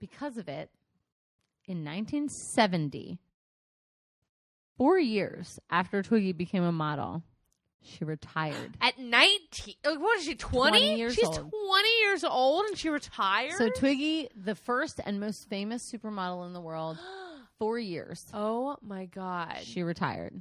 [0.00, 0.70] because of it,
[1.66, 3.18] in 1970,
[4.76, 7.22] four years after Twiggy became a model,
[7.82, 8.76] she retired.
[8.80, 10.34] At nineteen, like, what is she?
[10.34, 11.36] Twenty 20 years She's old.
[11.50, 13.52] twenty years old, and she retired.
[13.58, 16.98] So Twiggy, the first and most famous supermodel in the world,
[17.58, 19.58] four years, oh my god!
[19.62, 20.40] she retired.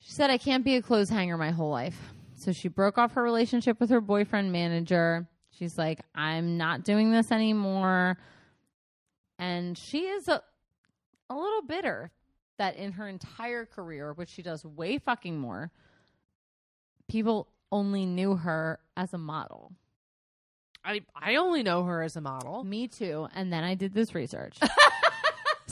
[0.00, 1.98] She said, I can't be a clothes hanger my whole life.
[2.38, 5.28] So she broke off her relationship with her boyfriend manager.
[5.50, 8.16] She's like, I'm not doing this anymore.
[9.38, 10.42] And she is a,
[11.28, 12.10] a little bitter
[12.56, 15.70] that in her entire career, which she does way fucking more,
[17.08, 19.72] people only knew her as a model.
[20.82, 22.64] I I only know her as a model.
[22.64, 23.28] Me too.
[23.34, 24.58] And then I did this research.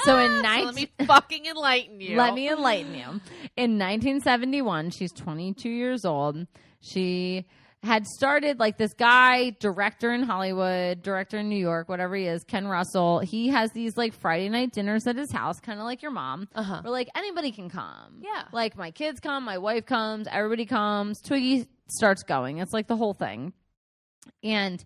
[0.04, 2.16] so in So 19- let me fucking enlighten you.
[2.16, 3.20] Let me enlighten you.
[3.56, 6.46] In 1971, she's 22 years old.
[6.80, 7.46] She
[7.82, 12.42] had started like this guy, director in Hollywood, director in New York, whatever he is,
[12.44, 13.20] Ken Russell.
[13.20, 16.48] He has these like Friday night dinners at his house, kind of like your mom.
[16.54, 16.80] Uh huh.
[16.82, 18.20] Where like anybody can come.
[18.20, 18.44] Yeah.
[18.52, 21.20] Like my kids come, my wife comes, everybody comes.
[21.20, 22.58] Twiggy starts going.
[22.58, 23.52] It's like the whole thing.
[24.42, 24.84] And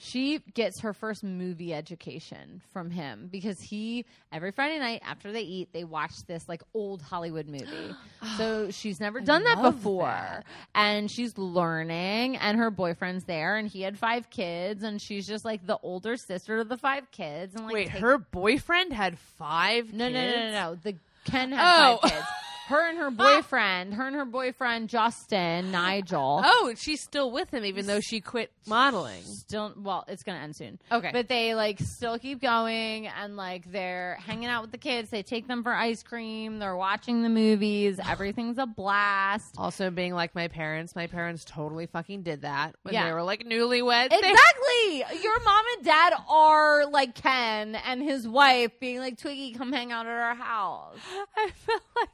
[0.00, 5.40] she gets her first movie education from him because he every Friday night after they
[5.42, 7.94] eat, they watch this like old Hollywood movie.
[8.36, 10.04] so she's never done that before.
[10.04, 10.44] that.
[10.74, 15.44] And she's learning and her boyfriend's there and he had five kids and she's just
[15.44, 19.18] like the older sister of the five kids and like Wait, take- her boyfriend had
[19.18, 19.92] five.
[19.92, 20.78] no, no, no, no, no.
[20.80, 20.94] The
[21.24, 21.60] Ken had
[21.90, 21.98] Oh.
[22.02, 22.24] five kids.
[22.68, 23.10] Her and her ah.
[23.10, 26.44] boyfriend, her and her boyfriend Justin Nigel.
[26.60, 29.22] Oh, she's still with him even though she quit modeling.
[29.22, 30.78] Still, well, it's gonna end soon.
[30.90, 31.10] Okay.
[31.12, 35.08] But they like still keep going and like they're hanging out with the kids.
[35.10, 36.58] They take them for ice cream.
[36.58, 38.00] They're watching the movies.
[38.08, 39.54] Everything's a blast.
[39.56, 43.06] also being like my parents, my parents totally fucking did that when Yeah.
[43.06, 44.10] they were like newlyweds.
[44.10, 45.22] They- Exactly.
[45.22, 49.90] Your mom and dad are like Ken and his wife being like Twiggy, come hang
[49.92, 50.98] out at our house.
[51.36, 52.08] I feel like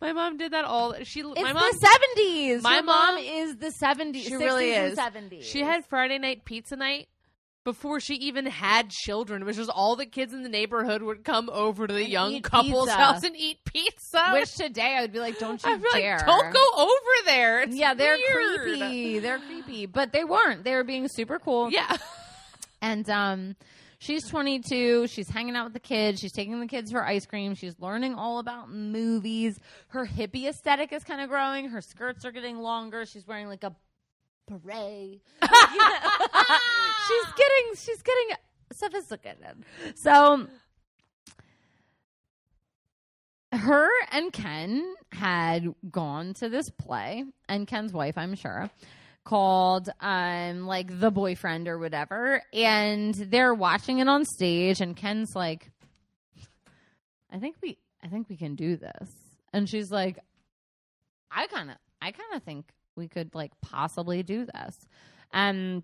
[0.00, 0.94] my mom did that all.
[1.04, 2.62] She It's my mom the seventies.
[2.62, 4.24] my mom, mom- is the seventies.
[4.26, 4.94] She really is.
[4.96, 5.46] Seventies.
[5.46, 7.08] She had Friday night pizza night
[7.64, 9.42] before she even had children.
[9.42, 12.08] It was just all the kids in the neighborhood would come over to the And
[12.08, 12.96] young couple's pizza.
[12.96, 14.30] house and eat pizza.
[14.32, 16.16] Which today I would be like, don't you dare.
[16.18, 17.62] like don't go over there.
[17.62, 18.60] It's yeah, they're weird.
[18.78, 19.18] creepy.
[19.18, 20.62] They're creepy, but they weren't.
[20.62, 21.70] They were being super cool.
[21.72, 21.96] Yeah.
[22.80, 23.56] And um,
[23.98, 25.06] she's 22.
[25.06, 26.20] She's hanging out with the kids.
[26.20, 27.54] She's taking the kids for ice cream.
[27.54, 29.58] She's learning all about movies.
[29.88, 31.68] Her hippie aesthetic is kind of growing.
[31.68, 33.06] Her skirts are getting longer.
[33.06, 33.74] She's wearing like a
[34.48, 35.20] beret.
[37.08, 38.36] she's getting she's getting
[38.72, 39.64] sophisticated.
[39.94, 40.46] So
[43.52, 48.70] her and Ken had gone to this play, and Ken's wife, I'm sure,
[49.26, 55.34] called um like the boyfriend or whatever, and they're watching it on stage, and Ken's
[55.36, 55.70] like,
[57.30, 59.10] I think we I think we can do this.
[59.52, 60.18] And she's like,
[61.30, 64.76] I kinda I kinda think we could like possibly do this.
[65.32, 65.82] And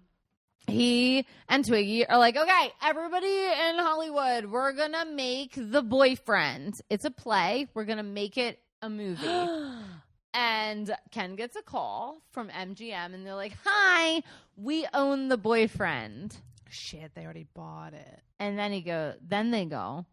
[0.68, 6.74] he and Twiggy are like, okay, everybody in Hollywood, we're gonna make the boyfriend.
[6.88, 7.66] It's a play.
[7.74, 9.26] We're gonna make it a movie.
[10.34, 14.22] and Ken gets a call from MGM, and they're like, "Hi,
[14.56, 16.36] we own the boyfriend."
[16.72, 18.20] Shit, they already bought it.
[18.38, 20.06] And then he go, then they go,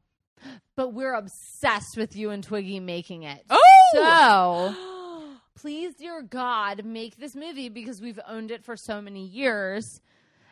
[0.75, 3.45] but we're obsessed with you and Twiggy making it.
[3.49, 3.57] Oh
[3.93, 10.01] so please, dear God, make this movie because we've owned it for so many years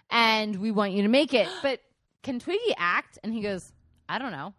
[0.10, 1.50] and we want you to make it.
[1.62, 1.82] But
[2.24, 3.20] can Twiggy act?
[3.24, 3.72] And he goes,
[4.08, 4.54] I don't know.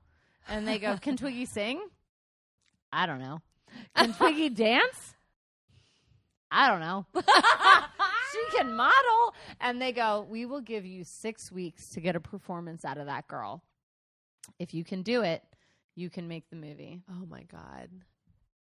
[0.49, 1.81] And they go, Can Twiggy sing?
[2.93, 3.41] I don't know.
[3.97, 5.15] Can Twiggy dance?
[6.51, 7.07] I don't know.
[7.15, 9.35] she can model.
[9.61, 13.07] And they go, We will give you six weeks to get a performance out of
[13.07, 13.63] that girl.
[14.59, 15.43] If you can do it,
[15.95, 17.03] you can make the movie.
[17.11, 17.89] oh my god.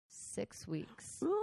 [0.08, 1.24] Six weeks.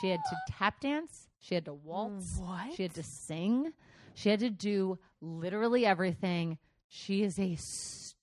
[0.00, 1.28] She had to tap dance.
[1.38, 2.36] She had to waltz.
[2.36, 2.74] What?
[2.74, 3.72] She had to sing.
[4.12, 6.58] She had to do literally everything.
[6.88, 7.56] She is a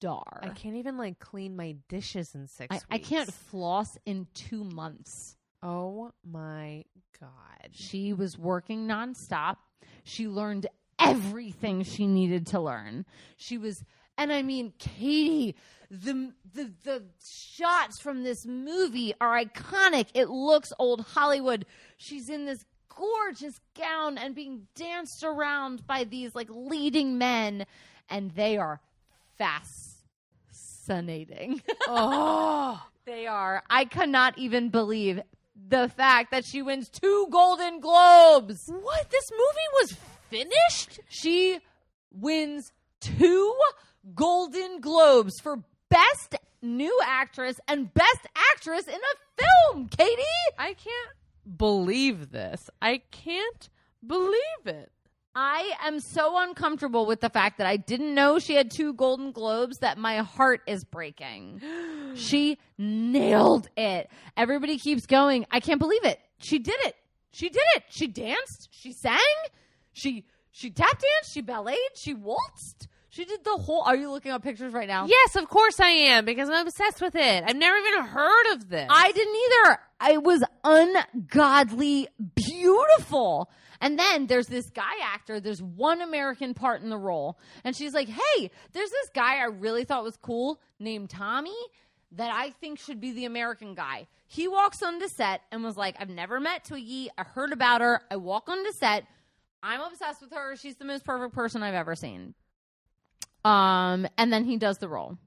[0.04, 0.40] star.
[0.42, 2.86] I can't even like clean my dishes in six I, weeks.
[2.92, 5.38] I can't floss in two months.
[5.62, 6.84] Oh my
[7.20, 7.70] god.
[7.72, 9.58] She was working nonstop.
[10.04, 10.68] She learned
[11.00, 13.06] everything she needed to learn.
[13.38, 13.84] She was
[14.18, 15.56] And I mean, Katie,
[15.90, 20.08] the the the shots from this movie are iconic.
[20.14, 21.66] It looks old Hollywood.
[21.98, 27.66] She's in this gorgeous gown and being danced around by these like leading men
[28.10, 28.82] and they are
[30.86, 31.62] fascinating.
[31.88, 33.64] oh, they are.
[33.70, 35.22] I cannot even believe
[35.68, 38.68] the fact that she wins two Golden Globes.
[38.68, 39.10] what?
[39.10, 39.98] This movie was
[40.30, 41.00] finished?
[41.10, 41.60] She
[42.12, 43.56] wins two
[44.16, 50.24] Golden Globes for Best New Actress and Best Actress in a Film, Katie.
[50.58, 52.70] I can't believe this.
[52.82, 53.70] I can't
[54.06, 54.92] believe it.
[55.36, 59.32] I am so uncomfortable with the fact that I didn't know she had two Golden
[59.32, 61.62] Globes that my heart is breaking.
[62.16, 64.10] she nailed it.
[64.38, 65.46] Everybody keeps going.
[65.50, 66.20] I can't believe it.
[66.38, 66.96] She did it.
[67.32, 67.84] She did it.
[67.90, 68.70] She danced.
[68.72, 69.18] She sang.
[69.92, 71.34] She she tap danced.
[71.34, 71.80] She balleted.
[71.96, 72.88] She waltzed.
[73.10, 73.84] She did the whole.
[73.84, 75.06] Are you looking up pictures right now?
[75.08, 77.44] Yes, of course I am because I'm obsessed with it.
[77.46, 78.88] I've never even heard of this.
[78.90, 80.14] I didn't either.
[80.14, 83.52] It was ungodly beautiful.
[83.84, 87.38] And then there's this guy actor, there's one American part in the role.
[87.66, 91.52] And she's like, hey, there's this guy I really thought was cool named Tommy
[92.14, 94.08] that I think should be the American guy.
[94.26, 97.10] He walks onto set and was like, I've never met Twiggy.
[97.18, 98.02] I heard about her.
[98.10, 99.04] I walk onto set.
[99.62, 100.56] I'm obsessed with her.
[100.56, 102.36] She's the most perfect person I've ever seen.
[103.44, 105.18] Um, and then he does the role.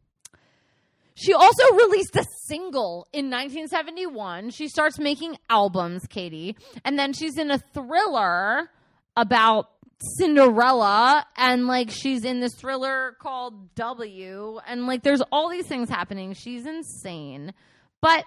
[1.19, 4.51] She also released a single in 1971.
[4.51, 8.71] She starts making albums, Katie, and then she's in a thriller
[9.17, 9.71] about
[10.19, 15.89] Cinderella and like she's in this thriller called W and like there's all these things
[15.89, 16.35] happening.
[16.35, 17.55] She's insane.
[18.03, 18.25] But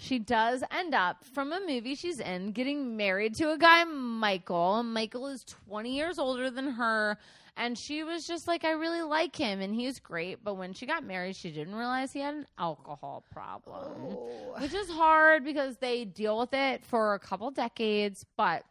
[0.00, 4.84] she does end up from a movie she's in getting married to a guy Michael.
[4.84, 7.18] Michael is 20 years older than her
[7.56, 10.44] and she was just like, I really like him and he's great.
[10.44, 14.54] But when she got married, she didn't realize he had an alcohol problem, oh.
[14.60, 18.24] which is hard because they deal with it for a couple decades.
[18.36, 18.62] But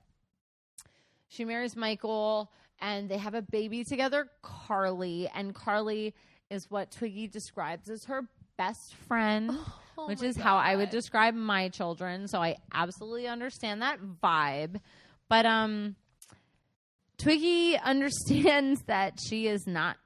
[1.27, 2.49] she marries Michael
[2.79, 5.27] and they have a baby together, Carly.
[5.35, 6.15] And Carly
[6.49, 8.21] is what Twiggy describes as her
[8.57, 9.49] best friend.
[9.51, 9.79] Oh.
[9.97, 12.27] Oh which is how I would describe my children.
[12.27, 14.79] So I absolutely understand that vibe.
[15.29, 15.95] But um
[17.17, 19.97] Twiggy understands that she is not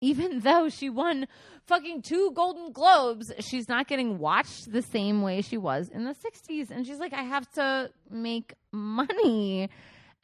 [0.00, 1.26] even though she won
[1.66, 6.14] fucking two golden globes, she's not getting watched the same way she was in the
[6.14, 9.68] 60s and she's like I have to make money.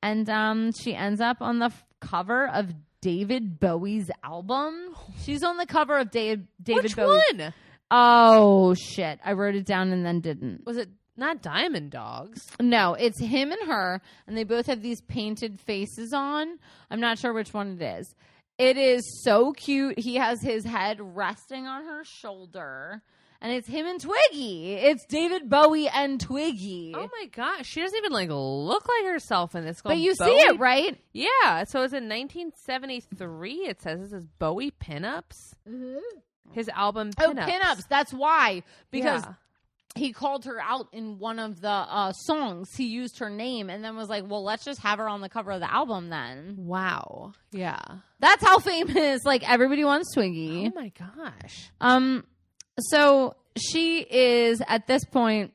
[0.02, 4.94] And um she ends up on the f- cover of David Bowie's album.
[5.22, 7.20] She's on the cover of Dave, David Which Bowie.
[7.32, 7.54] one?
[7.90, 9.20] Oh shit!
[9.24, 10.66] I wrote it down and then didn't.
[10.66, 12.46] Was it not Diamond Dogs?
[12.60, 16.58] No, it's him and her, and they both have these painted faces on.
[16.90, 18.14] I'm not sure which one it is.
[18.58, 19.98] It is so cute.
[19.98, 23.02] He has his head resting on her shoulder,
[23.40, 24.74] and it's him and Twiggy.
[24.74, 26.92] It's David Bowie and Twiggy.
[26.96, 29.80] Oh my gosh, she doesn't even like look like herself in this.
[29.82, 30.98] but you see it right?
[31.12, 33.52] Yeah, so it's in 1973.
[33.68, 35.54] It says this is Bowie Pinups.
[35.68, 35.98] Mm-hmm.
[36.52, 37.48] His album Oh, Pinups.
[37.48, 37.88] pinups.
[37.88, 39.32] That's why because Yeah.
[39.94, 42.68] he called her out in one of the uh, songs.
[42.76, 45.28] He used her name and then was like, "Well, let's just have her on the
[45.28, 47.32] cover of the album then." Wow.
[47.52, 47.80] Yeah.
[48.20, 49.24] That's how famous.
[49.24, 50.70] Like everybody wants Twiggy.
[50.74, 51.70] Oh my gosh.
[51.80, 52.24] Um,
[52.78, 55.52] so she is at this point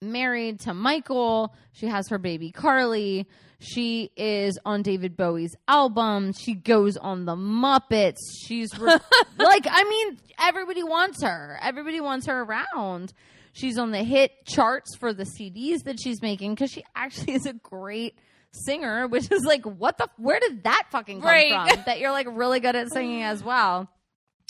[0.00, 1.54] married to Michael.
[1.72, 3.26] She has her baby Carly.
[3.64, 6.32] She is on David Bowie's album.
[6.32, 8.16] She goes on the Muppets.
[8.44, 8.98] She's re-
[9.38, 11.58] like, I mean, everybody wants her.
[11.62, 13.12] Everybody wants her around.
[13.52, 17.46] She's on the hit charts for the CDs that she's making because she actually is
[17.46, 18.18] a great
[18.52, 20.08] singer, which is like, what the?
[20.16, 21.50] Where did that fucking come Right.
[21.70, 21.82] from?
[21.86, 23.88] That you're like really good at singing as well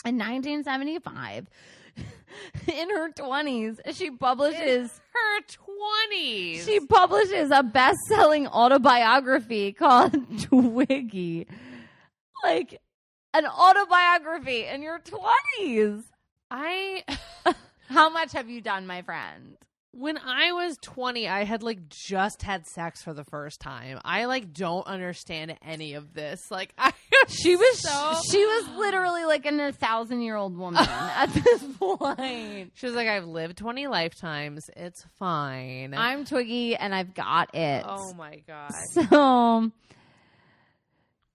[0.07, 1.49] in 1975
[2.73, 6.65] in her 20s she publishes Her 20s.
[6.65, 11.47] she publishes a best-selling autobiography called twiggy.
[12.43, 12.81] Like
[13.35, 16.03] an autobiography in your 20s
[16.51, 17.05] I
[17.89, 19.57] how much have you done my friend
[19.93, 24.01] when I was 20, I had like just had sex for the first time.
[24.05, 26.51] I like don't understand any of this.
[26.51, 26.93] Like I
[27.29, 31.63] she was so she was literally like an, a thousand year old woman at this
[31.79, 34.69] point She was like, I've lived 20 lifetimes.
[34.77, 35.95] It's fine.
[35.97, 38.73] i'm twiggy and i've got it oh my God.
[38.93, 39.71] So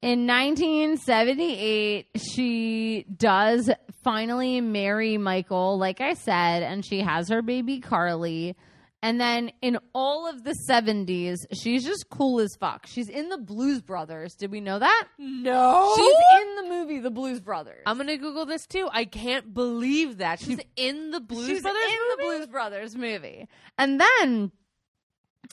[0.02, 3.70] in 1978, she does
[4.04, 8.56] finally marry Michael, like I said, and she has her baby Carly.
[9.04, 12.88] And then in all of the 70s, she's just cool as fuck.
[12.88, 14.34] She's in the Blues Brothers.
[14.36, 15.08] Did we know that?
[15.20, 15.94] No.
[15.96, 17.84] She's in the movie The Blues Brothers.
[17.86, 18.90] I'm gonna Google this too.
[18.92, 22.10] I can't believe that she's in the Blues She's Brothers in movie?
[22.10, 23.48] the Blues Brothers movie.
[23.78, 24.52] And then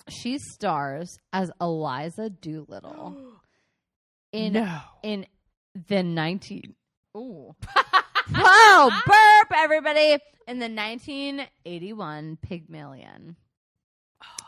[0.09, 3.17] she stars as Eliza Doolittle
[4.35, 4.79] in no.
[5.03, 5.27] in
[5.89, 6.75] the 19
[7.17, 7.55] Ooh.
[8.35, 13.37] Whoa, burp everybody in the 1981 Pygmalion.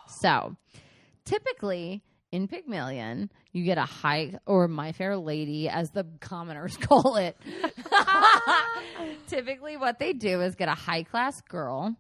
[0.09, 0.57] So,
[1.25, 2.03] typically
[2.33, 7.37] in Pygmalion, you get a high or My Fair Lady as the commoners call it.
[9.29, 11.95] typically what they do is get a high class girl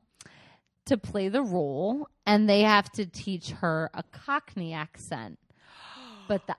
[0.87, 5.39] to play the role and they have to teach her a cockney accent.
[6.27, 6.57] But the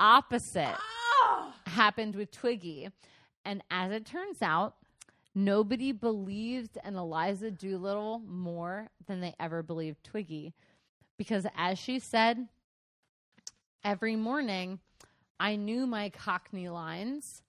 [0.00, 1.54] opposite ah!
[1.66, 2.88] happened with Twiggy.
[3.44, 4.74] And as it turns out,
[5.34, 10.52] nobody believed in Eliza Doolittle more than they ever believed Twiggy.
[11.16, 12.48] Because as she said,
[13.84, 14.80] every morning
[15.40, 17.42] I knew my Cockney lines,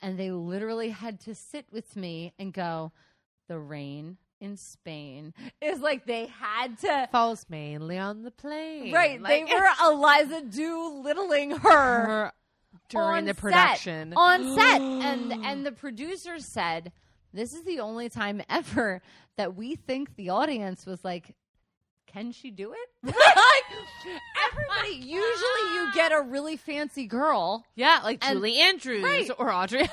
[0.00, 2.92] and they literally had to sit with me and go,
[3.46, 7.08] The rain in Spain is like they had to.
[7.12, 8.92] Falls mainly on the plain.
[8.92, 12.32] Right, Like, they were Eliza Doolittling her her
[12.88, 13.38] during the set.
[13.40, 14.12] production.
[14.16, 16.92] on set and and the producers said
[17.32, 19.00] this is the only time ever
[19.36, 21.34] that we think the audience was like
[22.12, 23.14] can she do it like
[24.50, 29.30] everybody usually you get a really fancy girl yeah, like And- Julie Andrews right.
[29.38, 29.88] or Audrey and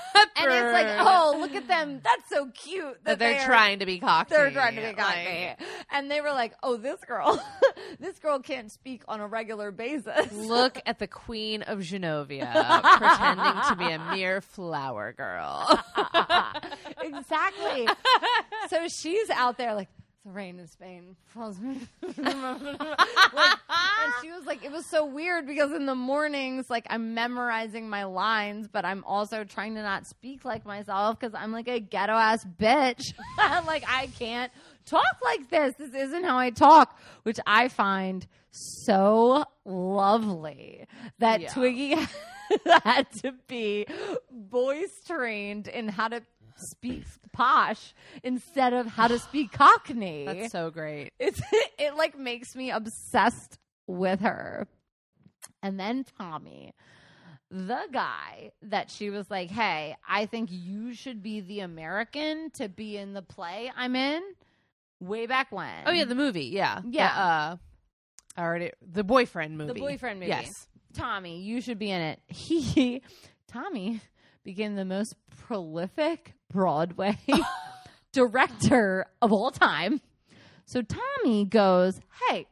[0.52, 3.86] it's like oh look at them that's so cute that they're they are- trying to
[3.86, 4.30] be cocky.
[4.34, 5.56] they're trying to be Like, cocky.
[5.92, 7.42] and they were like, "Oh, this girl,
[8.00, 12.52] this girl can't speak on a regular basis." Look at the Queen of Genovia
[12.98, 15.80] pretending to be a mere flower girl.
[17.02, 17.88] exactly.
[18.70, 19.90] so she's out there like
[20.28, 21.58] the rain in Spain falls.
[22.04, 27.14] like, and she was like, it was so weird because in the mornings, like I'm
[27.14, 31.68] memorizing my lines, but I'm also trying to not speak like myself because I'm like
[31.68, 33.14] a ghetto ass bitch.
[33.68, 34.52] Like I can't
[34.86, 35.76] talk like this.
[35.76, 40.86] This isn't how I talk, which I find so lovely
[41.20, 41.50] that Yeah.
[41.54, 41.96] Twiggy
[42.84, 43.86] had to be
[44.32, 46.22] voice trained in how to
[46.58, 47.94] speak posh
[48.24, 51.12] instead of how to speak cockney That's so great.
[51.20, 51.42] it's
[51.80, 53.58] it like makes me obsessed
[53.88, 54.68] with her.
[55.64, 56.74] And then Tommy,
[57.50, 62.70] the guy that she was like, "Hey, I think you should be the American to
[62.70, 64.22] be in the play I'm in."
[65.00, 65.84] Way back when.
[65.86, 66.46] Oh yeah, the movie.
[66.46, 67.14] Yeah, Yeah.
[67.14, 67.58] The, uh,
[68.36, 69.74] I already the boyfriend movie.
[69.74, 70.30] the boyfriend movie.
[70.30, 70.68] Yes.
[70.94, 72.20] Tommy, you should be in it.
[72.28, 73.02] He
[73.48, 74.02] Tommy
[74.44, 75.16] became the most
[75.48, 77.18] prolific Broadway
[78.14, 80.02] director of all time.
[80.66, 82.00] So Tommy goes,
[82.30, 82.48] "Hey,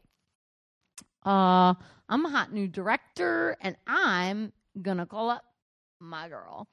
[1.25, 1.73] uh,
[2.07, 5.43] I'm a hot new director, and I'm gonna call up
[5.99, 6.67] my girl,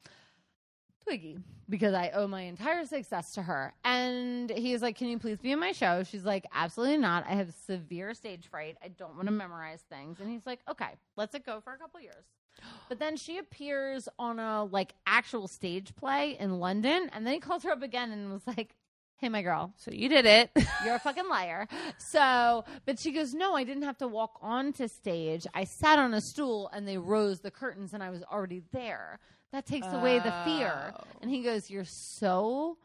[1.05, 1.39] Twiggy,
[1.69, 5.53] because I owe my entire success to her." And he's like, "Can you please be
[5.53, 7.25] in my show?" She's like, "Absolutely not.
[7.27, 8.77] I have severe stage fright.
[8.85, 11.79] I don't want to memorize things." And he's like, "Okay, let's it go for a
[11.79, 12.25] couple years."
[12.89, 17.41] But then she appears on a like actual stage play in London, and then he
[17.41, 18.77] calls her up again and was like,
[19.17, 20.51] "Hey, my girl, So you did it.
[20.85, 21.69] you're a fucking liar.
[21.97, 25.47] So, but she goes, No, I didn't have to walk onto stage.
[25.55, 29.21] I sat on a stool and they rose the curtains and I was already there.
[29.53, 30.93] That takes away the fear.
[30.97, 31.05] Oh.
[31.21, 32.79] And he goes, You're so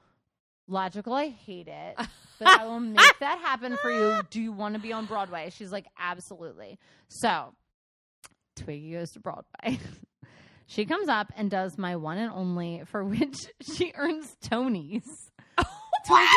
[0.67, 1.13] logical.
[1.13, 1.97] I hate it.
[2.39, 4.21] But I will make that happen for you.
[4.29, 5.49] Do you want to be on Broadway?
[5.49, 6.77] She's like, Absolutely.
[7.07, 7.55] So,
[8.57, 9.79] Twiggy goes to Broadway.
[10.67, 13.35] she comes up and does my one and only, for which
[13.75, 15.03] she earns Tonys.
[16.07, 16.29] What?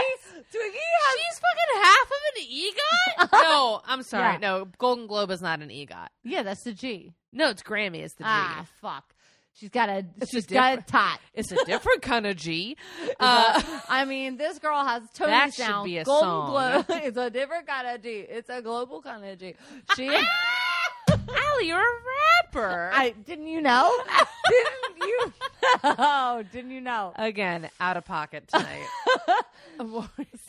[0.50, 0.78] Twiggy
[1.12, 3.42] She's fucking half of an EGOT.
[3.44, 4.32] no, I'm sorry.
[4.32, 4.38] Yeah.
[4.38, 6.08] No, Golden Globe is not an EGOT.
[6.24, 7.12] Yeah, that's the G.
[7.32, 7.98] No, it's Grammy.
[8.00, 8.28] It's the G.
[8.28, 9.04] Ah, fuck.
[9.52, 11.20] She's got a It's she's a got a different- tot.
[11.34, 12.76] It's a different kind of G.
[13.20, 15.84] Uh, I mean, this girl has Tony That should sound.
[15.84, 16.50] be a Golden song.
[16.50, 16.86] Globe.
[17.04, 18.08] It's a different kind of G.
[18.28, 19.54] It's a global kind of G.
[19.96, 20.08] She.
[21.62, 22.00] You're a
[22.44, 22.90] rapper.
[22.92, 23.92] I didn't you know?
[24.48, 25.32] didn't you?
[25.84, 27.12] Oh, didn't you know?
[27.16, 28.86] Again, out of pocket tonight.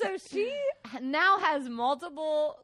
[0.02, 0.54] So she
[1.02, 2.58] now has multiple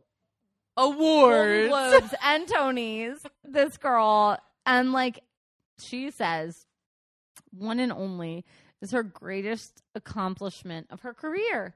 [0.76, 1.69] Golden Awards.
[1.69, 3.26] Globes and Tonys.
[3.44, 5.22] This girl, and like
[5.80, 6.65] she says,
[7.52, 8.44] one and only
[8.82, 11.76] is her greatest accomplishment of her career.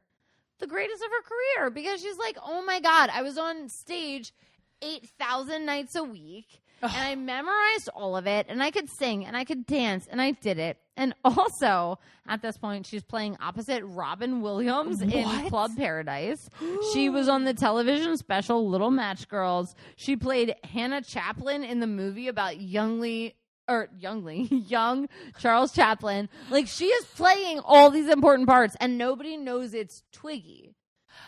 [0.59, 4.33] The greatest of her career because she's like, oh my God, I was on stage
[4.81, 9.35] 8,000 nights a week and I memorized all of it, and I could sing, and
[9.35, 10.77] I could dance, and I did it.
[10.97, 15.49] And also, at this point, she's playing opposite Robin Williams in What?
[15.49, 16.49] Club Paradise.
[16.93, 19.75] she was on the television special Little Match Girls.
[19.95, 23.33] She played Hannah Chaplin in the movie about youngly
[23.67, 25.07] or youngly young
[25.39, 26.29] Charles Chaplin.
[26.49, 30.75] Like she is playing all these important parts, and nobody knows it's Twiggy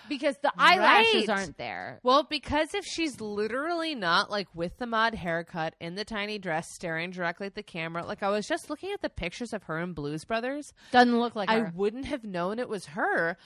[0.10, 1.38] because the eyelashes Right.
[1.38, 2.00] aren't there.
[2.04, 6.70] Well, because if she's literally not like with the mod haircut in the tiny dress,
[6.72, 9.80] staring directly at the camera, like I was just looking at the pictures of her
[9.80, 11.72] in Blues Brothers, Doesn't look like I her.
[11.76, 13.38] wouldn't have known it was her.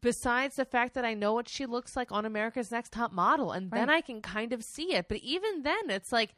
[0.00, 3.52] Besides the fact that I know what she looks like on America's Next Top Model,
[3.52, 5.06] and then I can kind of see it.
[5.08, 6.34] But even then, it's like,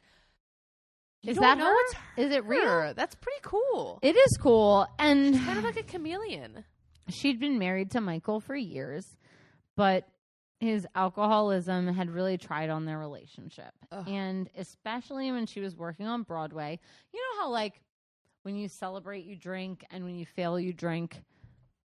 [1.23, 1.75] you Is that know her?
[1.81, 2.93] it's Is it real?
[2.95, 3.97] That's pretty cool.
[4.03, 6.65] It is cool, and kind of like a chameleon.
[7.09, 9.17] She'd been married to Michael for years,
[9.75, 10.07] but
[10.59, 13.73] his alcoholism had really tried on their relationship.
[13.91, 14.07] Ugh.
[14.07, 16.79] And especially when she was working on Broadway,
[17.13, 17.81] you know how like
[18.43, 21.21] when you celebrate you drink and when you fail you drink.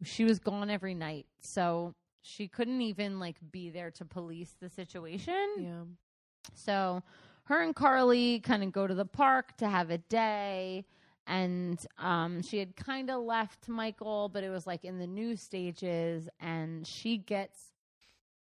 [0.03, 1.25] She was gone every night.
[1.39, 5.47] So she couldn't even like be there to police the situation.
[5.57, 5.83] Yeah.
[6.53, 7.03] So
[7.45, 10.85] her and Carly kind of go to the park to have a day.
[11.31, 15.37] And um, she had kind of left Michael, but it was like in the new
[15.37, 16.27] stages.
[16.41, 17.71] And she gets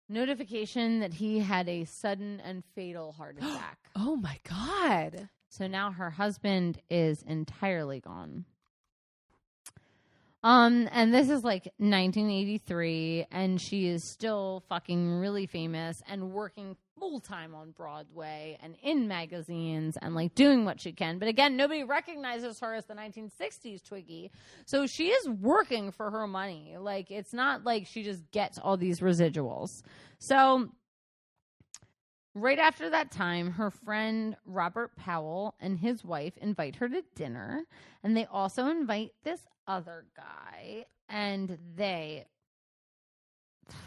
[0.08, 3.80] notification that he had a sudden and fatal heart attack.
[3.96, 5.30] Oh my god.
[5.50, 8.46] so now her husband is entirely gone.
[10.44, 16.78] Um, and this is like 1983, and she is still fucking really famous and working
[17.00, 21.20] full time on Broadway and in magazines and like doing what she can.
[21.20, 24.32] But again, nobody recognizes her as the 1960s Twiggy.
[24.66, 26.76] So she is working for her money.
[26.80, 29.82] Like, it's not like she just gets all these residuals.
[30.20, 30.70] So
[32.38, 37.64] Right after that time, her friend Robert Powell and his wife invite her to dinner,
[38.04, 42.26] and they also invite this other guy, and they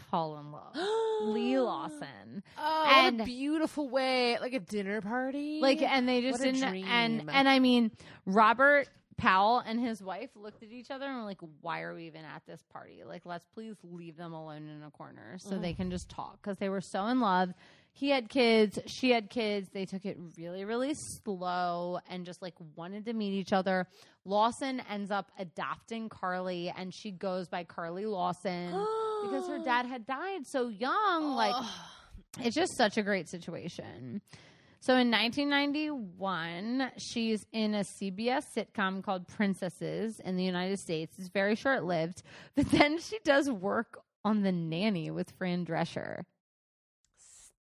[0.09, 0.75] fall in love.
[1.33, 2.43] Leigh Lawson.
[2.57, 5.59] Oh, And- what a beautiful way, like a dinner party.
[5.61, 7.29] Like and they just didn't and dream.
[7.31, 7.91] and I mean
[8.25, 8.87] Robert
[9.19, 12.23] Powell and his wife looked at each other and were like, Why are we even
[12.23, 13.03] at this party?
[13.05, 15.81] Like, let's please leave them alone in a corner so they mm-hmm.
[15.81, 17.53] can just talk because they were so in love.
[17.93, 19.69] He had kids, she had kids.
[19.73, 23.87] They took it really, really slow and just like wanted to meet each other.
[24.25, 28.67] Lawson ends up adopting Carly and she goes by Carly Lawson
[29.23, 31.35] because her dad had died so young.
[31.35, 31.55] Like,
[32.39, 34.21] it's just such a great situation.
[34.81, 41.15] So in 1991, she's in a CBS sitcom called Princesses in the United States.
[41.19, 42.23] It's very short lived,
[42.55, 46.23] but then she does work on The Nanny with Fran Drescher.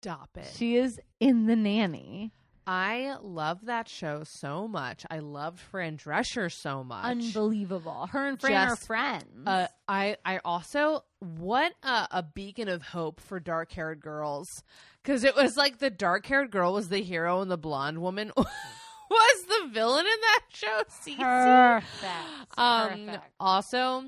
[0.02, 0.48] Stop it.
[0.56, 2.32] She is in The Nanny.
[2.70, 5.06] I love that show so much.
[5.10, 7.02] I loved Fran Drescher so much.
[7.06, 8.08] Unbelievable.
[8.12, 9.46] Her and Fran are Just, friends.
[9.46, 14.62] Uh, I I also what a, a beacon of hope for dark haired girls
[15.02, 18.32] because it was like the dark haired girl was the hero and the blonde woman
[18.36, 20.82] was the villain in that show.
[20.90, 21.16] Cece.
[21.16, 22.58] Perfect.
[22.58, 23.06] Um.
[23.06, 23.24] Perfect.
[23.40, 24.04] Also,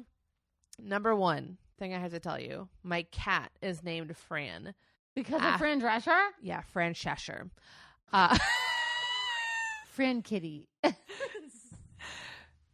[0.78, 4.74] number one thing I have to tell you, my cat is named Fran.
[5.22, 5.52] Because ah.
[5.52, 6.28] of Fran Drescher?
[6.40, 7.51] Yeah, Fran Cheshire.
[8.10, 8.38] Uh,
[9.90, 10.66] Fran Kitty.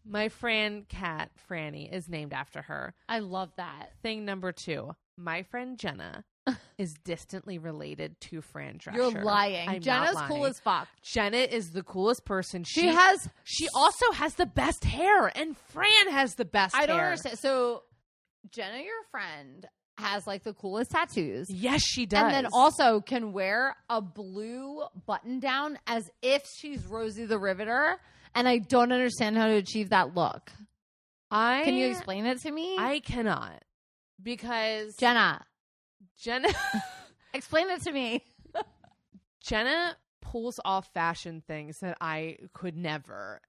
[0.06, 2.94] my Fran cat Franny is named after her.
[3.08, 3.90] I love that.
[4.00, 6.24] Thing number two, my friend Jenna
[6.78, 8.94] is distantly related to Fran Drescher.
[8.94, 9.68] You're lying.
[9.68, 10.86] I'm Jenna's not cool as fuck.
[11.02, 12.62] Jenna is the coolest person.
[12.62, 16.76] She, She, has She also has the best hair, and Fran has the best.
[16.76, 17.40] I don't understand.
[17.40, 17.82] So,
[18.52, 19.66] Jenna, your friend,
[19.98, 21.48] has like the coolest tattoos.
[21.50, 22.22] Yes, she does.
[22.22, 27.96] And then also can wear a blue button down as if she's Rosie the Riveter.
[28.34, 30.50] And I don't understand how to achieve that look.
[31.30, 32.76] I Can you explain it to me?
[32.78, 33.62] I cannot
[34.22, 35.44] because Jenna,
[36.18, 36.48] Jenna
[37.34, 38.24] explain it to me.
[39.40, 43.40] Jenna pulls off fashion things that I could never.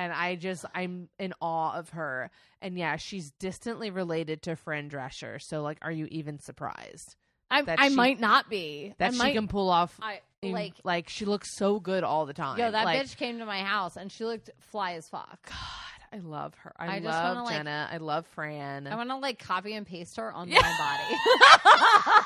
[0.00, 2.30] And I just I'm in awe of her.
[2.62, 5.40] And yeah, she's distantly related to Fran Drescher.
[5.40, 7.16] So like are you even surprised
[7.50, 8.94] I, I she- might not be.
[8.98, 12.24] that I she might, can pull off I, like, like she looks so good all
[12.26, 12.58] the time.
[12.58, 15.38] yo, that Like, bitch came to my house and she looked fly as fuck.
[15.46, 16.72] God, I love her.
[16.78, 17.88] I, I just love wanna, like- Jenna.
[17.92, 18.86] I love Fran.
[18.86, 20.60] I want to like copy and paste her on Yeah.
[20.62, 21.16] my body.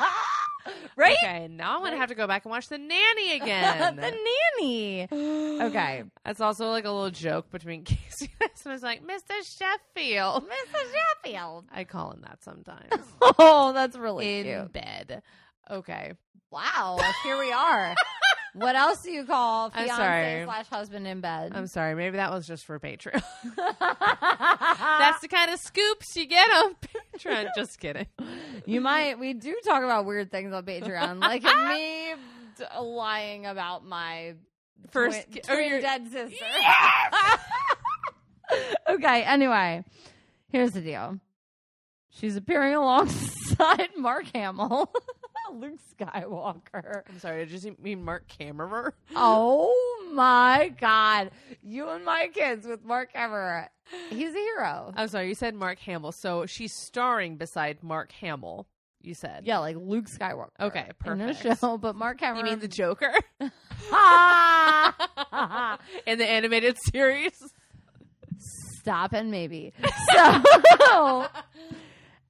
[0.96, 1.16] right?
[1.22, 3.96] Okay, now I'm gonna have to go back and watch the nanny again.
[3.96, 4.14] the
[4.60, 5.08] nanny.
[5.62, 6.04] Okay.
[6.24, 8.72] That's also like a little joke between Casey and I.
[8.72, 9.34] was like, Mr.
[9.42, 10.44] Sheffield.
[10.44, 10.80] Mr.
[11.24, 11.64] Sheffield.
[11.72, 12.92] I call him that sometimes.
[13.38, 14.72] Oh, that's really In cute.
[14.72, 15.22] bed.
[15.70, 16.12] Okay.
[16.50, 16.98] Wow.
[17.24, 17.94] Here we are.
[18.55, 21.52] What else do you call fiance slash husband in bed?
[21.55, 21.94] I'm sorry.
[21.94, 23.22] Maybe that was just for Patreon.
[23.56, 26.74] That's the kind of scoops you get on
[27.16, 27.48] Patreon.
[27.56, 28.06] Just kidding.
[28.66, 29.18] you might.
[29.18, 32.14] We do talk about weird things on Patreon, like me
[32.56, 34.35] d- lying about my
[34.90, 36.36] First, twin, or oh, twin your- dead sister.
[36.60, 37.39] Yes!
[38.89, 39.22] okay.
[39.24, 39.85] Anyway,
[40.51, 41.18] here's the deal.
[42.10, 44.93] She's appearing alongside Mark Hamill,
[45.55, 47.02] Luke Skywalker.
[47.09, 47.47] I'm sorry.
[47.47, 48.93] Did you mean Mark Cameron?
[49.14, 51.31] Oh my God.
[51.62, 53.70] You and my kids with Mark Everett.
[54.10, 54.93] He's a hero.
[54.97, 55.28] I'm sorry.
[55.28, 56.12] You said Mark Hamill.
[56.12, 58.66] So she's starring beside Mark Hamill.
[59.02, 59.43] You said.
[59.44, 60.48] Yeah, like Luke Skywalker.
[60.59, 63.12] Okay, In the show, but Mark You mean the Joker
[66.06, 67.32] in the animated series?
[68.81, 69.72] Stop and maybe.
[70.12, 71.26] So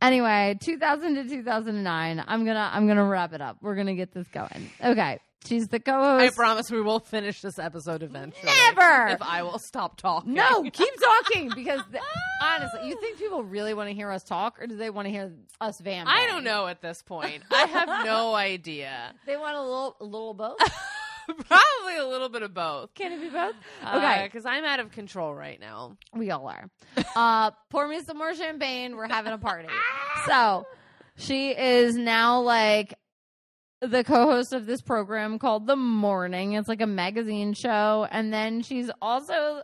[0.07, 2.25] anyway, 2000 to 2009.
[2.27, 3.59] I'm gonna I'm gonna wrap it up.
[3.61, 4.71] We're gonna get this going.
[4.85, 6.25] Okay, she's the co-host.
[6.25, 8.45] I promise we will finish this episode eventually.
[8.45, 9.09] Never!
[9.09, 10.35] If I will stop talking.
[10.35, 12.03] no, keep talking because th-
[12.43, 15.11] honestly, you think people really want to hear us talk, or do they want to
[15.13, 16.09] hear us vamp?
[16.09, 17.43] I don't know at this point.
[17.51, 19.15] I have no idea.
[19.27, 20.59] They want a little a little both.
[21.49, 22.95] Probably a little bit of both.
[22.95, 23.55] Can it be both?
[23.87, 25.97] Okay, Because I'm out of control right now.
[26.15, 26.69] we all are.
[27.17, 28.97] Uh, pour me some more champagne.
[28.97, 29.69] We're having a party.
[30.27, 30.67] So
[31.17, 32.95] she is now like
[33.83, 36.55] the co-host of this program called The Morning.
[36.55, 39.61] It's like a magazine show, and then she's also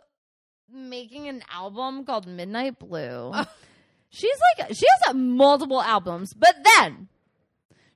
[0.71, 3.33] making an album called Midnight Blue.
[4.09, 7.07] she's like she has uh, multiple albums, but then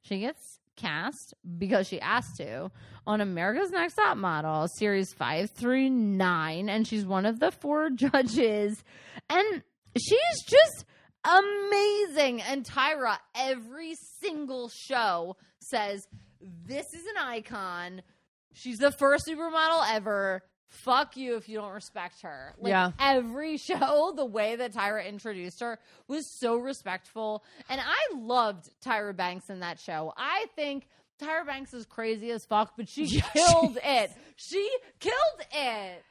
[0.02, 2.72] she gets cast because she asked to
[3.07, 7.90] on America's Next Top Model series 5 through 9 and she's one of the four
[7.95, 8.84] judges.
[9.30, 9.64] And
[9.98, 10.86] she's just
[11.23, 12.41] amazing.
[12.41, 16.07] And Tyra every single show says
[16.65, 18.02] this is an icon.
[18.53, 20.44] She's the first supermodel ever.
[20.68, 22.53] Fuck you if you don't respect her.
[22.57, 22.91] Like Yeah.
[22.99, 27.44] every show the way that Tyra introduced her was so respectful.
[27.69, 30.14] And I loved Tyra Banks in that show.
[30.18, 30.88] I think
[31.22, 34.70] Tyra Banks is crazy as fuck but she Yeah, killed it she
[35.00, 35.16] killed
[35.52, 36.04] it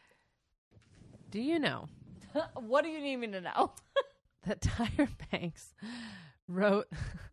[1.31, 1.89] Do you know
[2.55, 3.73] what do you need me to know
[4.47, 5.75] that Tyra Banks
[6.49, 6.87] wrote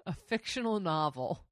[0.05, 1.43] a fictional novel?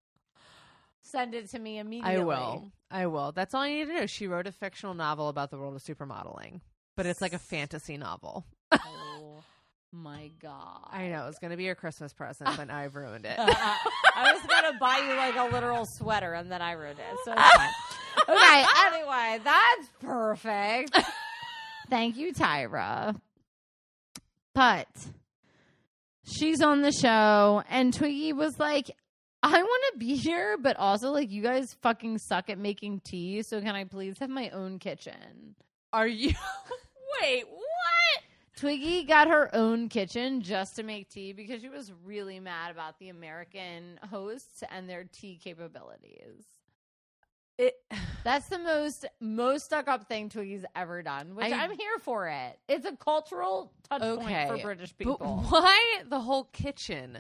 [1.02, 2.72] send it to me immediately I will.
[2.91, 3.32] I will.
[3.32, 4.06] That's all you need to know.
[4.06, 6.62] She wrote a fictional novel about the world of supermodeling,
[6.96, 8.46] but it's like a fantasy novel.
[8.72, 9.44] oh
[9.91, 11.24] my god I know.
[11.24, 13.38] it was going to be your Christmas present, but I've ruined it.
[13.49, 13.76] Uh, uh,
[14.16, 17.18] I was gonna buy you like a literal sweater, and then I ruined it.
[17.26, 17.70] So it's fine.
[18.30, 18.66] okay.
[18.88, 20.98] Anyway, that's perfect.
[21.90, 23.16] Thank you, Tyra.
[24.53, 24.88] But
[26.26, 28.91] she's on the show, and Twiggy was like,
[29.41, 33.41] "I want to be here, but also like you guys fucking suck at making tea.
[33.44, 35.56] So can I please have my own kitchen?"
[35.94, 36.34] Are you?
[37.22, 38.24] Wait, what?
[38.60, 42.99] Twiggy got her own kitchen just to make tea because she was really mad about
[42.99, 46.44] the American hosts and their tea capabilities.
[47.57, 47.76] It,
[48.26, 52.27] That's the most most stuck up thing Twiggy's ever done, which I- am here for
[52.27, 52.60] it.
[52.68, 55.18] It's a cultural touch Okay, point for British people.
[55.49, 57.19] why the whole kitchen?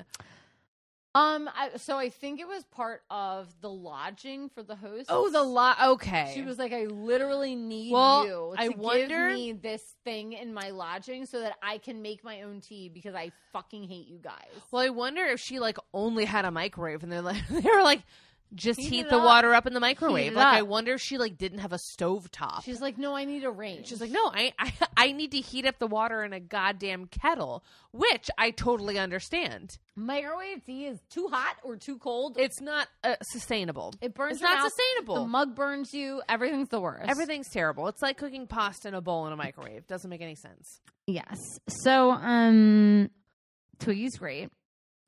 [1.15, 5.07] Um, I, so I think it was part of the lodging for the host.
[5.09, 5.77] Oh, the lot.
[5.81, 6.31] Okay.
[6.35, 10.33] She was like, I literally need Well, you to I wonder- give me this thing
[10.33, 14.07] in my lodging so that I can make my own tea because I fucking hate
[14.07, 14.49] you guys.
[14.71, 17.81] Well, I wonder if she like only had a microwave, and they're like, they were
[17.83, 18.03] like,
[18.55, 19.23] just Heat heat, the up.
[19.25, 20.33] water up in the microwave.
[20.33, 22.63] Like, I wonder if she like didn't have a stove top.
[22.63, 23.87] She's like, no, I need a range.
[23.87, 27.05] She's like, no, I, I I need to heat up the water in a goddamn
[27.07, 29.77] kettle, which I totally understand.
[29.95, 32.37] microwave tea is too hot or too cold.
[32.39, 33.93] It's not uh, sustainable.
[34.01, 34.33] it burns.
[34.33, 34.71] It's not mouth.
[34.71, 35.15] sustainable.
[35.15, 36.21] The mug burns you.
[36.27, 37.07] Everything's the worst.
[37.07, 37.87] Everything's terrible.
[37.87, 39.85] It's like cooking pasta in a bowl in a microwave.
[39.87, 40.79] Doesn't make any sense.
[41.05, 41.37] Yes.
[41.83, 43.09] So, um,
[43.79, 44.49] Twiggy's great.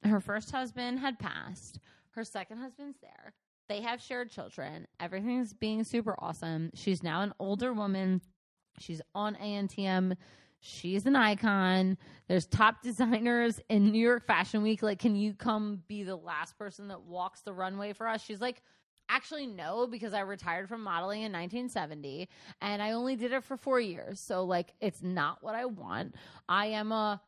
[0.04, 1.80] Her first husband had passed.
[2.12, 3.34] Her second husband's there.
[3.68, 4.88] They have shared children.
[5.00, 6.72] Everything's being super awesome.
[6.74, 8.22] She's now an older woman.
[8.80, 10.18] She's on ANTM.
[10.60, 11.98] She's an icon.
[12.28, 14.84] There's top designers in New York Fashion Week.
[14.84, 18.22] Like, can you come be the last person that walks the runway for us?
[18.22, 18.62] She's like,
[19.10, 22.30] actually, no, because I retired from modeling in 1970
[22.62, 24.20] and I only did it for four years.
[24.20, 26.16] So, like, it's not what I want.
[26.48, 27.22] I am a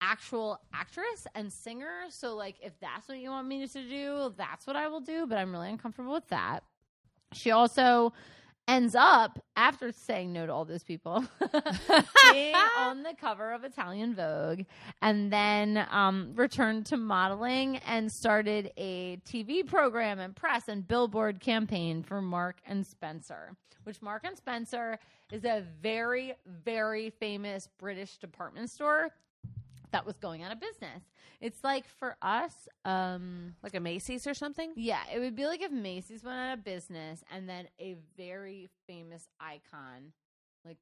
[0.00, 2.04] actual actress and singer.
[2.10, 5.26] So, like, if that's what you want me to do, that's what I will do.
[5.26, 6.62] But I'm really uncomfortable with that.
[7.32, 8.12] She also
[8.68, 11.24] ends up after saying no to all those people
[12.32, 14.60] being on the cover of Italian Vogue
[15.00, 21.40] and then um, returned to modeling and started a TV program and press and billboard
[21.40, 24.98] campaign for Mark and Spencer, which Mark and Spencer
[25.32, 29.08] is a very, very famous British department store
[29.92, 31.02] that was going out of business.
[31.40, 32.52] It's like for us,
[32.84, 34.72] um, Like a Macy's or something?
[34.76, 38.68] yeah, it would be like if Macy's went out of business and then a very
[38.86, 40.12] famous icon
[40.64, 40.78] like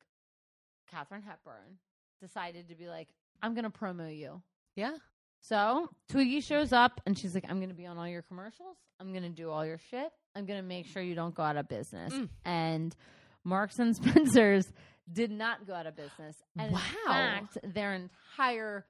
[0.91, 1.79] Katherine Hepburn
[2.21, 3.09] decided to be like,
[3.43, 4.43] I'm going to promo you.
[4.77, 4.97] Yeah.
[5.43, 8.77] So Twiggy shows up and she's like, I'm going to be on all your commercials.
[8.99, 10.11] I'm going to do all your shit.
[10.35, 12.13] I'm going to make sure you don't go out of business.
[12.13, 12.29] Mm.
[12.45, 12.97] And
[13.45, 14.73] Marks and Spencer's
[15.13, 16.37] did not go out of business.
[16.59, 16.81] And Wow.
[16.81, 18.87] in fact, their entire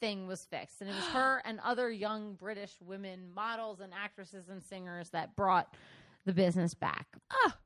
[0.00, 0.80] thing was fixed.
[0.80, 5.36] And it was her and other young British women, models and actresses and singers that
[5.36, 5.74] brought
[6.24, 7.06] the business back.
[7.32, 7.56] Ah.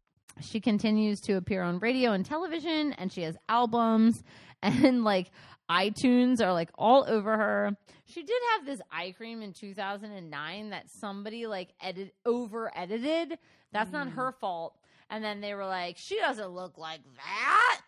[0.41, 4.23] She continues to appear on radio and television, and she has albums,
[4.63, 5.31] and like
[5.69, 7.77] iTunes are like all over her.
[8.07, 13.37] She did have this eye cream in 2009 that somebody like edit over edited.
[13.73, 14.13] That's not Mm.
[14.15, 14.79] her fault.
[15.11, 17.81] And then they were like, she doesn't look like that.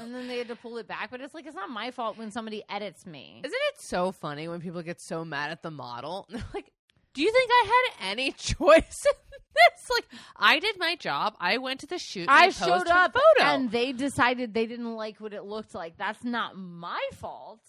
[0.00, 1.10] And then they had to pull it back.
[1.10, 3.40] But it's like, it's not my fault when somebody edits me.
[3.44, 6.26] Isn't it so funny when people get so mad at the model?
[6.30, 6.70] They're like,
[7.14, 7.66] do you think I
[8.00, 9.12] had any choice in
[9.54, 9.90] this?
[9.90, 11.34] Like, I did my job.
[11.40, 12.22] I went to the shoot.
[12.22, 13.48] and I showed up photo.
[13.48, 15.96] and they decided they didn't like what it looked like.
[15.96, 17.60] That's not my fault.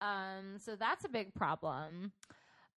[0.00, 2.12] Um, so that's a big problem.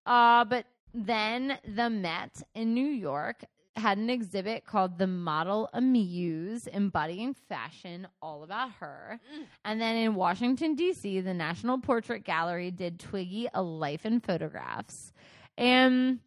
[0.06, 3.44] Uh, but then the Met in New York
[3.76, 9.20] had an exhibit called The Model as Muse, embodying fashion, all about her.
[9.34, 9.44] Mm.
[9.64, 15.12] And then in Washington, D.C., the National Portrait Gallery did Twiggy a life in photographs.
[15.56, 16.20] And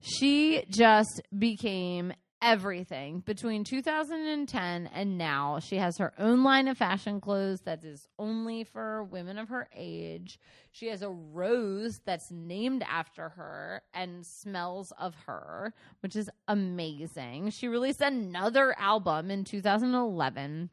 [0.00, 2.12] she just became
[2.46, 8.06] everything between 2010 and now she has her own line of fashion clothes that is
[8.20, 10.38] only for women of her age
[10.70, 17.50] she has a rose that's named after her and smells of her which is amazing
[17.50, 20.70] she released another album in 2011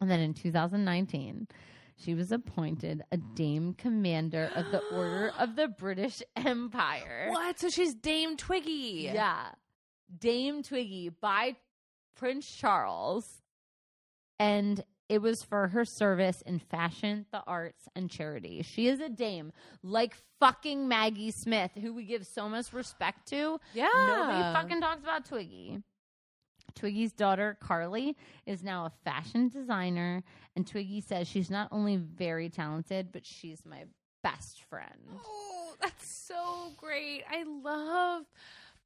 [0.00, 1.48] and then in 2019
[1.96, 7.26] she was appointed a Dame Commander of the Order of the British Empire.
[7.28, 7.58] what?
[7.60, 9.10] So she's Dame Twiggy.
[9.12, 9.48] Yeah.
[10.18, 11.56] Dame Twiggy by
[12.16, 13.42] Prince Charles.
[14.38, 18.62] And it was for her service in fashion, the arts, and charity.
[18.62, 23.60] She is a dame, like fucking Maggie Smith, who we give so much respect to.
[23.74, 23.88] Yeah.
[23.92, 25.82] Nobody fucking talks about Twiggy.
[26.76, 28.16] Twiggy's daughter, Carly,
[28.46, 30.22] is now a fashion designer.
[30.54, 33.84] And Twiggy says she's not only very talented, but she's my
[34.22, 35.18] best friend.
[35.24, 37.24] Oh, that's so great.
[37.28, 38.24] I love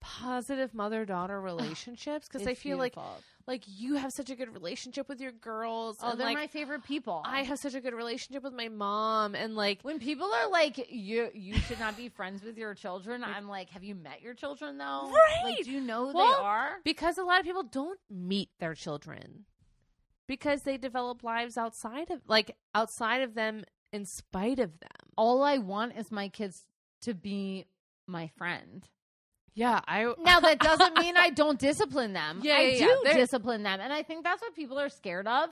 [0.05, 3.22] positive mother daughter relationships because I feel like beautiful.
[3.47, 5.97] like you have such a good relationship with your girls.
[6.02, 7.22] oh, they're like my favorite people.
[7.24, 10.90] I have such a good relationship with my mom and like When people are like,
[10.90, 14.35] you you should not be friends with your children, I'm like, have you met your
[14.35, 15.10] children though?
[15.10, 15.44] Right.
[15.56, 16.70] Like, do you know who Well, they are?
[16.85, 19.47] because a lot of people don't meet their children
[20.28, 24.90] because they develop lives outside of like outside of them in spite of them.
[25.16, 26.64] All I want is my kids
[27.02, 27.66] to be
[28.06, 28.86] my friend.
[29.55, 32.40] Yeah, I Now that doesn't mean I don't discipline them.
[32.43, 33.14] Yeah, I yeah, do yeah.
[33.14, 35.51] Discipline them, and I think that's what people are scared of.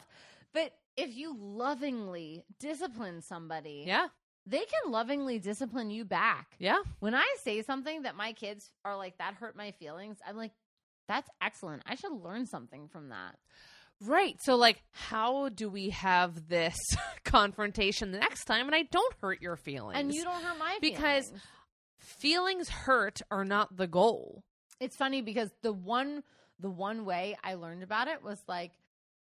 [0.53, 4.09] But if you lovingly discipline somebody, yeah,
[4.47, 6.57] they can lovingly discipline you back.
[6.59, 6.79] yeah.
[6.99, 10.53] When I say something that my kids are like, that hurt my feelings, I'm like,
[11.09, 11.83] that's excellent.
[11.87, 13.37] I should learn something from that.
[14.05, 14.37] Right.
[14.43, 16.77] So like how do we have this
[17.25, 19.97] confrontation the next time and I don't hurt your feelings?
[19.97, 20.99] And you don't hurt my feelings.
[20.99, 21.33] Because-
[22.13, 22.69] feelings.
[22.69, 24.45] hurt are not the goal.
[24.81, 26.23] it's funny because the one
[26.59, 28.73] the one way I learned about it was like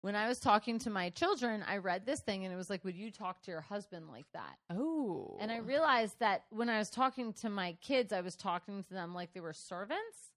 [0.01, 2.83] when I was talking to my children, I read this thing and it was like,
[2.85, 4.55] Would you talk to your husband like that?
[4.69, 5.37] Oh.
[5.39, 8.93] And I realized that when I was talking to my kids, I was talking to
[8.93, 10.31] them like they were servants.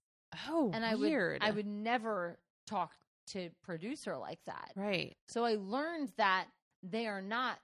[0.49, 1.41] Oh, And I weird.
[1.41, 2.37] would I would never
[2.67, 2.91] talk
[3.27, 4.71] to producer like that.
[4.75, 5.15] Right.
[5.27, 6.45] So I learned that
[6.83, 7.59] they are not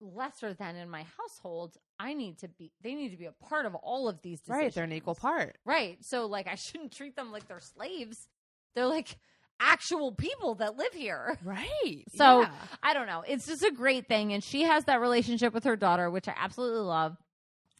[0.00, 1.76] lesser than in my household.
[1.98, 4.62] I need to be they need to be a part of all of these decisions.
[4.62, 4.74] Right.
[4.74, 5.56] They're an equal part.
[5.64, 5.98] Right.
[6.02, 8.28] So like I shouldn't treat them like they're slaves.
[8.74, 9.16] They're like
[9.60, 11.38] actual people that live here.
[11.44, 12.04] Right.
[12.14, 12.50] So Yeah.
[12.82, 13.22] I don't know.
[13.26, 16.34] It's just a great thing and she has that relationship with her daughter which I
[16.36, 17.16] absolutely love.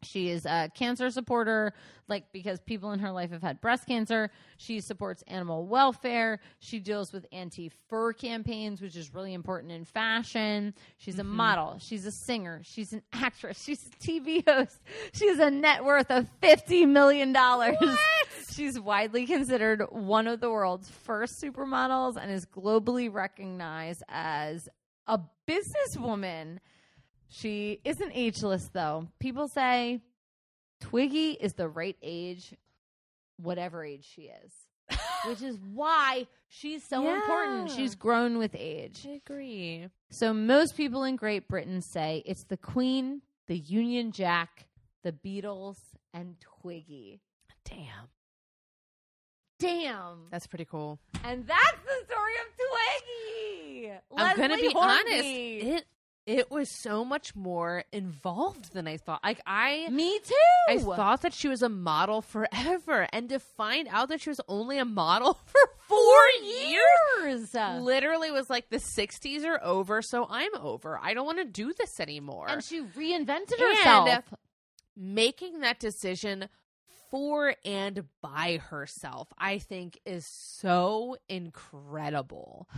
[0.03, 1.73] She is a cancer supporter,
[2.07, 4.31] like because people in her life have had breast cancer.
[4.59, 6.41] She supports animal welfare.
[6.59, 10.75] She deals with anti fur campaigns, which is really important in fashion.
[10.99, 11.37] She's a mm-hmm.
[11.37, 11.79] model.
[11.79, 12.61] She's a singer.
[12.63, 13.63] She's an actress.
[13.63, 14.81] She's a TV host.
[15.13, 17.35] She has a net worth of $50 million.
[18.53, 24.69] She's widely considered one of the world's first supermodels and is globally recognized as
[25.07, 26.59] a businesswoman.
[27.29, 29.09] She isn't ageless, though.
[29.19, 30.01] People say
[30.81, 32.55] Twiggy is the right age,
[33.37, 37.71] whatever age she is, which is why she's so important.
[37.71, 39.07] She's grown with age.
[39.09, 39.89] I agree.
[40.11, 44.67] So, most people in Great Britain say it's the Queen, the Union Jack,
[45.03, 45.77] the Beatles,
[46.15, 47.21] and Twiggy.
[47.65, 48.09] Damn.
[49.59, 50.27] Damn.
[50.31, 50.99] That's pretty cool.
[51.25, 53.93] And that's the story of Twiggy.
[54.17, 55.13] I'm gonna be Hornby.
[55.15, 55.25] honest.
[55.25, 55.87] It
[56.27, 59.23] it was so much more involved than I thought.
[59.23, 60.35] Like I Me too.
[60.69, 64.41] I thought that she was a model forever, and to find out that she was
[64.49, 67.81] only a model for four years, years.
[67.81, 70.99] literally was like the '60s are over, so I'm over.
[71.01, 72.47] I don't want to do this anymore.
[72.49, 74.25] And she reinvented And herself.
[74.97, 76.49] making that decision
[77.11, 82.69] for and by herself, I think, is so incredible.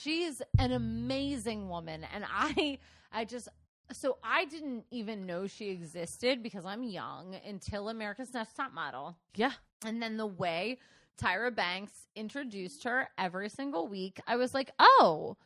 [0.00, 2.78] She's an amazing woman, and I,
[3.12, 3.48] I just.
[3.90, 9.16] So I didn't even know she existed because I'm young until America's Next Top Model.
[9.34, 9.52] Yeah,
[9.82, 10.78] And then the way
[11.18, 15.38] Tyra Banks introduced her every single week, I was like, oh,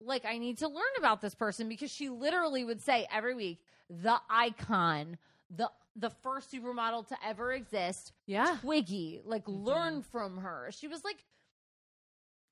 [0.00, 3.60] like I need to learn about this person because she literally would say every week,
[3.88, 5.18] the icon,
[5.50, 8.56] the the first supermodel to ever exist, yeah.
[8.60, 9.64] Twiggy, like mm-hmm.
[9.64, 10.70] learn from her.
[10.72, 11.24] She was like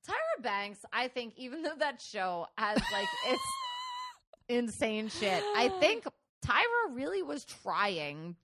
[0.07, 3.41] Tyra Banks, I think, even though that show has like it's
[4.49, 6.05] insane shit, I think
[6.45, 8.35] Tyra really was trying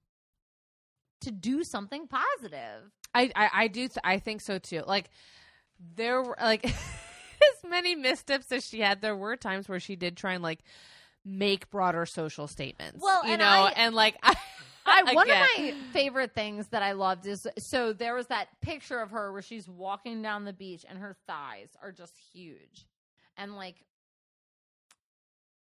[1.22, 2.92] to do something positive.
[3.14, 3.88] I, I, I do.
[3.88, 4.84] Th- I think so too.
[4.86, 5.10] Like
[5.96, 9.02] there were like as many missteps as she had.
[9.02, 10.60] There were times where she did try and like
[11.24, 13.00] make broader social statements.
[13.02, 14.36] Well, you know, I- and like I,
[14.86, 19.00] I, one of my favorite things that I loved is so there was that picture
[19.00, 22.86] of her where she's walking down the beach and her thighs are just huge.
[23.38, 23.76] And like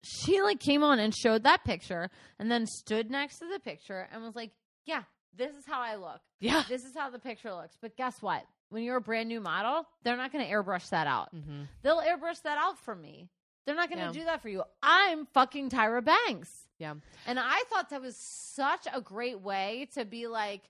[0.06, 2.10] she like came on and showed that picture
[2.40, 4.52] and then stood next to the picture and was like,
[4.86, 5.04] "Yeah,
[5.36, 6.22] this is how I look.
[6.40, 6.64] yeah.
[6.70, 8.44] This is how the picture looks." But guess what?
[8.70, 11.34] When you're a brand new model, they're not going to airbrush that out.
[11.36, 11.64] Mm-hmm.
[11.84, 13.30] They'll airbrush that out for me.
[13.66, 14.12] They're not going to Yeah.
[14.12, 14.64] do that for you.
[14.84, 16.50] I'm fucking Tyra Banks.
[16.80, 16.96] Yeah.
[17.26, 18.16] And I thought that was
[18.56, 20.62] such a great way to be like,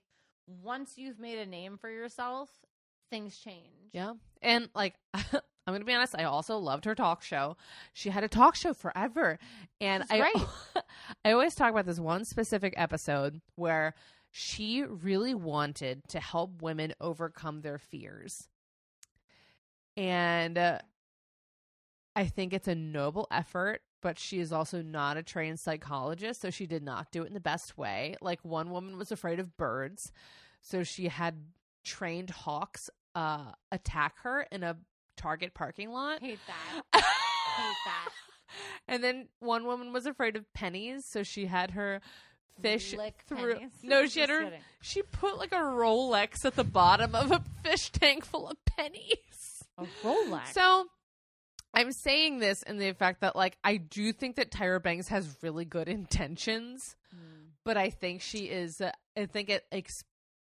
[0.62, 2.48] once you've made a name for yourself,
[3.10, 3.90] things change.
[3.92, 4.12] Yeah.
[4.42, 4.94] And like
[5.66, 7.56] I'm going to be honest, I also loved her talk show.
[7.92, 9.38] She had a talk show forever.
[9.80, 10.46] And I great.
[11.24, 13.94] I always talk about this one specific episode where
[14.30, 18.48] she really wanted to help women overcome their fears.
[19.96, 20.78] And uh,
[22.14, 26.50] I think it's a noble effort, but she is also not a trained psychologist, so
[26.50, 28.14] she did not do it in the best way.
[28.20, 30.12] Like one woman was afraid of birds,
[30.60, 31.46] so she had
[31.82, 34.76] trained hawks uh, attack her in a
[35.16, 36.20] Target parking lot.
[36.20, 36.84] Hate that.
[37.56, 38.08] Hate that.
[38.88, 42.00] And then one woman was afraid of pennies, so she had her
[42.62, 43.54] fish Lick through.
[43.54, 43.72] pennies.
[43.82, 44.44] No, she had her.
[44.44, 44.60] kidding.
[44.80, 49.64] She put like a Rolex at the bottom of a fish tank full of pennies.
[49.78, 50.52] A Rolex.
[50.54, 50.86] So
[51.74, 55.36] I'm saying this in the fact that like I do think that Tyra Banks has
[55.42, 57.48] really good intentions, Hmm.
[57.64, 58.80] but I think she is.
[58.80, 60.04] Uh, I think it ex-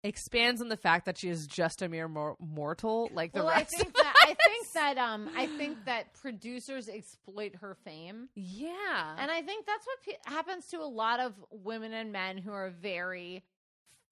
[0.05, 3.55] expands on the fact that she is just a mere mor- mortal, like the well,
[3.55, 3.81] rest.
[3.81, 3.93] of
[4.31, 8.29] I think that um I think that producers exploit her fame.
[8.35, 12.39] yeah, And I think that's what pe- happens to a lot of women and men
[12.39, 13.45] who are very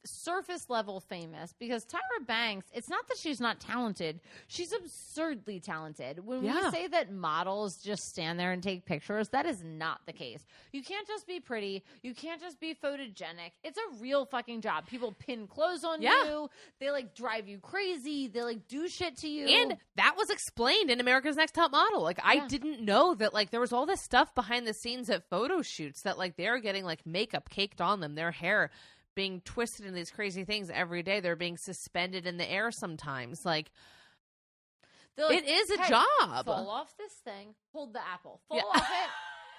[0.04, 4.20] surface level famous because Tyra Banks, it's not that she's not talented.
[4.48, 6.24] She's absurdly talented.
[6.26, 6.64] When Yeah.
[6.66, 10.44] we say that models just stand there and take pictures, that is not the case.
[10.72, 11.82] You can't just be pretty.
[12.02, 13.52] You can't just be photogenic.
[13.62, 14.86] It's a real fucking job.
[14.86, 16.24] People pin clothes on Yeah.
[16.24, 16.50] you.
[16.80, 18.28] They like drive you crazy.
[18.28, 19.46] They like do shit to you.
[19.46, 22.02] And that was explained in America's Next Top Model.
[22.02, 25.28] Like I didn't know that like there was all this stuff behind the scenes at
[25.30, 28.70] photo shoots that like they're getting like makeup caked on them, their hair
[29.14, 31.20] being twisted in these crazy things every day.
[31.20, 33.44] They're being suspended in the air sometimes.
[33.44, 33.70] Like
[35.16, 36.44] like, it is a "Hey, job.
[36.46, 37.54] Fall off this thing.
[37.72, 38.40] Hold the apple.
[38.48, 38.64] Fall Yeah.
[38.64, 39.10] off it.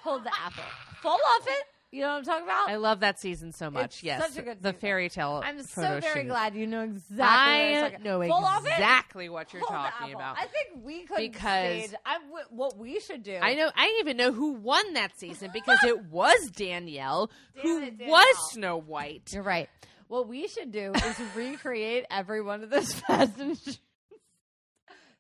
[0.04, 0.64] Hold the apple.
[1.02, 1.64] Fall off it.
[1.96, 2.70] You know what I'm talking about?
[2.70, 3.86] I love that season so much.
[3.86, 4.80] It's yes, such a good the season.
[4.82, 5.42] fairy tale.
[5.46, 6.28] I'm so photo very shoot.
[6.28, 7.16] glad you know exactly.
[7.18, 8.72] what I I'm talking- know Full off it?
[8.72, 10.16] exactly what you're Hold the talking apple.
[10.20, 10.38] about.
[10.38, 11.94] I think we could Because- stage.
[12.06, 13.38] I, w- what we should do.
[13.42, 13.72] I know.
[13.76, 17.32] I even know who won that season because it was Danielle
[17.62, 18.12] who it, Danielle.
[18.12, 19.32] was Snow White.
[19.32, 19.70] You're right.
[20.10, 23.80] What we should do is recreate every one of those fast and Shoes.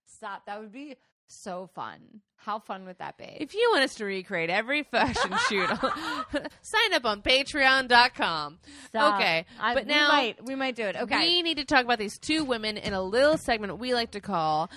[0.08, 0.46] Stop.
[0.46, 0.96] That would be
[1.28, 2.22] so fun.
[2.38, 3.26] How fun would that be?
[3.40, 5.68] If you want us to recreate every fashion shoot,
[6.62, 8.60] sign up on Patreon.com.
[8.90, 9.16] Stop.
[9.16, 10.96] Okay, I- but we now might, we might do it.
[10.96, 11.20] Okay.
[11.20, 14.22] we need to talk about these two women in a little segment we like to
[14.22, 14.70] call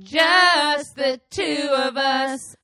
[0.00, 2.56] "Just the Two of Us."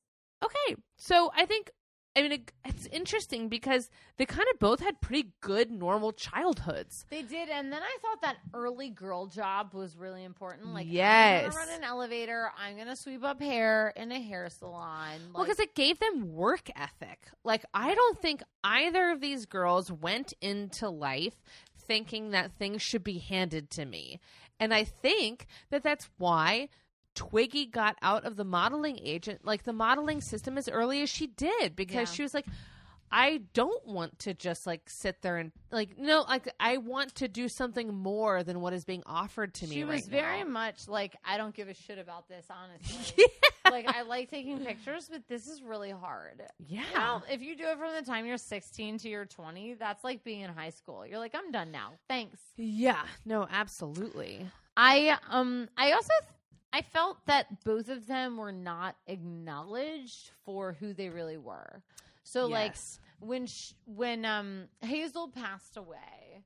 [0.45, 1.71] Okay, so I think
[2.17, 7.05] I mean it, it's interesting because they kind of both had pretty good normal childhoods.
[7.11, 10.73] They did, and then I thought that early girl job was really important.
[10.73, 12.51] Like, yes, I'm gonna run an elevator.
[12.57, 15.21] I'm gonna sweep up hair in a hair salon.
[15.35, 17.27] Well, because it gave them work ethic.
[17.43, 21.35] Like, I don't think either of these girls went into life
[21.87, 24.21] thinking that things should be handed to me.
[24.61, 26.69] And I think that that's why
[27.15, 31.27] Twiggy got out of the modeling agent, like the modeling system, as early as she
[31.27, 32.15] did, because Yeah.
[32.15, 32.47] she was like,
[33.13, 37.29] I don't want to just like sit there and like no like I want to
[37.29, 39.75] do something more than what is being offered to me.
[39.77, 40.51] she was right very now.
[40.51, 43.25] much like, I don't give a shit about this, honestly.
[43.71, 46.43] like, I like taking pictures, but this is really hard.
[46.67, 47.21] yeah.
[47.31, 50.41] If you do it from the time you're 16 to you're 20, that's like being
[50.41, 51.07] in high school.
[51.07, 51.93] You're like, I'm done now.
[52.09, 52.41] Thanks.
[52.57, 54.45] yeah, no, absolutely.
[54.77, 56.11] I um I also
[56.75, 61.85] I felt that both of them were not acknowledged for who they really were.
[62.25, 62.75] So like
[63.21, 66.43] when sh- when um Hazel passed away,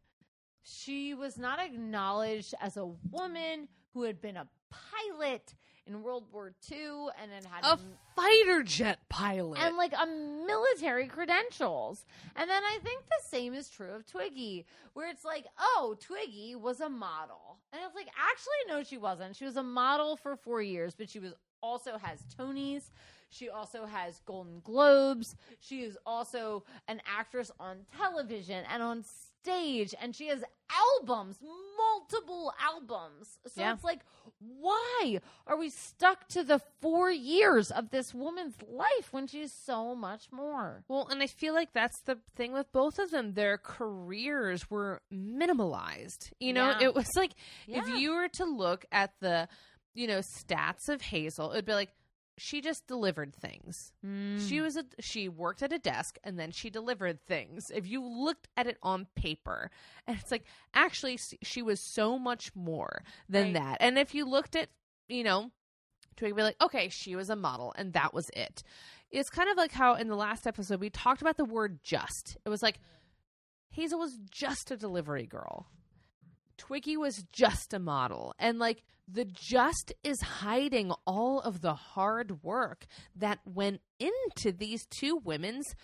[0.63, 5.55] she was not acknowledged as a woman who had been a pilot
[5.89, 7.79] in World War II and had had a
[8.15, 9.59] fighter jet pilot.
[9.61, 12.05] and like a military credentials.
[12.37, 16.55] And then I think the same is true of Twiggy, where it's like, oh, Twiggy
[16.55, 17.59] was a model.
[17.73, 19.37] And it's like, actually, no, she wasn't.
[19.37, 21.33] She was a model for four years, but she was
[21.63, 22.91] also has Tonys.
[23.31, 25.37] She also has Golden Globes.
[25.61, 29.05] She is also an actress on television and on
[29.49, 31.39] stage, and she has albums,
[31.77, 33.39] multiple albums.
[33.47, 33.73] So Yeah.
[33.73, 34.01] it's like,
[34.39, 39.95] why are we stuck to the four years of this woman's life when she's so
[39.95, 40.85] much more?
[40.89, 43.33] Well, and I feel like that's the thing with both of them.
[43.33, 46.33] Their careers were minimalized.
[46.39, 46.83] You know, Yeah.
[46.83, 47.33] it was like
[47.67, 49.49] if you were to look at the,
[49.95, 51.91] you know, stats of Hazel, it'd be like
[52.39, 53.93] she just delivered things.
[54.05, 54.49] Mm.
[54.49, 57.71] She was a she worked at a desk and then she delivered things.
[57.75, 59.71] If you looked at it on paper,
[60.07, 63.55] and it's like actually she was so much more than Right.
[63.55, 63.77] that.
[63.81, 64.69] And if you looked at,
[65.09, 65.51] you know,
[66.17, 68.63] to be like, okay, she was a model and that was it.
[69.11, 72.37] It's kind of like how in the last episode we talked about the word just.
[72.45, 72.79] It was like
[73.71, 75.67] Hazel was just a delivery girl.
[76.59, 78.35] Twiggy was just a model.
[78.39, 82.87] And like the just is hiding all of the hard work
[83.17, 85.75] that went into these two women's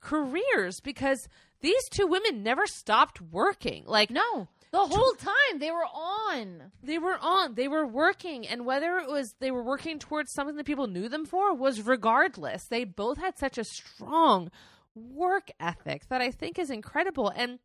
[0.00, 1.26] careers because
[1.60, 3.84] these two women never stopped working.
[3.86, 6.70] Like no, the whole time they were on.
[6.82, 10.56] they were on, they were working, and whether it was they were working towards something
[10.56, 12.66] that people knew them for was regardless.
[12.66, 14.50] They both had such a strong
[14.94, 17.32] work ethic that I think is incredible.
[17.34, 17.58] And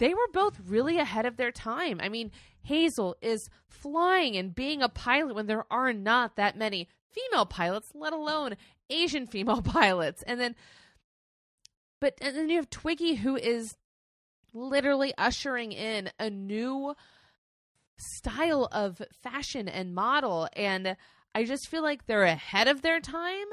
[0.00, 2.00] they were both really ahead of their time.
[2.02, 2.32] I mean,
[2.62, 7.92] Hazel is flying and being a pilot when there are not that many female pilots,
[7.94, 8.56] let alone
[8.88, 10.22] Asian female pilots.
[10.22, 10.56] And then,
[12.00, 13.76] but, and then you have Twiggy, who is
[14.54, 16.94] literally ushering in a new
[17.98, 20.48] style of fashion and model.
[20.56, 20.96] And
[21.34, 23.46] I just feel like they're ahead of their time,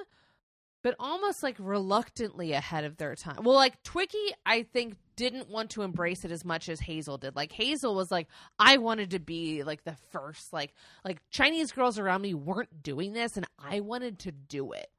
[0.82, 3.44] but almost like reluctantly ahead of their time.
[3.44, 7.36] Well, like Twiggy, I think didn't want to embrace it as much as Hazel did.
[7.36, 8.28] Like Hazel was like,
[8.58, 10.74] I wanted to be like the first, like
[11.04, 14.90] like Chinese girls around me weren't doing this, and I wanted to do it.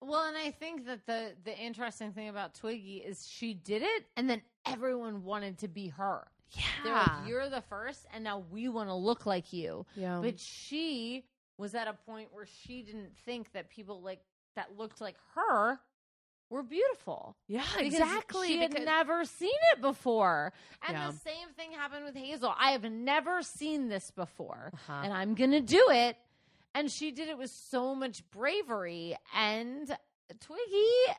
[0.00, 4.04] Well, and I think that the the interesting thing about Twiggy is she did it,
[4.16, 6.26] and then everyone wanted to be her.
[6.50, 10.20] Yeah, they're like, "You're the first, and now we want to look like you." yeah.
[10.20, 11.24] But she
[11.56, 14.20] was at a point where she didn't think that people like
[14.56, 15.78] that looked like her
[16.50, 17.36] were beautiful.
[17.46, 18.48] yeah, Because exactly.
[18.48, 20.52] She had because- never seen it before.
[20.86, 21.10] And Yeah.
[21.10, 22.54] the same thing happened with Hazel.
[22.58, 24.70] I have never seen this before.
[24.72, 25.00] Uh-huh.
[25.04, 26.16] And I'm going to do it.
[26.74, 29.16] And she did it with so much bravery.
[29.34, 29.94] And
[30.40, 31.14] Twiggy,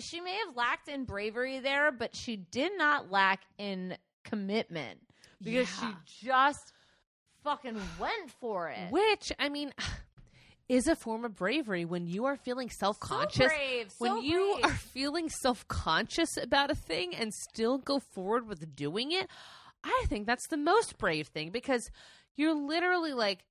[0.00, 5.00] she may have lacked in bravery there, but she did not lack in commitment
[5.42, 5.94] because Yeah.
[6.06, 6.72] she just
[7.42, 8.90] fucking went for it.
[8.90, 9.72] Which, I mean,
[10.72, 13.46] is a form of bravery when you are feeling self-conscious.
[13.46, 14.64] brave, so when you brave.
[14.72, 19.28] are feeling self-conscious about a thing and still go forward with doing it
[19.84, 21.90] i think that's the most brave thing because
[22.36, 23.44] you're literally like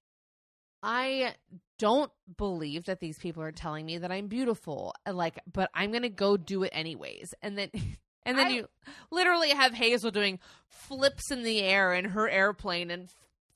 [0.82, 1.34] i
[1.78, 5.92] don't believe that these people are telling me that i'm beautiful uh, like but i'm
[5.92, 7.34] gonna go do it anyways.
[7.42, 7.70] And then
[8.26, 8.68] and then I- you
[9.12, 13.10] literally have hazel doing flips in the air in her airplane and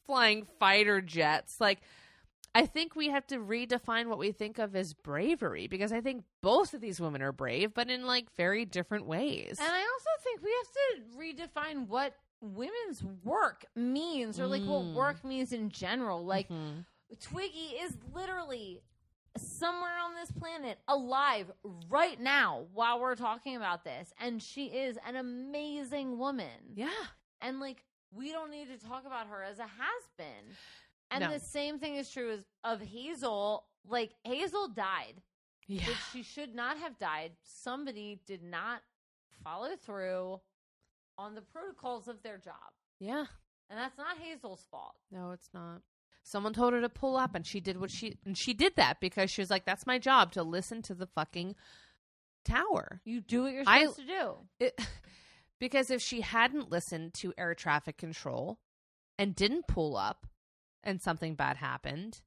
[0.05, 1.55] flying fighter jets.
[1.59, 1.79] Like
[2.55, 6.23] I think we have to redefine what we think of as bravery because I think
[6.41, 9.57] both of these women are brave, but in like very different ways.
[9.59, 14.83] And I also think we have to redefine what women's work means or like what
[14.83, 14.93] Mm.
[14.93, 16.23] work means in general.
[16.25, 16.85] Like Mhm.
[17.19, 18.81] Twiggy is literally
[19.37, 21.51] somewhere on this planet alive
[21.89, 26.71] right now while we're talking about this and she is an amazing woman.
[26.73, 27.07] yeah,
[27.41, 30.55] And like we don't need to talk about her as a has been.
[31.11, 31.31] And No.
[31.31, 33.65] the same thing is true as of Hazel.
[33.87, 35.21] Like Hazel died.
[35.67, 37.33] yeah, But she should not have died.
[37.43, 38.81] Somebody did not
[39.43, 40.41] follow through
[41.17, 42.71] on the protocols of their job.
[42.99, 43.25] yeah.
[43.69, 44.95] And that's not Hazel's fault.
[45.11, 45.81] No, it's not.
[46.21, 48.99] Someone told her to pull up, and she did what she and she did that
[48.99, 51.55] because she was like, "That's my job to listen to the fucking
[52.43, 54.35] tower." You do what you're I- supposed to do.
[54.59, 54.79] It,
[55.59, 58.59] because if she hadn't listened to air traffic control
[59.17, 60.27] and didn't pull up
[60.85, 62.21] and something bad happened,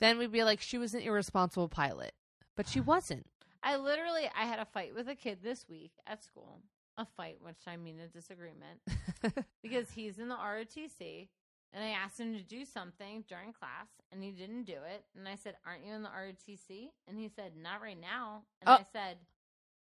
[0.00, 2.12] then we'd be like, she was an irresponsible pilot.
[2.56, 3.26] But she wasn't.
[3.62, 6.60] I literally I had a fight with a kid this week at school.
[6.98, 8.80] A fight, which I mean a disagreement.
[9.62, 11.28] because he's in the ROTC
[11.72, 15.04] and I asked him to do something during class and he didn't do it.
[15.16, 16.88] And I said, Aren't you in the ROTC?
[17.08, 18.42] And he said, Not right now.
[18.60, 18.74] And Oh.
[18.74, 19.16] I said,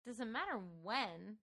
[0.06, 1.38] Doesn't matter when.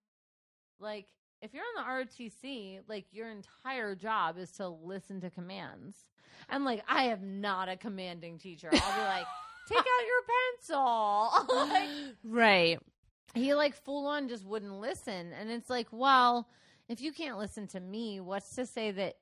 [0.79, 1.07] Like,
[1.41, 1.89] if you're on the
[2.21, 5.97] ROTC, like your entire job is to listen to commands.
[6.49, 8.69] And like, I am not a commanding teacher.
[8.71, 9.25] I'll be like,
[9.67, 11.55] Take out your pencil.
[11.69, 12.79] like, right.
[13.35, 16.49] he like full on just wouldn't listen and it's like well
[16.87, 19.17] if you can't listen to me what's to say that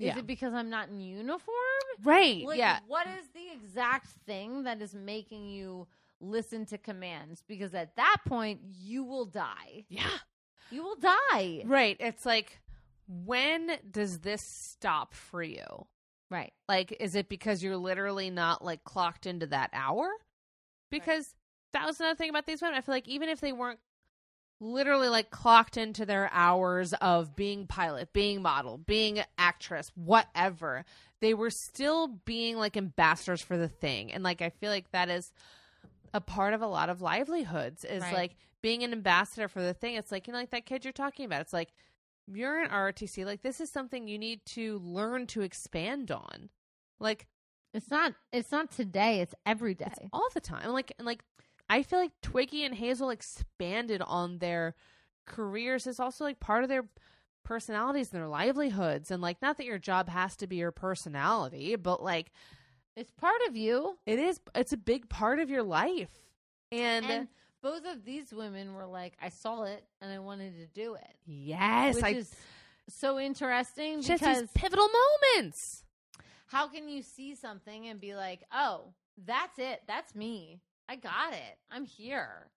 [0.00, 0.18] is Yeah.
[0.18, 2.44] it because i'm not in uniform Right.
[2.44, 2.80] like yeah.
[2.88, 5.86] what is the exact thing that is making you
[6.20, 10.08] listen to commands because at that point you will die Yeah.
[10.70, 11.96] You will die Right.
[12.00, 12.60] It's like,
[13.06, 15.86] when does this stop for you?
[16.30, 20.08] right Like, is it because you're literally not like clocked into that hour?
[20.90, 21.34] Because
[21.72, 22.76] that was another thing about these women.
[22.76, 23.80] I feel like even if they weren't
[24.60, 30.84] literally like clocked into their hours of being pilot, being model, being actress, whatever,
[31.20, 34.12] they were still being like ambassadors for the thing.
[34.12, 35.32] And like, I feel like that is
[36.12, 38.14] a part of a lot of livelihoods is Right.
[38.14, 39.94] like being an ambassador for the thing.
[39.94, 41.42] It's like, you know, like that kid you're talking about.
[41.42, 41.68] It's like,
[42.26, 43.26] you're an ROTC.
[43.26, 46.48] Like, this is something you need to learn to expand on.
[46.98, 47.26] Like,
[47.74, 50.70] it's not it's not today it's every day it's all the time.
[50.70, 51.22] Like, and like,
[51.68, 54.74] I feel like Twiggy and Hazel expanded on their
[55.26, 55.86] careers.
[55.86, 56.86] It's also like part of their
[57.44, 59.10] personalities and their livelihoods.
[59.10, 62.32] And like, not that your job has to be your personality, but like,
[62.96, 66.08] it's part of you it is, it's a big part of your life.
[66.72, 67.28] And, and
[67.64, 71.14] both of these women were like i saw it and i wanted to do it
[71.26, 72.34] yes, which I is
[72.88, 74.88] so interesting just because these pivotal
[75.34, 75.84] moments.
[76.46, 78.92] how can you see something and be like, oh,
[79.24, 79.82] that's it.
[79.86, 80.60] That's me.
[80.88, 81.58] I got it.
[81.70, 82.50] I'm here.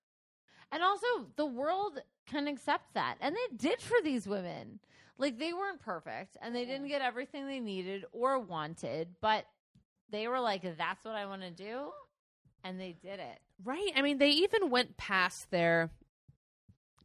[0.72, 3.16] And also, the world can accept that.
[3.22, 4.80] And they did for these women.
[5.18, 6.90] Like, they weren't perfect and they didn't mm.
[6.90, 9.46] get everything they needed or wanted, but
[10.10, 11.92] they were like, that's what I want to do.
[12.64, 13.40] And they did it.
[13.64, 13.92] Right.
[13.96, 15.90] I mean, they even went past their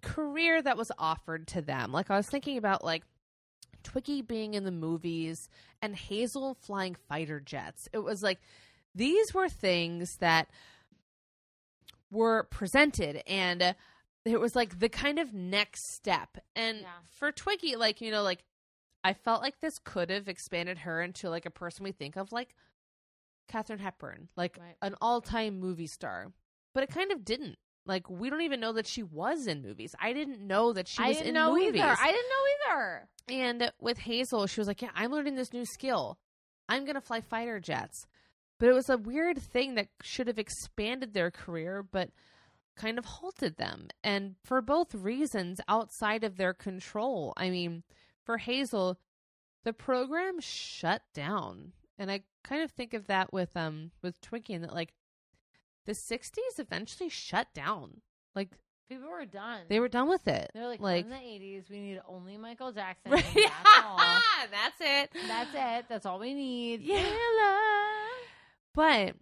[0.03, 1.93] career that was offered to them.
[1.93, 3.05] Like, I was thinking about, like,
[3.83, 5.49] Twiggy being in the movies
[5.81, 7.89] and Hazel flying fighter jets.
[7.93, 8.41] It was like
[8.95, 10.49] these were things that
[12.11, 13.75] were presented and
[14.25, 16.39] it was like the kind of next step.
[16.55, 16.89] And Yeah.
[17.11, 18.45] for Twiggy, like, you know, like
[19.03, 22.31] I felt like this could have expanded her into like a person we think of
[22.31, 22.55] like
[23.49, 24.77] Katherine Hepburn, like Right.
[24.81, 26.33] an all time movie star.
[26.75, 27.57] But it kind of didn't.
[27.85, 29.95] Like we don't even know that she was in movies.
[30.01, 31.81] I didn't know that she I was didn't in know movies.
[31.83, 31.97] either.
[32.01, 33.09] I didn't know either.
[33.29, 36.19] And with Hazel, she was like, "Yeah, I'm learning this new skill.
[36.69, 38.07] I'm gonna fly fighter jets."
[38.61, 42.11] But it was a weird thing that should have expanded their career, but
[42.77, 47.33] kind of halted them, and for both reasons outside of their control.
[47.37, 47.83] I mean,
[48.25, 48.99] for Hazel,
[49.65, 54.55] the program shut down, and I kind of think of that with um with Twinkie,
[54.55, 54.95] and that like
[55.87, 58.01] the '60s eventually shut down.
[58.35, 58.51] Like
[58.89, 59.63] People were done.
[59.69, 60.51] they were done with it.
[60.53, 63.13] They're like, like in the 80s, we need only Michael Jackson.
[63.13, 63.25] right?
[63.35, 63.97] That's all.
[63.99, 65.11] That's it.
[65.27, 65.87] That's it.
[65.89, 66.83] That's all we need.
[66.83, 67.03] Yeah.
[68.75, 69.15] But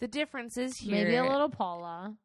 [0.00, 0.92] the difference is here.
[0.92, 2.16] Maybe a little Paula.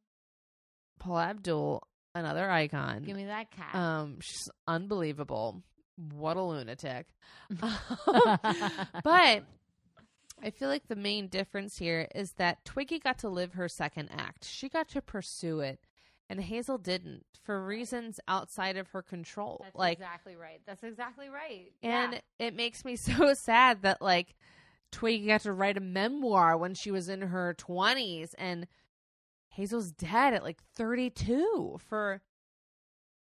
[0.99, 1.83] Paula Abdul,
[2.15, 3.03] another icon.
[3.03, 3.75] Give me that cat.
[3.75, 5.63] Um, she's unbelievable.
[6.13, 7.07] What a lunatic.
[9.03, 9.43] but
[10.43, 14.09] I feel like the main difference here is that Twiggy got to live her second
[14.11, 14.45] act.
[14.45, 15.79] She got to pursue it,
[16.29, 19.61] and Hazel didn't for reasons outside of her control.
[19.63, 20.61] That's like, exactly right.
[20.65, 21.71] That's exactly right.
[21.81, 22.47] and yeah.
[22.47, 24.35] it makes me so sad that like
[24.91, 28.67] Twiggy got to write a memoir when she was in her twenties, and
[29.49, 32.21] Hazel's dead at like thirty-two for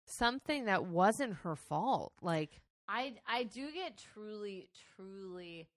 [0.05, 2.13] something that wasn't her fault.
[2.21, 5.67] Like, I I do get truly truly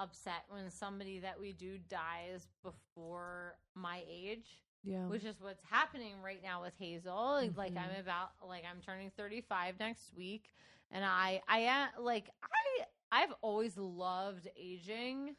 [0.00, 6.14] upset when somebody that we do dies before my age, yeah, which is what's happening
[6.22, 7.40] right now with Hazel.
[7.56, 7.78] Like Mhm.
[7.78, 10.50] I'm about like I'm turning 35 next week
[10.90, 15.36] and I I am like I I've always loved aging,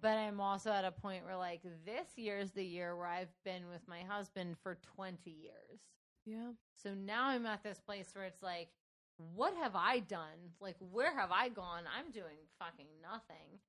[0.00, 3.68] but I'm also at a point where like this year's the year where I've been
[3.68, 5.80] with my husband for 20 years.
[6.24, 6.52] yeah.
[6.76, 8.68] So now I'm at this place where it's like,
[9.34, 10.54] what have I done?
[10.60, 11.84] Like, where have I gone?
[11.96, 13.60] I'm doing fucking nothing.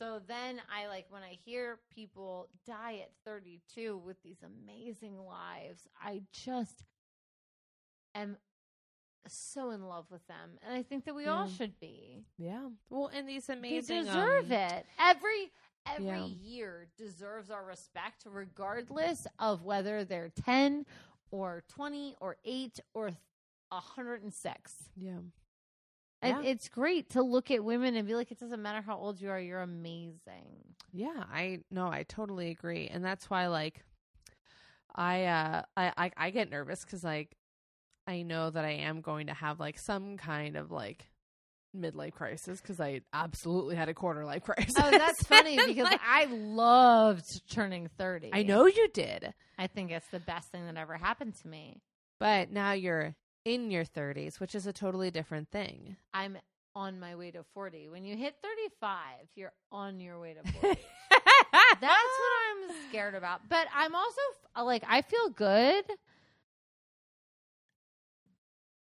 [0.00, 5.86] So then I like when I hear people die at 32 with these amazing lives,
[6.02, 6.84] I just
[8.14, 8.38] am
[9.28, 10.58] so in love with them.
[10.62, 12.24] And I think that we all should be.
[12.38, 12.68] Yeah.
[12.88, 14.86] Well, and these amazing they deserve um, it.
[14.98, 15.52] Every
[15.86, 16.24] every Yeah.
[16.24, 20.86] year deserves our respect regardless of whether they're 10
[21.30, 23.10] or 20 or 8 or
[23.68, 24.90] 106.
[24.96, 25.18] Yeah.
[26.22, 26.42] Yeah.
[26.42, 29.30] it's great to look at women and be like, it doesn't matter how old you
[29.30, 30.74] are, you're amazing.
[30.92, 32.88] Yeah, I no, I totally agree.
[32.88, 33.82] And that's why like
[34.94, 37.36] I uh I I, I get nervous cuz like
[38.06, 41.10] I know that I am going to have like some kind of like
[41.76, 44.74] midlife crisis cuz I absolutely had a quarter life crisis.
[44.76, 48.30] Oh, that's funny because like, I loved turning 30.
[48.32, 49.32] I know you did.
[49.58, 51.80] I think it's the best thing that ever happened to me.
[52.18, 53.14] But now you're
[53.44, 55.96] in your 30s, which is a totally different thing.
[56.12, 56.38] I'm
[56.74, 57.88] on my way to 40.
[57.88, 58.96] When you hit 35,
[59.34, 60.68] you're on your way to 40.
[61.80, 63.48] That's what I'm scared about.
[63.48, 64.20] But I'm also
[64.64, 65.84] like I feel good.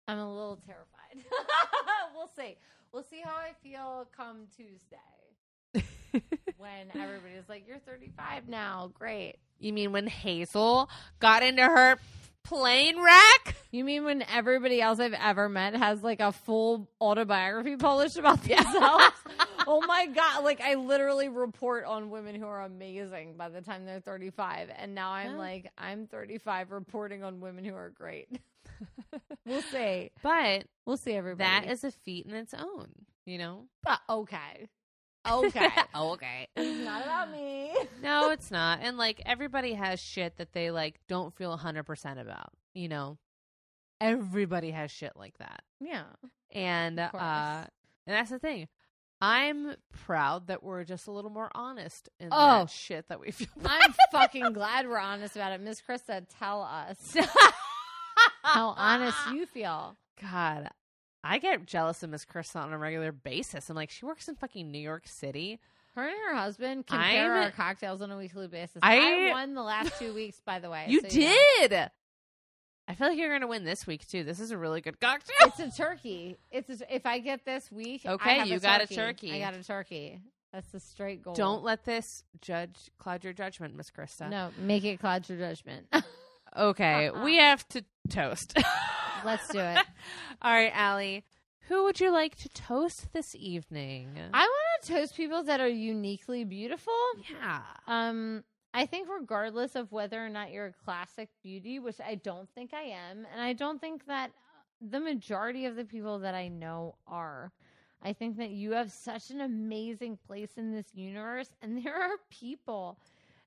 [0.08, 1.30] I'm a little terrified.
[2.14, 2.56] we'll see.
[2.92, 5.82] We'll see how I feel come Tuesday
[6.58, 8.90] when everybody's like, "You're 35 now.
[8.94, 10.88] Great." you mean when Hazel
[11.18, 11.98] got into her
[12.46, 13.56] plane wreck?
[13.70, 18.42] You mean when everybody else I've ever met has like a full autobiography published about
[18.42, 19.04] themselves?
[19.66, 20.44] oh my god!
[20.44, 24.94] Like I literally report on women who are amazing by the time they're 35, and
[24.94, 25.36] now I'm Yeah.
[25.38, 28.28] like I'm 35 reporting on women who are great.
[29.46, 30.10] we'll see.
[30.22, 31.48] But We'll see everybody.
[31.66, 32.88] that is a feat in its own,
[33.24, 33.64] you know?
[33.82, 34.68] but okay,
[35.30, 35.68] okay.
[35.96, 36.48] okay.
[36.56, 37.74] it's not about me.
[38.02, 38.80] no, it's not.
[38.82, 43.18] And like everybody has shit that they like don't feel 100% about, you know.
[44.00, 45.62] Everybody has shit like that.
[45.80, 46.04] Yeah.
[46.52, 47.10] And uh
[48.06, 48.68] and that's the thing.
[49.20, 49.74] I'm
[50.04, 52.58] proud that we're just a little more honest in Oh.
[52.60, 53.48] that shit that we feel.
[53.64, 55.60] I'm fucking glad we're honest about it.
[55.62, 57.16] Miss Krista, tell us
[58.42, 59.96] how honest you feel.
[60.20, 60.68] God,
[61.28, 63.68] I get jealous of Miss Krista on a regular basis.
[63.68, 65.58] I'm like, she works in fucking New York City.
[65.94, 68.78] Her and her husband compare I'm- our cocktails on a weekly basis.
[68.82, 70.86] I- I, won the last two weeks, by the way.
[70.88, 71.10] You so know.
[71.68, 71.90] did.
[72.88, 74.22] I feel like you're going to win this week too.
[74.22, 75.34] This is a really good cocktail.
[75.40, 76.36] It's a turkey.
[76.52, 78.02] It's a, if I get this week.
[78.06, 78.96] I Okay, you a got a turkey.
[78.96, 79.32] turkey.
[79.32, 80.20] I got a turkey.
[80.52, 81.34] That's the straight goal.
[81.34, 84.30] Don't let this judge cloud your judgment, Miss Krista.
[84.30, 85.88] no make it cloud your judgment.
[86.56, 88.56] Okay, we have to toast.
[89.24, 89.78] Let's do it.
[90.42, 91.24] All right, Allie.
[91.68, 94.10] Who would you like to toast this evening?
[94.32, 96.92] I want to toast people that are uniquely beautiful.
[97.40, 97.62] yeah.
[97.88, 102.48] Um, I think regardless of whether or not you're a classic beauty, which I don't
[102.54, 104.30] think I am, and I don't think that
[104.80, 107.52] the majority of the people that I know are.
[108.02, 112.16] I think that you have such an amazing place in this universe, and there are
[112.30, 112.98] people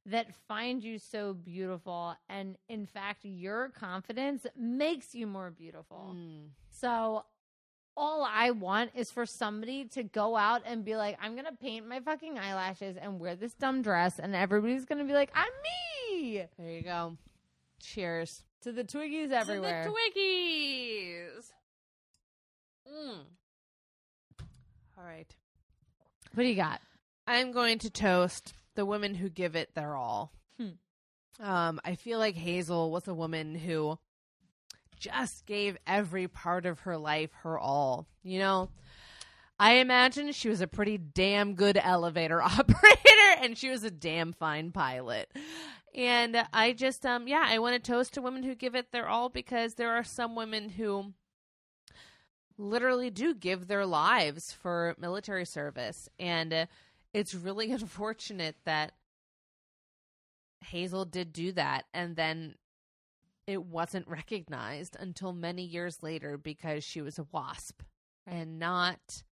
[0.09, 6.15] that find you so beautiful, and in fact, your confidence makes you more beautiful.
[6.15, 6.49] Mm.
[6.69, 7.23] So
[7.95, 11.87] all I want is for somebody to go out and be like, I'm gonna paint
[11.87, 15.51] my fucking eyelashes and wear this dumb dress, and everybody's gonna be like, I'm
[16.11, 16.45] me.
[16.57, 17.17] There you go.
[17.81, 18.43] Cheers.
[18.63, 19.83] To the Twiggies everywhere.
[19.83, 21.51] To the Twiggies.
[22.91, 23.19] Mm.
[24.97, 25.33] All right.
[26.33, 26.81] what do you got?
[27.25, 30.31] I'm going to toast the women who give it their all.
[30.57, 31.43] Hmm.
[31.45, 33.99] Um, I feel like Hazel was a woman who
[34.97, 38.07] just gave every part of her life her all.
[38.23, 38.69] You know,
[39.59, 44.31] I imagine she was a pretty damn good elevator operator and she was a damn
[44.31, 45.29] fine pilot.
[45.93, 49.09] And I just um yeah, I want to toast to women who give it their
[49.09, 51.11] all because there are some women who
[52.57, 56.65] literally do give their lives for military service and uh,
[57.13, 58.93] it's really unfortunate that
[60.61, 62.55] Hazel did do that and then
[63.47, 67.81] it wasn't recognized until many years later because she was a wasp
[68.27, 68.35] Right.
[68.35, 69.23] and not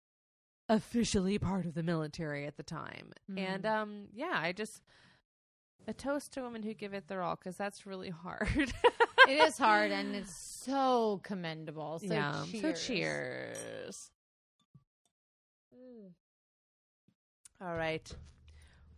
[0.69, 3.13] officially part of the military at the time.
[3.37, 3.71] And Mhm.
[3.71, 4.81] um yeah, I just
[5.87, 8.49] a toast to women who give it their all because that's really hard.
[9.29, 11.99] it is hard and it's so commendable.
[11.99, 12.45] So yeah.
[12.51, 12.63] cheers.
[12.63, 14.11] So cheers.
[17.61, 18.11] All right.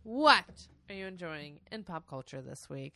[0.03, 0.45] What
[0.89, 2.95] are you enjoying in pop culture this week?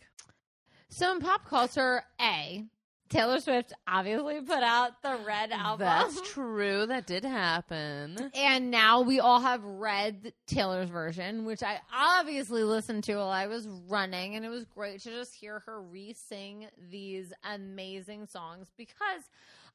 [0.89, 2.65] So in pop culture, A,
[3.09, 5.87] Taylor Swift obviously put out the Red album.
[5.87, 6.85] That's true.
[6.87, 8.31] That did happen.
[8.33, 13.47] And now we all have Red Taylor's version, which I obviously listened to while I
[13.47, 18.67] was running, and it was great to just hear her re sing these amazing songs
[18.77, 19.21] because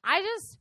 [0.03, 0.57] I just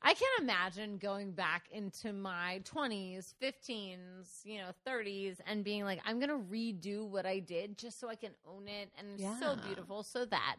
[0.00, 6.00] I can't imagine going back into my 20s, 15s, you know, 30s and being like,
[6.06, 8.90] I'm going to redo what I did just so I can own it.
[8.96, 10.04] And it's so beautiful.
[10.04, 10.56] So that.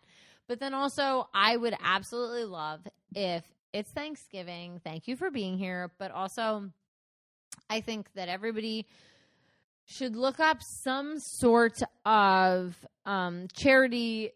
[0.48, 2.82] But then also, I would absolutely love
[3.16, 4.82] if it's Thanksgiving.
[4.84, 5.91] Thank you for being here.
[5.98, 6.72] But also,
[7.70, 8.88] I think that everybody
[9.86, 12.76] should look up some sort of
[13.06, 14.32] um, charity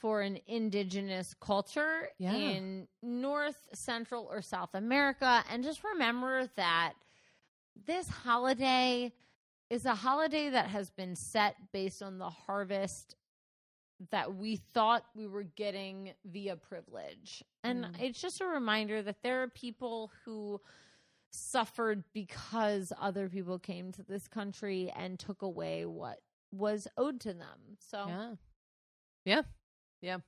[0.00, 2.32] for an indigenous culture Yeah.
[2.34, 5.42] in North, Central, or South America.
[5.50, 6.94] And just remember that
[7.86, 9.12] this holiday
[9.70, 13.16] is a holiday that has been set based on the harvest
[14.10, 17.42] that we thought we were getting via privilege.
[17.62, 18.00] And Mm.
[18.02, 20.60] it's just a reminder that there are people who
[21.30, 26.20] suffered because other people came to this country and took away what
[26.52, 27.76] was owed to them.
[27.80, 28.34] So Yeah.
[29.24, 29.42] Yeah.
[30.04, 30.18] Yeah.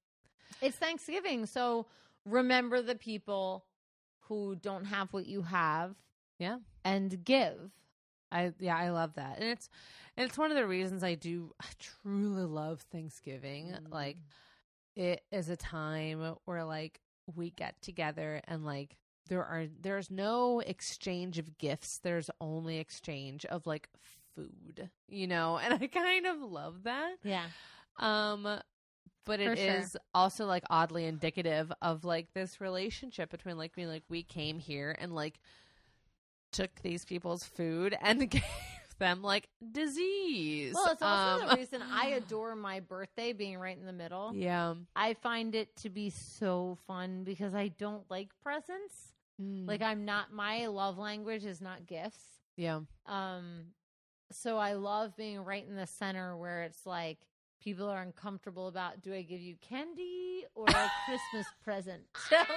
[0.63, 1.47] it's Thanksgiving.
[1.47, 1.87] So
[2.25, 3.65] remember the people
[4.21, 5.95] who don't have what you have.
[6.39, 6.59] Yeah.
[6.85, 7.71] And give.
[8.33, 9.39] I yeah, I love that.
[9.39, 9.69] And it's
[10.17, 13.69] and it's one of the reasons I do I truly love Thanksgiving.
[13.69, 13.93] Mm.
[13.93, 14.17] Like
[14.95, 17.01] it is a time where like
[17.35, 18.97] we get together and like
[19.29, 21.99] there are there's no exchange of gifts.
[21.99, 23.89] There's only exchange of like
[24.35, 25.59] food, you know?
[25.59, 27.17] And I kind of love that.
[27.23, 27.45] Yeah.
[27.99, 28.61] Um
[29.27, 34.05] but it is also like oddly indicative of like this relationship between like me like
[34.09, 35.39] we came here and like
[36.53, 38.43] took these people's food and gave
[38.99, 40.73] them like disease.
[40.75, 44.33] Well, it's also Um, the reason I adore my birthday being right in the middle.
[44.35, 44.75] Yeah.
[44.95, 49.13] I find it to be so fun because I don't like presents.
[49.43, 49.69] Mm.
[49.69, 52.25] Like I'm not my love language is not gifts.
[52.57, 52.81] yeah.
[53.07, 53.67] Um
[54.33, 57.19] so I love being right in the center where it's like
[57.63, 62.03] people are uncomfortable about do I give you candy or a Christmas present?
[62.29, 62.49] So like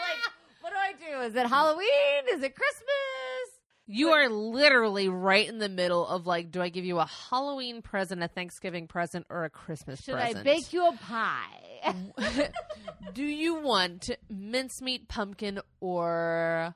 [0.62, 1.22] what do I do?
[1.22, 1.54] Is it hmm.
[1.54, 2.24] Halloween?
[2.34, 3.60] Is it Christmas?
[3.92, 7.82] You are literally right in the middle of like, do I give you a Halloween
[7.82, 10.38] present, a Thanksgiving present, or a Christmas Should present?
[10.38, 12.52] I bake you a pie?
[13.14, 16.76] do you want mincemeat pumpkin or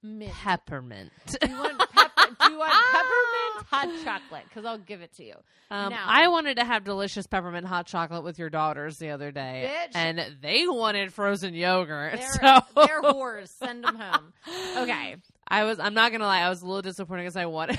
[0.00, 0.32] Mint.
[0.32, 1.10] peppermint?
[1.40, 2.07] Do you want pepper?
[2.40, 4.44] Do you want peppermint hot chocolate?
[4.48, 5.34] Because I'll give it to you.
[5.70, 5.96] Um, No.
[6.02, 9.90] I wanted to have delicious peppermint hot chocolate with your daughters the other day, Bitch.
[9.94, 12.14] and they wanted frozen yogurt.
[12.18, 13.48] They're, so they're whores.
[13.48, 14.32] Send them home.
[14.78, 15.16] Okay.
[15.48, 15.78] I was.
[15.80, 16.40] I'm not gonna lie.
[16.40, 17.78] I was a little disappointed because I wanted.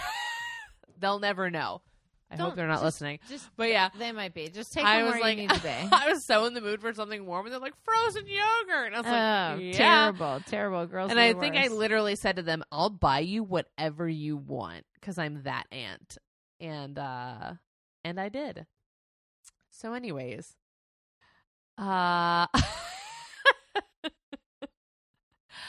[0.99, 1.81] They'll never know.
[2.31, 3.19] I hope Don't- they're not just- listening.
[3.27, 4.49] Just But yeah, they might be.
[4.49, 5.69] Just take I was like, you need to.
[5.91, 8.95] I was so in the mood for something warm, and they're like frozen yogurt, and
[8.95, 10.11] I was oh, like, yeah.
[10.11, 11.09] terrible, terrible girls.
[11.09, 15.17] And I think I literally said to them, "I'll buy you whatever you want because
[15.17, 16.17] I'm that aunt,"
[16.59, 17.53] and uh,
[18.03, 18.67] and I did.
[19.71, 20.55] So, anyways,
[21.77, 22.45] uh,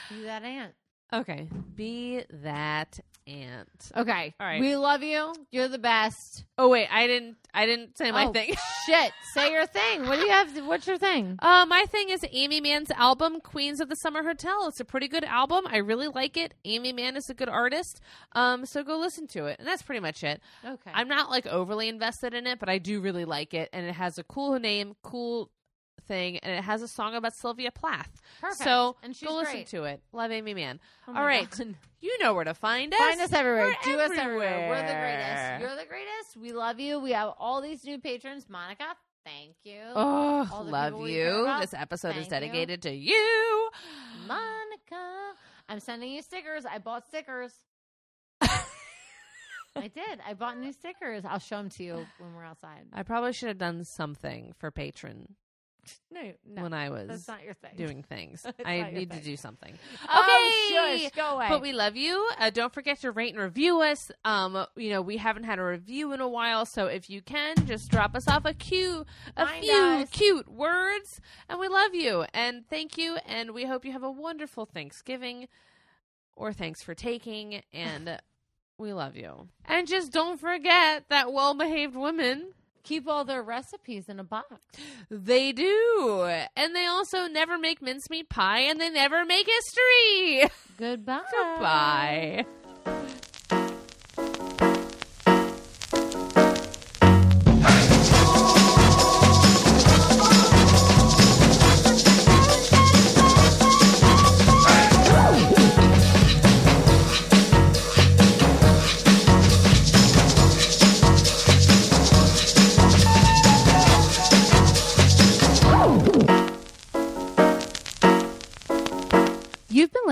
[0.09, 0.73] be that aunt.
[1.13, 3.91] okay, be that aunt.
[3.95, 4.33] Okay.
[4.39, 4.59] All right.
[4.59, 5.33] We love you.
[5.51, 6.43] You're the best.
[6.57, 7.37] Oh wait, I didn't.
[7.53, 8.53] I didn't say my Oh, thing.
[8.85, 9.11] Shit.
[9.33, 10.07] Say your thing.
[10.07, 10.53] What do you have?
[10.55, 11.35] To, what's your thing?
[11.39, 14.67] Uh, my thing is Aimee Mann's album, Queens of the Summer Hotel.
[14.67, 15.65] It's a pretty good album.
[15.67, 16.53] I really like it.
[16.65, 18.01] Aimee Mann is a good artist.
[18.33, 19.59] Um, so go listen to it.
[19.59, 20.41] And that's pretty much it.
[20.65, 20.91] Okay.
[20.93, 23.69] I'm not like overly invested in it, but I do really like it.
[23.73, 25.49] And it has a cool name, cool
[26.11, 28.21] thing, and it has a song about Sylvia Plath.
[28.41, 28.63] Perfect.
[28.63, 29.67] So and she's go listen great.
[29.67, 30.01] to it.
[30.11, 30.79] Love Aimee Mann.
[31.07, 31.49] Oh All right.
[31.49, 31.75] God.
[32.03, 32.99] You know where to find us.
[32.99, 33.75] Find us everywhere.
[33.85, 34.69] We're Do us everywhere.
[34.69, 35.61] We're the greatest.
[35.61, 36.35] You're the greatest.
[36.35, 36.99] We love you.
[36.99, 38.49] We have all these new patrons.
[38.49, 39.81] Monica, thank you.
[39.95, 41.59] Oh, love people we care you.
[41.61, 42.49] This episode is thank you.
[42.49, 43.69] dedicated to you.
[44.27, 45.33] Monica.
[45.69, 46.65] I'm sending you stickers.
[46.65, 47.51] I bought stickers.
[48.41, 48.57] I
[49.75, 50.19] did.
[50.27, 51.23] I bought new stickers.
[51.23, 52.87] I'll show them to you when we're outside.
[52.91, 55.35] I probably should have done something for patron
[56.11, 57.71] No, no, when I was that's not your thing.
[57.77, 58.45] doing things.
[58.65, 59.73] I need to do something.
[60.09, 61.03] Oh, Okay.
[61.05, 61.47] shush, go away.
[61.49, 62.29] But we love you.
[62.37, 64.11] Uh, don't forget to rate and review us.
[64.25, 67.55] Um, you know, we haven't had a review in a while, so if you can,
[67.65, 69.05] just drop us off a cute,
[69.37, 70.09] a few us.
[70.09, 74.11] cute words, and we love you and thank you, and we hope you have a
[74.11, 75.47] wonderful Thanksgiving,
[76.35, 78.19] or thanks for taking, and
[78.77, 79.47] we love you.
[79.65, 82.53] And just don't forget that well-behaved women.
[82.83, 84.55] Keep all their recipes in a box.
[85.09, 90.49] They do, and they also never make mincemeat pie, and they never make history.
[90.77, 91.21] Goodbye.
[91.31, 92.45] Goodbye.